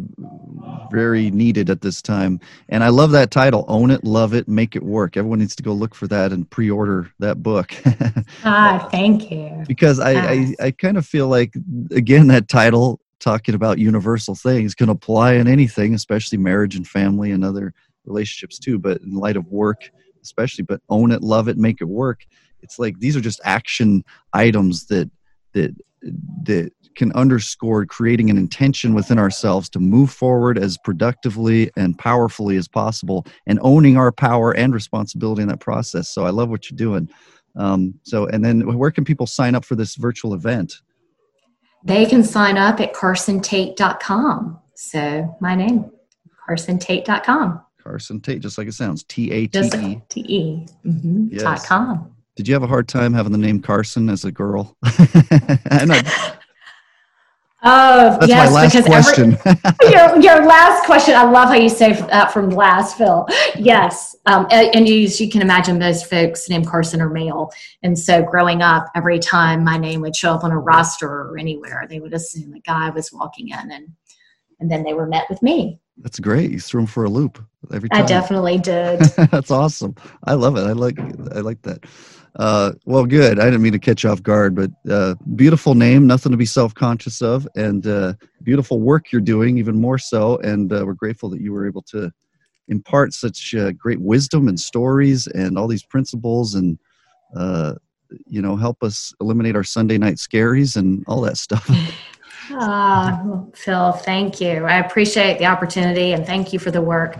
very 0.91 1.30
needed 1.32 1.70
at 1.70 1.82
this 1.82 2.01
time. 2.01 2.39
And 2.70 2.84
I 2.84 2.89
love 2.89 3.12
that 3.12 3.32
title 3.32 3.66
Own 3.68 3.91
It, 3.91 4.03
Love 4.03 4.34
It, 4.34 4.47
Make 4.47 4.76
It 4.76 4.84
Work. 4.84 5.18
Everyone 5.18 5.39
needs 5.39 5.55
to 5.58 5.64
go 5.64 5.74
look 5.74 5.93
for 5.93 6.08
that 6.08 6.32
and 6.32 6.49
pre 6.49 6.70
order 6.70 7.12
that 7.20 7.43
book. 7.43 7.74
ah, 8.43 8.88
thank 8.91 9.30
you. 9.32 9.64
Because 9.68 9.99
I, 9.99 10.14
I, 10.14 10.55
I 10.60 10.72
kind 10.72 10.97
of 10.97 11.05
feel 11.05 11.28
like, 11.28 11.53
again, 11.91 12.28
that 12.28 12.47
title 12.47 12.99
talking 13.20 13.55
about 13.55 13.80
universal 13.80 14.36
things 14.36 14.76
can 14.76 14.89
apply 14.89 15.34
in 15.34 15.47
anything, 15.47 15.93
especially 15.93 16.38
marriage 16.38 16.76
and 16.76 16.88
family 16.88 17.32
and 17.32 17.43
other 17.43 17.74
relationships 18.05 18.60
too. 18.60 18.80
But 18.80 19.01
in 19.01 19.16
light 19.16 19.38
of 19.38 19.45
work, 19.47 19.89
especially, 20.24 20.64
but 20.64 20.82
own 20.89 21.12
it, 21.12 21.22
love 21.22 21.47
it, 21.47 21.58
make 21.58 21.82
it 21.82 21.86
work. 21.86 22.26
It's 22.62 22.80
like 22.80 22.99
these 22.99 23.16
are 23.16 23.22
just 23.22 23.41
action 23.43 24.03
items 24.34 24.86
that 24.88 25.10
that 25.54 25.76
that 26.43 26.72
can 26.95 27.12
underscore 27.12 27.86
creating 27.86 28.30
an 28.30 28.38
intention 28.38 28.95
within 28.95 29.20
ourselves 29.20 29.70
to 29.70 29.80
move 29.80 30.10
forward 30.10 30.58
as 30.58 30.78
productively 30.84 31.70
and 31.76 31.98
powerfully 31.98 32.58
as 32.58 32.68
possible 32.68 33.26
and 33.45 33.60
owning 33.62 33.98
our 33.98 34.12
power 34.12 34.52
and 34.52 34.74
responsibility 34.74 35.41
in 35.41 35.48
that 35.48 35.60
process 35.60 36.10
so 36.10 36.26
i 36.26 36.30
love 36.30 36.50
what 36.50 36.70
you're 36.70 36.78
doing 36.78 37.10
um, 37.56 37.93
so 38.04 38.28
and 38.28 38.45
then 38.45 38.78
where 38.78 38.91
can 38.91 39.04
people 39.04 39.28
sign 39.28 39.56
up 39.56 39.66
for 39.66 39.76
this 39.76 39.95
virtual 39.95 40.34
event 40.34 40.82
they 41.88 42.06
can 42.06 42.24
sign 42.24 42.58
up 42.58 42.80
at 42.82 42.93
carsontate.com. 42.93 44.60
So 44.76 45.38
my 45.39 45.56
name, 45.56 45.89
carsontate.com. 46.48 47.62
Carson 47.82 48.20
Tate, 48.20 48.41
just 48.41 48.58
like 48.58 48.68
it 48.68 48.74
sounds. 48.74 49.04
T 49.04 49.32
A 49.32 49.48
T 49.48 49.60
E. 49.60 50.02
T 50.10 50.20
E. 50.28 50.68
Mm-hmm. 50.86 51.28
Yes. 51.32 51.43
Dot 51.43 51.64
com. 51.64 52.14
Did 52.38 52.47
you 52.47 52.53
have 52.53 52.61
a 52.61 52.67
hard 52.67 52.88
time 52.88 53.13
having 53.13 53.31
the 53.31 53.38
name 53.39 53.59
Carson 53.59 54.09
as 54.09 54.23
a 54.23 54.31
girl? 54.31 54.77
I 54.83 56.03
Oh, 57.63 58.17
That's 58.19 58.27
yes, 58.27 58.49
my 58.51 58.61
last 58.61 58.85
question. 58.85 59.38
Every, 59.43 59.59
your, 59.91 60.21
your 60.21 60.45
last 60.45 60.85
question. 60.85 61.15
I 61.15 61.23
love 61.23 61.49
how 61.49 61.55
you 61.55 61.69
say 61.69 61.93
that 61.93 62.31
from 62.31 62.51
last, 62.51 62.95
Phil. 62.97 63.27
Yes. 63.57 64.15
Um, 64.27 64.45
and 64.51 64.88
you, 64.88 64.95
you 64.95 65.29
can 65.29 65.41
imagine 65.41 65.79
most 65.79 66.07
folks 66.07 66.47
named 66.47 66.67
Carson 66.67 67.01
are 67.01 67.09
male. 67.09 67.51
And 67.81 67.97
so 67.97 68.21
growing 68.21 68.61
up, 68.61 68.85
every 68.95 69.17
time 69.17 69.63
my 69.63 69.77
name 69.77 70.01
would 70.01 70.15
show 70.15 70.31
up 70.31 70.43
on 70.43 70.51
a 70.51 70.59
roster 70.59 71.09
or 71.09 71.38
anywhere, 71.39 71.88
they 71.89 71.99
would 71.99 72.13
assume 72.13 72.53
a 72.53 72.59
guy 72.59 72.91
was 72.91 73.11
walking 73.11 73.49
in 73.49 73.71
and, 73.71 73.91
and 74.59 74.69
then 74.69 74.83
they 74.83 74.93
were 74.93 75.07
met 75.07 75.25
with 75.27 75.41
me. 75.41 75.79
That's 75.97 76.19
great. 76.19 76.51
You 76.51 76.59
threw 76.59 76.81
them 76.81 76.88
for 76.88 77.05
a 77.05 77.09
loop 77.09 77.43
every 77.73 77.89
time. 77.89 78.03
I 78.03 78.05
definitely 78.05 78.59
did. 78.59 78.99
That's 79.31 79.51
awesome. 79.51 79.95
I 80.23 80.33
love 80.35 80.55
it. 80.55 80.61
I 80.61 80.73
like 80.73 80.99
I 80.99 81.39
like 81.39 81.61
that. 81.63 81.85
Uh, 82.38 82.71
well, 82.85 83.05
good. 83.05 83.39
I 83.39 83.45
didn't 83.45 83.63
mean 83.63 83.71
to 83.71 83.79
catch 83.79 84.03
you 84.03 84.11
off 84.11 84.21
guard, 84.21 84.55
but 84.55 84.69
uh, 84.89 85.15
beautiful 85.35 85.73
name, 85.73 86.05
nothing 86.05 86.31
to 86.31 86.38
be 86.38 86.45
self 86.45 86.73
conscious 86.73 87.21
of, 87.21 87.47
and 87.55 87.85
uh, 87.88 88.13
beautiful 88.43 88.79
work 88.79 89.11
you're 89.11 89.21
doing, 89.21 89.57
even 89.57 89.79
more 89.81 89.97
so. 89.97 90.38
And 90.38 90.71
uh, 90.71 90.83
we're 90.85 90.93
grateful 90.93 91.29
that 91.29 91.41
you 91.41 91.51
were 91.51 91.67
able 91.67 91.81
to 91.83 92.11
impart 92.67 93.13
such 93.13 93.55
uh, 93.55 93.71
great 93.71 93.99
wisdom 93.99 94.47
and 94.47 94.59
stories 94.59 95.25
and 95.27 95.57
all 95.57 95.67
these 95.67 95.83
principles 95.83 96.55
and 96.55 96.77
uh, 97.35 97.73
you 98.25 98.41
know 98.41 98.55
help 98.55 98.83
us 98.83 99.13
eliminate 99.19 99.55
our 99.55 99.63
Sunday 99.63 99.97
night 99.97 100.15
scaries 100.15 100.77
and 100.77 101.03
all 101.07 101.21
that 101.21 101.38
stuff. 101.38 101.69
Ah, 102.49 103.43
Phil, 103.53 103.91
thank 103.91 104.39
you. 104.39 104.63
I 104.63 104.77
appreciate 104.77 105.38
the 105.38 105.45
opportunity 105.45 106.13
and 106.13 106.25
thank 106.25 106.53
you 106.53 106.59
for 106.59 106.71
the 106.71 106.81
work 106.81 107.17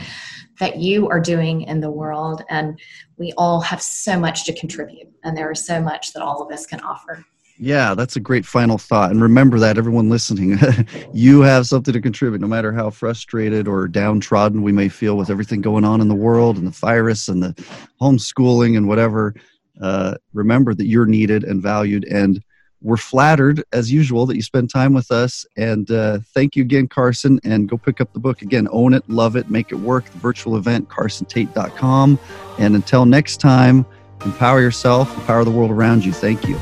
that 0.60 0.78
you 0.78 1.08
are 1.10 1.20
doing 1.20 1.62
in 1.64 1.80
the 1.80 1.91
world. 1.91 2.43
And 2.49 2.80
we 3.18 3.34
all 3.38 3.62
have 3.62 3.82
so 3.82 4.20
much 4.20 4.45
to 4.45 4.53
contribute, 4.53 5.08
and 5.24 5.36
there 5.36 5.51
is 5.51 5.66
so 5.66 5.82
much 5.82 6.14
that 6.14 6.22
all 6.22 6.41
of 6.41 6.51
us 6.51 6.66
can 6.66 6.80
offer. 6.82 7.26
Yeah, 7.60 7.95
that's 7.95 8.16
a 8.16 8.20
great 8.20 8.45
final 8.45 8.78
thought. 8.78 9.10
And 9.10 9.22
remember 9.22 9.58
that, 9.60 9.80
everyone 9.80 10.10
listening, 10.10 10.60
you 11.14 11.41
have 11.41 11.66
something 11.66 11.93
to 11.93 12.01
contribute, 12.01 12.39
no 12.39 12.47
matter 12.47 12.72
how 12.72 12.91
frustrated 12.91 13.68
or 13.68 13.88
downtrodden 13.88 14.62
we 14.62 14.72
may 14.72 14.89
feel 14.89 15.18
with 15.18 15.32
everything 15.32 15.62
going 15.62 15.84
on 15.84 15.99
in 15.99 16.08
the 16.08 16.16
world 16.16 16.58
and 16.58 16.68
the 16.68 16.72
virus 16.72 17.28
and 17.28 17.41
the 17.41 17.53
homeschooling 17.99 18.78
and 18.78 18.88
whatever. 18.88 19.34
Uh, 19.82 20.16
remember 20.34 20.76
that 20.76 20.86
you're 20.86 21.08
needed 21.08 21.43
and 21.43 21.62
valued. 21.62 22.05
And 22.05 22.43
we're 22.82 22.98
flattered 22.98 23.64
as 23.74 23.92
usual 23.92 24.26
that 24.26 24.36
you 24.36 24.42
spend 24.42 24.70
time 24.70 24.94
with 24.94 25.12
us 25.12 25.46
and 25.56 25.92
uh, 25.92 26.20
thank 26.34 26.56
you 26.56 26.64
again 26.64 26.88
carson 26.88 27.40
and 27.44 27.70
go 27.70 27.78
pick 27.78 28.00
up 28.02 28.12
the 28.14 28.20
book 28.20 28.42
again 28.42 28.68
own 28.72 28.94
it 28.94 29.04
love 29.10 29.36
it 29.36 29.50
make 29.50 29.72
it 29.72 29.76
work 29.76 30.06
the 30.06 30.18
virtual 30.20 30.58
event 30.58 30.88
carsontate.com 30.90 32.20
and 32.60 32.76
until 32.76 33.06
next 33.06 33.38
time 33.38 33.86
empower 34.26 34.62
yourself 34.62 35.16
empower 35.18 35.44
the 35.44 35.52
world 35.52 35.72
around 35.72 36.06
you 36.06 36.14
thank 36.14 36.48
you 36.48 36.58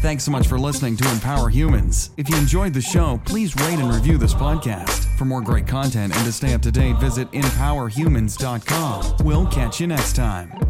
Thanks 0.00 0.24
so 0.24 0.30
much 0.30 0.46
for 0.46 0.58
listening 0.58 0.96
to 0.96 1.10
Empower 1.12 1.50
Humans. 1.50 2.12
If 2.16 2.30
you 2.30 2.36
enjoyed 2.38 2.72
the 2.72 2.80
show, 2.80 3.20
please 3.26 3.54
rate 3.56 3.78
and 3.78 3.92
review 3.92 4.16
this 4.16 4.32
podcast. 4.32 5.14
For 5.18 5.26
more 5.26 5.42
great 5.42 5.66
content 5.66 6.16
and 6.16 6.24
to 6.24 6.32
stay 6.32 6.54
up 6.54 6.62
to 6.62 6.72
date, 6.72 6.96
visit 6.96 7.30
empowerhumans.com. 7.32 9.16
We'll 9.26 9.46
catch 9.48 9.78
you 9.78 9.86
next 9.86 10.16
time. 10.16 10.69